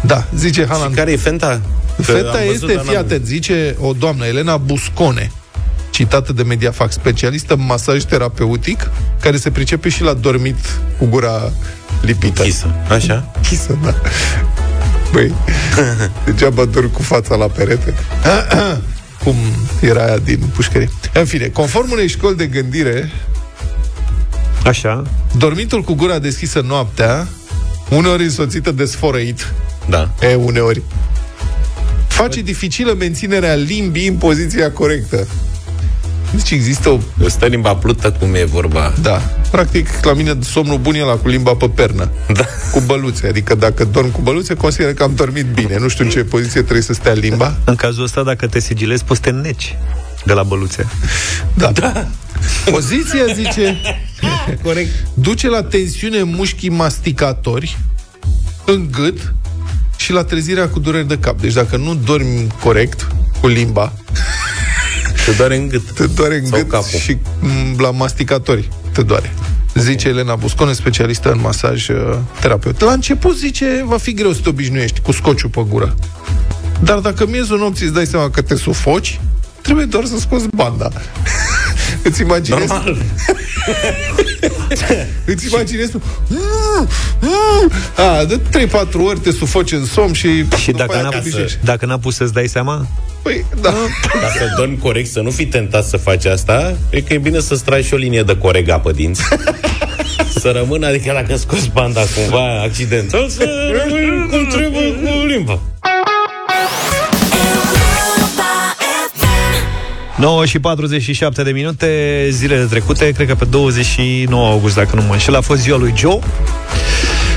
Da, 0.01 0.25
zice 0.35 0.67
Haaland. 0.67 0.95
Care 0.95 1.13
e 1.13 1.17
fenta? 1.17 1.61
Că 1.97 2.03
Feta 2.03 2.31
am 2.31 2.39
văzut, 2.47 2.53
este, 2.53 2.75
dar 2.75 2.85
fii 2.85 2.93
n-am- 2.95 3.05
atent, 3.05 3.25
zice 3.27 3.77
o 3.81 3.93
doamnă, 3.93 4.27
Elena 4.27 4.57
Buscone, 4.57 5.31
citată 5.91 6.33
de 6.33 6.43
Mediafax, 6.43 6.95
specialistă 6.95 7.55
în 7.55 7.65
masaj 7.67 8.03
terapeutic, 8.03 8.91
care 9.21 9.37
se 9.37 9.51
pricepe 9.51 9.89
și 9.89 10.03
la 10.03 10.13
dormit 10.13 10.57
cu 10.99 11.07
gura 11.07 11.53
lipită. 12.01 12.43
Chisă, 12.43 12.67
așa? 12.89 13.31
Chisă, 13.49 13.79
da. 13.85 13.95
Băi, 15.17 15.35
degeaba 16.25 16.65
dormi 16.65 16.91
cu 16.91 17.03
fața 17.03 17.37
la 17.37 17.47
perete. 17.47 17.95
Cum 19.25 19.35
era 19.81 20.05
aia 20.05 20.19
din 20.19 20.39
pușcărie. 20.55 20.91
În 21.13 21.25
fine, 21.25 21.47
conform 21.47 21.91
unei 21.91 22.09
școli 22.09 22.37
de 22.37 22.47
gândire, 22.47 23.11
Așa 24.65 25.03
dormitul 25.37 25.83
cu 25.83 25.95
gura 25.95 26.19
deschisă 26.19 26.61
noaptea, 26.61 27.29
uneori 27.91 28.23
însoțită 28.23 28.71
de 28.71 28.85
sfărăit, 28.85 29.53
Da. 29.89 30.11
E, 30.21 30.35
uneori. 30.35 30.83
Face 32.09 32.41
dificilă 32.41 32.95
menținerea 32.99 33.55
limbii 33.55 34.09
în 34.09 34.17
poziția 34.17 34.73
corectă. 34.73 35.27
Deci 36.37 36.51
există 36.51 36.89
o... 36.89 36.99
Stă 37.29 37.47
limba 37.47 37.75
plută 37.75 38.13
cum 38.13 38.35
e 38.35 38.45
vorba. 38.45 38.93
Da. 39.03 39.21
Practic, 39.51 39.89
la 40.03 40.13
mine 40.13 40.39
somnul 40.43 40.79
bun 40.79 40.95
e 40.95 41.01
la 41.01 41.13
cu 41.15 41.29
limba 41.29 41.55
pe 41.55 41.69
pernă. 41.69 42.11
Da. 42.33 42.45
Cu 42.73 42.81
băluțe. 42.87 43.27
Adică 43.27 43.55
dacă 43.55 43.85
dorm 43.85 44.11
cu 44.11 44.21
băluțe, 44.21 44.55
consider 44.55 44.95
că 44.95 45.03
am 45.03 45.13
dormit 45.15 45.45
bine. 45.47 45.79
Nu 45.79 45.89
știu 45.89 46.05
în 46.05 46.11
ce 46.11 46.25
poziție 46.25 46.61
trebuie 46.61 46.83
să 46.83 46.93
stea 46.93 47.13
limba. 47.13 47.57
În 47.65 47.75
cazul 47.75 48.03
ăsta, 48.05 48.23
dacă 48.23 48.47
te 48.47 48.61
sigilezi, 48.61 49.05
poți 49.05 49.21
să 49.25 49.31
te 49.31 49.37
neci 49.37 49.77
de 50.25 50.33
la 50.33 50.43
băluțe 50.43 50.87
Da. 51.55 51.71
da. 51.71 52.07
Poziția, 52.71 53.25
zice, 53.35 53.81
Corect. 54.65 54.91
duce 55.15 55.49
la 55.49 55.63
tensiune 55.63 56.19
în 56.19 56.29
mușchii 56.35 56.69
masticatori, 56.69 57.79
în 58.65 58.89
gât 58.91 59.33
și 59.97 60.13
la 60.13 60.25
trezirea 60.25 60.69
cu 60.69 60.79
dureri 60.79 61.09
de 61.09 61.19
cap. 61.19 61.41
Deci 61.41 61.53
dacă 61.53 61.77
nu 61.77 61.95
dormi 61.95 62.47
corect 62.63 63.07
cu 63.41 63.47
limba, 63.47 63.93
Te 65.27 65.33
doare 65.33 65.57
în 65.57 65.69
gât. 65.69 65.91
te 65.91 66.07
doare 66.07 66.39
în 66.39 66.47
Sau 66.47 66.59
gât 66.59 66.71
capul. 66.71 66.99
și 66.99 67.17
m, 67.41 67.81
la 67.81 67.91
masticatori 67.91 68.69
te 68.93 69.03
doare. 69.03 69.33
Zice 69.75 70.09
Elena 70.09 70.35
Buscone, 70.35 70.73
specialistă 70.73 71.33
în 71.33 71.41
masaj 71.41 71.89
uh, 71.89 71.97
terapeut. 72.41 72.81
La 72.81 72.93
început, 72.93 73.37
zice, 73.37 73.83
va 73.87 73.97
fi 73.97 74.13
greu 74.15 74.33
să 74.33 74.41
te 74.43 74.49
obișnuiești 74.49 75.01
cu 75.01 75.13
scociul 75.13 75.51
pe 75.51 75.65
gură. 75.69 75.95
Dar 76.83 76.99
dacă 76.99 77.27
miezul 77.27 77.59
nopții 77.59 77.85
îți 77.87 77.95
dai 77.95 78.07
seama 78.07 78.31
că 78.31 78.43
te 78.43 78.57
sufoci, 78.57 79.21
trebuie 79.61 79.85
doar 79.85 80.05
să 80.05 80.19
scoți 80.19 80.47
banda. 80.55 80.91
Îți 82.09 82.21
imaginezi? 82.21 82.73
Normal. 82.73 82.97
Îți 85.25 85.47
imaginezi 85.47 85.91
tu 85.91 86.03
A, 87.97 88.25
de 88.25 88.41
3-4 88.67 88.71
ori 89.07 89.19
te 89.19 89.31
sufoci 89.31 89.73
în 89.73 89.85
somn 89.85 90.13
și 90.13 90.29
Și 90.57 90.71
după 90.71 90.79
dacă 90.79 90.93
aia 90.93 91.03
n-a, 91.03 91.09
te 91.09 91.17
obișnuiești. 91.17 91.59
dacă 91.65 91.87
n-a 91.87 91.99
pus 91.99 92.15
să-ți 92.17 92.33
dai 92.33 92.47
seama? 92.47 92.87
Păi, 93.23 93.45
da 93.61 93.75
Dacă 94.21 94.55
dormi 94.57 94.79
corect, 94.79 95.11
să 95.11 95.21
nu 95.21 95.31
fii 95.31 95.47
tentat 95.47 95.85
să 95.85 95.97
faci 95.97 96.25
asta, 96.25 96.77
cred 96.91 97.05
că 97.05 97.13
e 97.13 97.19
bine 97.19 97.41
să-ți 97.41 97.65
tragi 97.65 97.87
și 97.87 97.95
o 97.95 97.97
linie 97.97 98.23
de 98.23 98.37
corega 98.39 98.79
pe 98.79 98.93
dinți. 98.93 99.23
să 100.41 100.51
rămână, 100.55 100.87
adică 100.87 101.11
dacă 101.15 101.37
scoți 101.37 101.71
banda 101.73 102.01
cumva 102.15 102.61
accidental, 102.63 103.29
să 103.29 103.49
rămâi 103.73 104.27
cum 104.31 104.47
trebuie 104.47 104.93
cu 104.93 105.27
limba. 105.27 105.61
9 110.17 110.45
și 110.45 110.59
47 110.59 111.43
de 111.43 111.51
minute, 111.51 112.27
zilele 112.31 112.65
trecute, 112.65 113.11
cred 113.11 113.27
că 113.27 113.35
pe 113.35 113.45
29 113.45 114.49
august, 114.49 114.75
dacă 114.75 114.91
nu 114.95 115.03
mă 115.03 115.13
înșel, 115.13 115.35
a 115.35 115.41
fost 115.41 115.61
ziua 115.61 115.79
lui 115.79 115.93
Joe. 115.97 116.19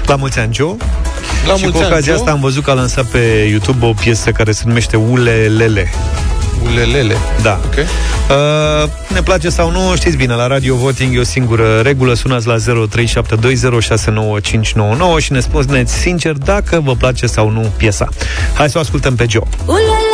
La 0.05 0.15
mulți 0.15 0.39
ani, 0.39 0.53
Joe. 0.53 0.75
La 1.47 1.53
și 1.53 1.63
cu 1.63 1.69
mulți 1.69 1.77
ani, 1.77 1.85
ocazia 1.85 2.11
Joe. 2.11 2.21
asta 2.21 2.31
am 2.31 2.39
văzut 2.39 2.63
că 2.63 2.69
a 2.69 2.73
lansat 2.73 3.05
pe 3.05 3.47
YouTube 3.49 3.85
o 3.85 3.93
piesă 3.93 4.31
care 4.31 4.51
se 4.51 4.63
numește 4.65 4.97
Ulelele. 4.97 5.89
Ulelele 6.71 7.15
Da. 7.41 7.59
Ok. 7.65 7.73
Uh, 7.77 7.85
ne 9.13 9.21
place 9.21 9.49
sau 9.49 9.71
nu, 9.71 9.95
știți 9.95 10.17
bine, 10.17 10.33
la 10.33 10.47
Radio 10.47 10.75
Voting 10.75 11.15
e 11.15 11.19
o 11.19 11.23
singură 11.23 11.79
regulă, 11.79 12.13
sunați 12.13 12.47
la 12.47 12.55
0372069599 12.55 12.61
și 15.17 15.31
ne 15.31 15.39
spuneți 15.39 15.93
sincer 15.93 16.33
dacă 16.33 16.81
vă 16.83 16.95
place 16.95 17.25
sau 17.25 17.49
nu 17.49 17.71
piesa. 17.77 18.07
Hai 18.53 18.69
să 18.69 18.77
o 18.77 18.81
ascultăm 18.81 19.15
pe 19.15 19.25
Joe. 19.29 19.43
Suntem 19.65 20.08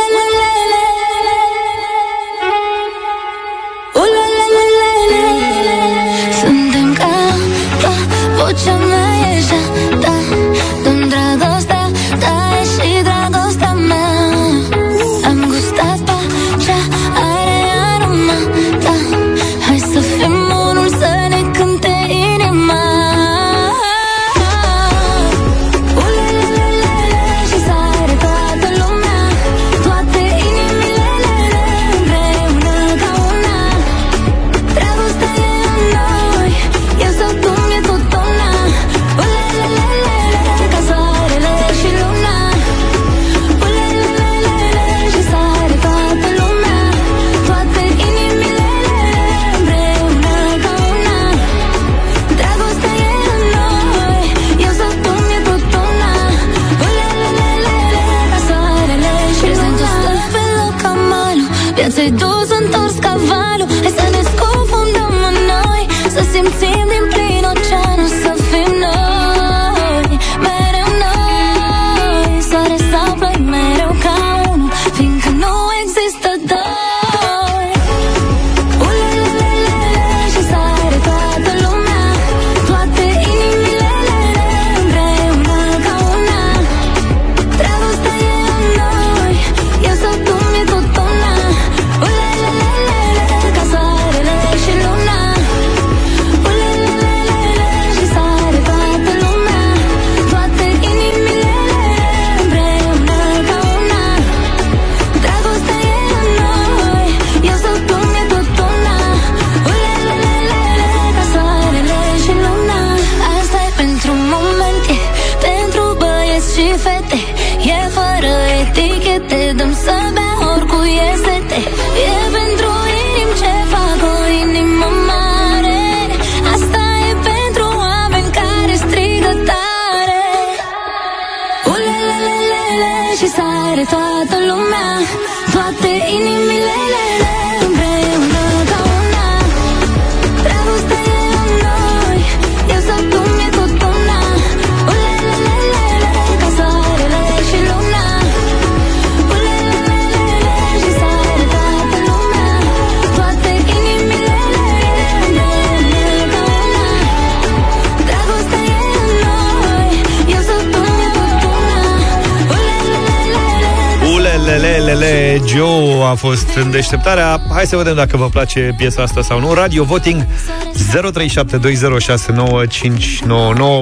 Ulelelelele, 164.56 165.40
Joe 165.46 166.02
a 166.10 166.14
fost 166.14 166.48
în 166.54 166.70
deșteptarea. 166.70 167.40
Hai 167.52 167.66
să 167.66 167.76
vedem 167.76 167.94
dacă 167.94 168.16
vă 168.16 168.28
place 168.28 168.74
piesa 168.76 169.02
asta 169.02 169.22
sau 169.22 169.40
nu. 169.40 169.52
Radio 169.54 169.84
Voting 169.84 170.26
0372069599. 170.26 170.26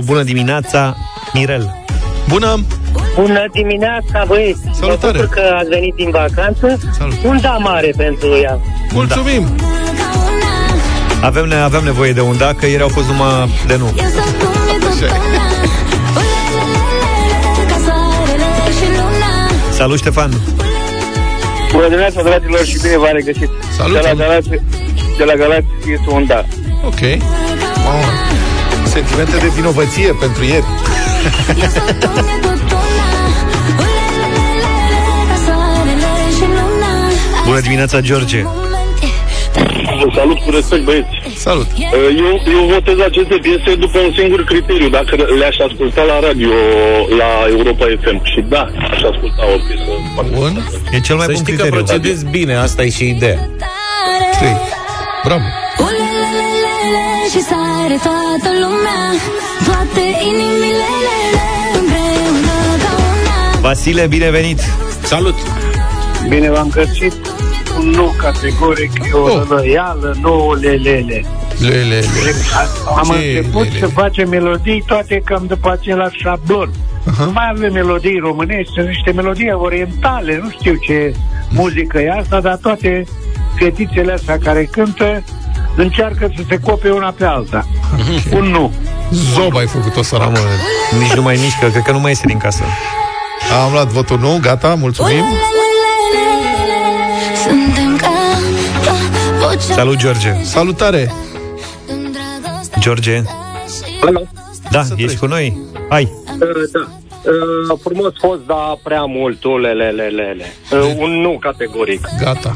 Bună 0.04 0.22
dimineața, 0.22 0.96
Mirel. 1.32 1.74
Bună! 2.28 2.64
Bună 3.14 3.44
dimineața, 3.52 4.24
băieți! 4.26 4.60
Salutare! 4.80 5.18
Mă 5.18 5.24
bucur 5.24 5.34
că 5.34 5.54
ați 5.58 5.68
venit 5.68 5.94
din 5.94 6.10
vacanță. 6.10 6.78
Salut. 6.98 7.14
Un 7.24 7.38
da 7.40 7.56
mare 7.60 7.92
pentru 7.96 8.28
ea. 8.42 8.58
Mulțumim! 8.92 9.46
Avem, 11.20 11.44
ne- 11.44 11.54
avem 11.54 11.84
nevoie 11.84 12.12
de 12.12 12.20
un 12.20 12.36
da, 12.38 12.52
că 12.54 12.66
ieri 12.66 12.82
au 12.82 12.88
fost 12.88 13.06
numai 13.06 13.50
de 13.66 13.76
nu. 13.76 13.84
Eu 13.84 13.92
sau 14.04 14.24
tu 14.38 14.46
mi-e 14.66 14.78
tot 14.78 14.88
Așa 14.88 15.04
e. 15.04 15.08
una 15.08 15.44
Ulelelele 16.16 17.64
Ca 17.68 17.76
soarele 17.84 18.44
și 18.78 18.86
luna 18.90 19.50
Salut, 19.70 19.98
Ștefan! 19.98 20.30
Bună 21.74 21.88
dimineața, 21.88 22.22
dragilor, 22.22 22.64
și 22.64 22.78
bine 22.82 22.96
v-am 22.96 23.10
regăsit. 23.12 23.50
Salut, 23.76 23.92
De 23.92 23.98
la 23.98 24.04
salut. 24.08 24.18
Galați, 24.18 24.48
de 25.18 25.24
la 25.24 25.34
Galați 25.34 25.66
este 25.94 26.08
un 26.10 26.26
da. 26.26 26.44
Ok. 26.86 27.00
Mamă. 27.84 28.04
Sentimente 28.86 29.36
de 29.36 29.48
vinovăție 29.54 30.16
pentru 30.20 30.44
ieri. 30.44 30.64
Eu 31.62 31.68
sau 31.74 31.86
tu 32.00 32.08
mi-e 32.26 32.38
tot 32.46 32.70
una 32.82 33.08
Ulelelele 33.82 34.72
Ca 35.28 35.36
soarele 35.44 36.12
și 36.36 36.44
luna 36.56 36.92
Bună 37.46 37.60
dimineața, 37.60 38.00
George! 38.00 38.42
Vă 40.00 40.06
salut 40.14 40.38
cu 40.38 40.50
respect, 40.50 40.84
băieți. 40.84 41.08
Salut! 41.46 41.66
Eu, 41.92 42.40
eu 42.56 42.62
votez 42.74 42.98
aceste 43.10 43.36
piese 43.42 43.74
după 43.74 43.98
un 43.98 44.12
singur 44.18 44.44
criteriu, 44.44 44.88
dacă 44.88 45.14
le-aș 45.38 45.56
asculta 45.68 46.02
la 46.02 46.20
radio, 46.20 46.48
la 47.20 47.30
Europa 47.48 47.84
FM. 48.02 48.24
Și 48.32 48.40
da, 48.48 48.62
aș 48.90 49.02
asculta 49.12 49.42
o 49.54 49.56
piesă. 49.66 49.90
Bun. 50.38 50.52
E 50.92 51.00
cel 51.00 51.16
mai 51.16 51.24
Să 51.26 51.32
bun 51.32 51.40
știi 51.42 51.56
că 51.56 51.62
criteriu. 51.62 51.84
procedezi 51.84 52.24
bine, 52.30 52.54
asta 52.56 52.82
e 52.82 52.90
și 52.90 53.08
ideea. 53.08 53.38
Trei. 54.38 54.56
Bravo! 55.24 55.42
Ulelelele 55.86 57.06
și 57.32 57.40
sare 57.50 57.96
toată 58.08 58.50
lumea 58.64 59.02
Toate 59.66 60.02
inimile 60.30 60.90
împreună 61.78 62.56
ca 62.82 62.92
una 62.96 63.60
Vasile, 63.60 64.06
binevenit! 64.06 64.60
Salut! 65.02 65.34
Bine 66.28 66.50
v-am 66.50 66.68
găsit. 66.74 67.14
Un 67.84 67.90
un 67.90 67.94
nu 67.96 68.14
categoric, 68.16 68.92
e 68.94 69.12
o 69.12 69.18
Oh. 69.18 69.42
răială, 69.48 70.16
nu 70.20 70.52
lelele. 70.60 71.24
Lele, 71.58 72.02
Am 72.96 73.04
Ce 73.10 73.36
început 73.36 73.64
lele? 73.64 73.78
să 73.78 73.86
facem 73.86 74.28
melodii 74.28 74.82
toate 74.86 75.22
cam 75.24 75.44
după 75.48 75.70
același 75.70 76.18
șablon. 76.18 76.70
Nu 77.18 77.30
mai 77.32 77.50
avem 77.54 77.72
melodii 77.72 78.18
românești, 78.18 78.72
sunt 78.72 78.86
niște 78.86 79.12
melodii 79.12 79.52
orientale, 79.52 80.40
nu 80.42 80.50
știu 80.50 80.74
ce 80.74 81.14
muzică 81.48 81.98
e 81.98 82.10
asta, 82.18 82.40
dar 82.40 82.56
toate 82.62 83.04
fetițele 83.58 84.12
astea 84.12 84.38
care 84.38 84.68
cântă 84.70 85.22
încearcă 85.76 86.30
să 86.36 86.42
se 86.48 86.56
cope 86.58 86.90
una 86.90 87.10
pe 87.18 87.24
alta. 87.24 87.66
Un 88.32 88.44
nu. 88.44 88.72
Zob 89.10 89.56
ai 89.56 89.66
făcut-o 89.66 90.02
sărac. 90.02 90.24
Mamă, 90.26 90.38
nici 91.00 91.12
nu 91.12 91.22
mai 91.22 91.38
mișcă, 91.42 91.66
cred 91.68 91.82
că 91.82 91.92
nu 91.92 92.00
mai 92.00 92.10
iese 92.10 92.26
din 92.26 92.38
casă. 92.38 92.62
Am 93.64 93.72
luat 93.72 93.86
votul 93.86 94.18
nou, 94.18 94.38
gata, 94.40 94.74
mulțumim. 94.74 95.10
Suntem 95.10 95.28
ca 95.28 95.34
vocea 95.34 95.63
Salut, 99.58 99.96
George. 99.96 100.34
Salutare. 100.42 101.12
George. 102.78 103.22
Alo? 104.00 104.22
Da, 104.70 104.84
ești 104.96 105.18
cu 105.18 105.26
noi? 105.26 105.58
Hai. 105.88 106.12
Uh, 106.32 106.38
da. 106.72 106.88
Uh, 107.30 107.78
frumos 107.82 108.12
fost, 108.18 108.40
dar 108.46 108.78
prea 108.82 109.04
mult, 109.04 109.44
ulelelelele. 109.44 110.54
Uh, 110.70 110.94
un 110.98 111.10
nu 111.10 111.38
categoric. 111.40 112.08
Gata. 112.20 112.54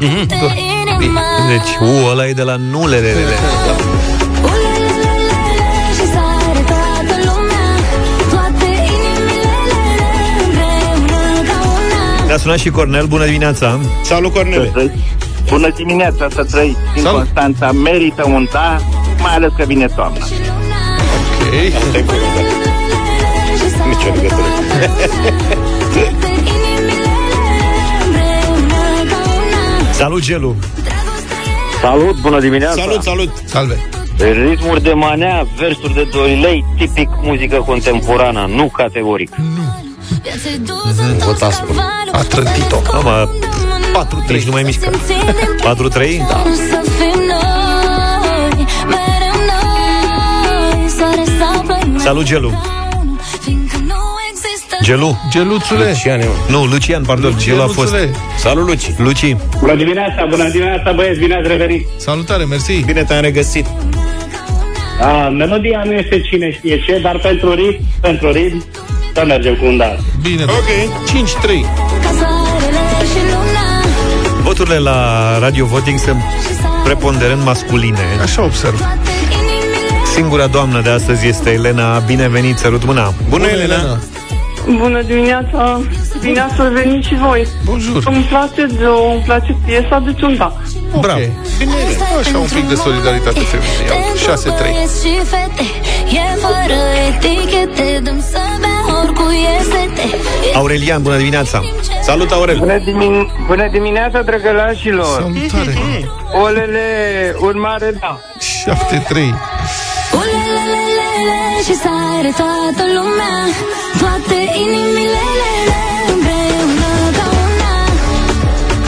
Deci, 1.48 1.76
u, 1.80 2.08
ăla 2.10 2.26
e 2.26 2.32
de 2.32 2.42
la 2.42 2.56
nulelele. 2.56 3.34
Ne-a 12.28 12.36
sunat 12.36 12.58
și 12.58 12.70
Cornel, 12.70 13.06
bună 13.06 13.24
dimineața. 13.24 13.78
Salut, 14.02 14.32
Cornel. 14.32 14.92
Bună 15.48 15.70
dimineața, 15.76 16.28
să 16.30 16.44
trăiți 16.44 16.78
din 16.94 17.04
Constanța. 17.04 17.72
Merită 17.72 18.24
un 18.26 18.48
da, 18.52 18.76
mai 19.22 19.34
ales 19.34 19.50
că 19.56 19.64
vine 19.64 19.86
toamna. 19.86 20.18
Ok. 20.18 21.54
Nicio 23.88 24.08
legătură. 24.14 24.46
Salut, 29.92 30.20
Gelu. 30.20 30.54
Salut, 31.80 32.20
bună 32.20 32.40
dimineața! 32.40 32.80
Salut, 32.80 33.02
salut! 33.02 33.30
Salve. 33.44 33.78
Ritmuri 34.18 34.82
de 34.82 34.92
manea, 34.92 35.46
versuri 35.58 35.94
de 35.94 36.08
doilei, 36.12 36.64
tipic 36.76 37.08
muzică 37.22 37.56
contemporană, 37.66 38.46
nu 38.54 38.70
categoric. 38.76 39.30
Votați 41.24 41.62
A 42.12 42.22
trântit-o. 42.22 42.80
Mama, 42.92 43.30
4-3, 44.28 44.32
nici 44.32 44.42
nu 44.42 44.50
mai 44.52 44.62
mișcă. 44.62 44.90
4-3? 44.90 44.92
Da. 45.62 46.42
Să 46.70 46.80
fim 46.98 47.20
noi 47.32 48.66
Mereu 48.86 49.38
noi 49.50 50.88
Soare 50.88 51.24
sau 51.38 51.62
plămâni 51.62 52.00
Salut, 52.00 52.24
Gelu. 52.24 52.62
Fiindcă 53.40 53.76
nu 53.86 53.94
există 54.30 54.76
Gelu. 54.82 55.16
Geluțule. 55.30 55.88
Lucian, 55.88 56.20
eu. 56.20 56.34
Nu, 56.48 56.64
Lucian, 56.64 57.02
pardon, 57.02 57.34
Gelu 57.38 57.62
a 57.62 57.66
fost. 57.66 57.90
Geluțule. 57.94 58.18
Salut, 58.38 58.66
Luci. 58.66 58.90
Luci. 58.98 59.36
Bună 59.58 59.74
dimineața, 59.74 60.26
bună 60.30 60.48
dimineața, 60.48 60.92
băieți, 60.92 61.18
bine 61.18 61.34
ați 61.34 61.48
revenit! 61.48 61.86
Salutare, 61.96 62.44
mersi. 62.44 62.82
Bine 62.86 63.02
te-am 63.04 63.20
regăsit. 63.20 63.66
A, 65.00 65.28
melodia 65.28 65.82
nu 65.84 65.92
este 65.92 66.20
cine 66.20 66.52
știe 66.52 66.82
ce, 66.86 66.98
dar 67.02 67.18
pentru 67.18 67.54
ritm, 67.54 67.82
pentru 68.00 68.32
ritm, 68.32 68.64
să 69.18 69.24
mergem 69.24 69.54
cu 69.54 69.64
un 69.66 69.76
da. 69.76 69.96
Bine. 70.22 70.42
Ok. 70.42 70.70
5-3. 71.06 71.60
Ca 72.02 72.10
soarele 72.18 72.84
și 73.12 73.20
luna 73.30 73.66
Voturile 74.42 74.78
la 74.78 74.98
Radio 75.38 75.64
Voting 75.64 75.98
sunt 75.98 76.22
preponderent 76.84 77.44
masculine. 77.44 77.98
Așa 78.22 78.42
observ. 78.42 78.86
Singura 80.14 80.46
doamnă 80.46 80.80
de 80.80 80.90
astăzi 80.90 81.26
este 81.26 81.50
Elena. 81.50 81.98
Binevenit, 81.98 82.58
sărut 82.58 82.84
mâna. 82.84 83.12
Bună, 83.28 83.46
Elena. 83.46 83.98
Bună 84.76 85.02
dimineața! 85.02 85.80
Bine 86.20 86.40
ați 86.40 86.72
venit 86.72 87.04
și 87.04 87.14
voi! 87.14 87.46
Bonjour. 87.64 88.02
Îmi 88.06 88.24
place, 88.28 88.66
de, 88.66 88.84
îmi 89.12 89.22
place 89.24 89.56
piesa, 89.66 90.02
deci 90.04 90.22
un 90.22 90.36
da. 90.36 90.52
Bravo. 91.00 91.20
Bine, 91.58 91.72
așa 92.18 92.38
un 92.38 92.48
pic 92.54 92.68
de 92.68 92.74
solidaritate 92.74 93.40
feminică. 93.40 93.92
6-3. 98.74 98.77
Aurelian, 100.54 101.02
bună 101.02 101.16
dimineața. 101.16 101.60
Salut, 102.02 102.30
Aurel. 102.30 102.58
Bună, 102.58 102.78
dimin- 102.78 103.30
bună 103.46 103.68
dimineața, 103.70 104.22
drăgălașilor! 104.22 105.06
Salutare. 105.20 105.78
Olele, 106.42 106.86
un 107.40 107.54
mare 107.60 107.94
da! 108.00 108.20
7-3. 108.38 109.34
Ulelelelele 110.20 111.40
și 111.66 111.74
sare 111.74 112.30
toată 112.36 112.84
lumea 112.96 113.36
Toate 114.00 114.38
inimile 114.64 115.24
împreună 116.12 116.90
ca 117.16 117.26
una 117.44 117.72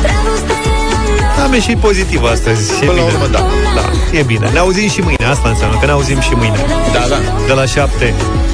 Dragostea 0.02 0.58
e 1.36 1.40
a 1.40 1.42
Am 1.44 1.52
ieșit 1.52 1.78
pozitiv 1.78 2.22
astăzi. 2.24 2.72
E 2.82 2.86
Până 2.86 3.00
la 3.00 3.06
bine. 3.06 3.14
urmă, 3.14 3.26
da. 3.26 3.38
da. 3.74 4.18
E 4.18 4.22
bine. 4.22 4.48
Ne 4.52 4.58
auzim 4.58 4.88
și 4.88 5.00
mâine. 5.00 5.24
Asta 5.24 5.48
înseamnă 5.48 5.76
că 5.80 5.86
ne 5.86 5.92
auzim 5.92 6.20
și 6.20 6.32
mâine. 6.34 6.56
Da, 6.92 7.04
da. 7.08 7.16
De 7.46 7.52
la 7.52 7.64
7. 7.66 8.14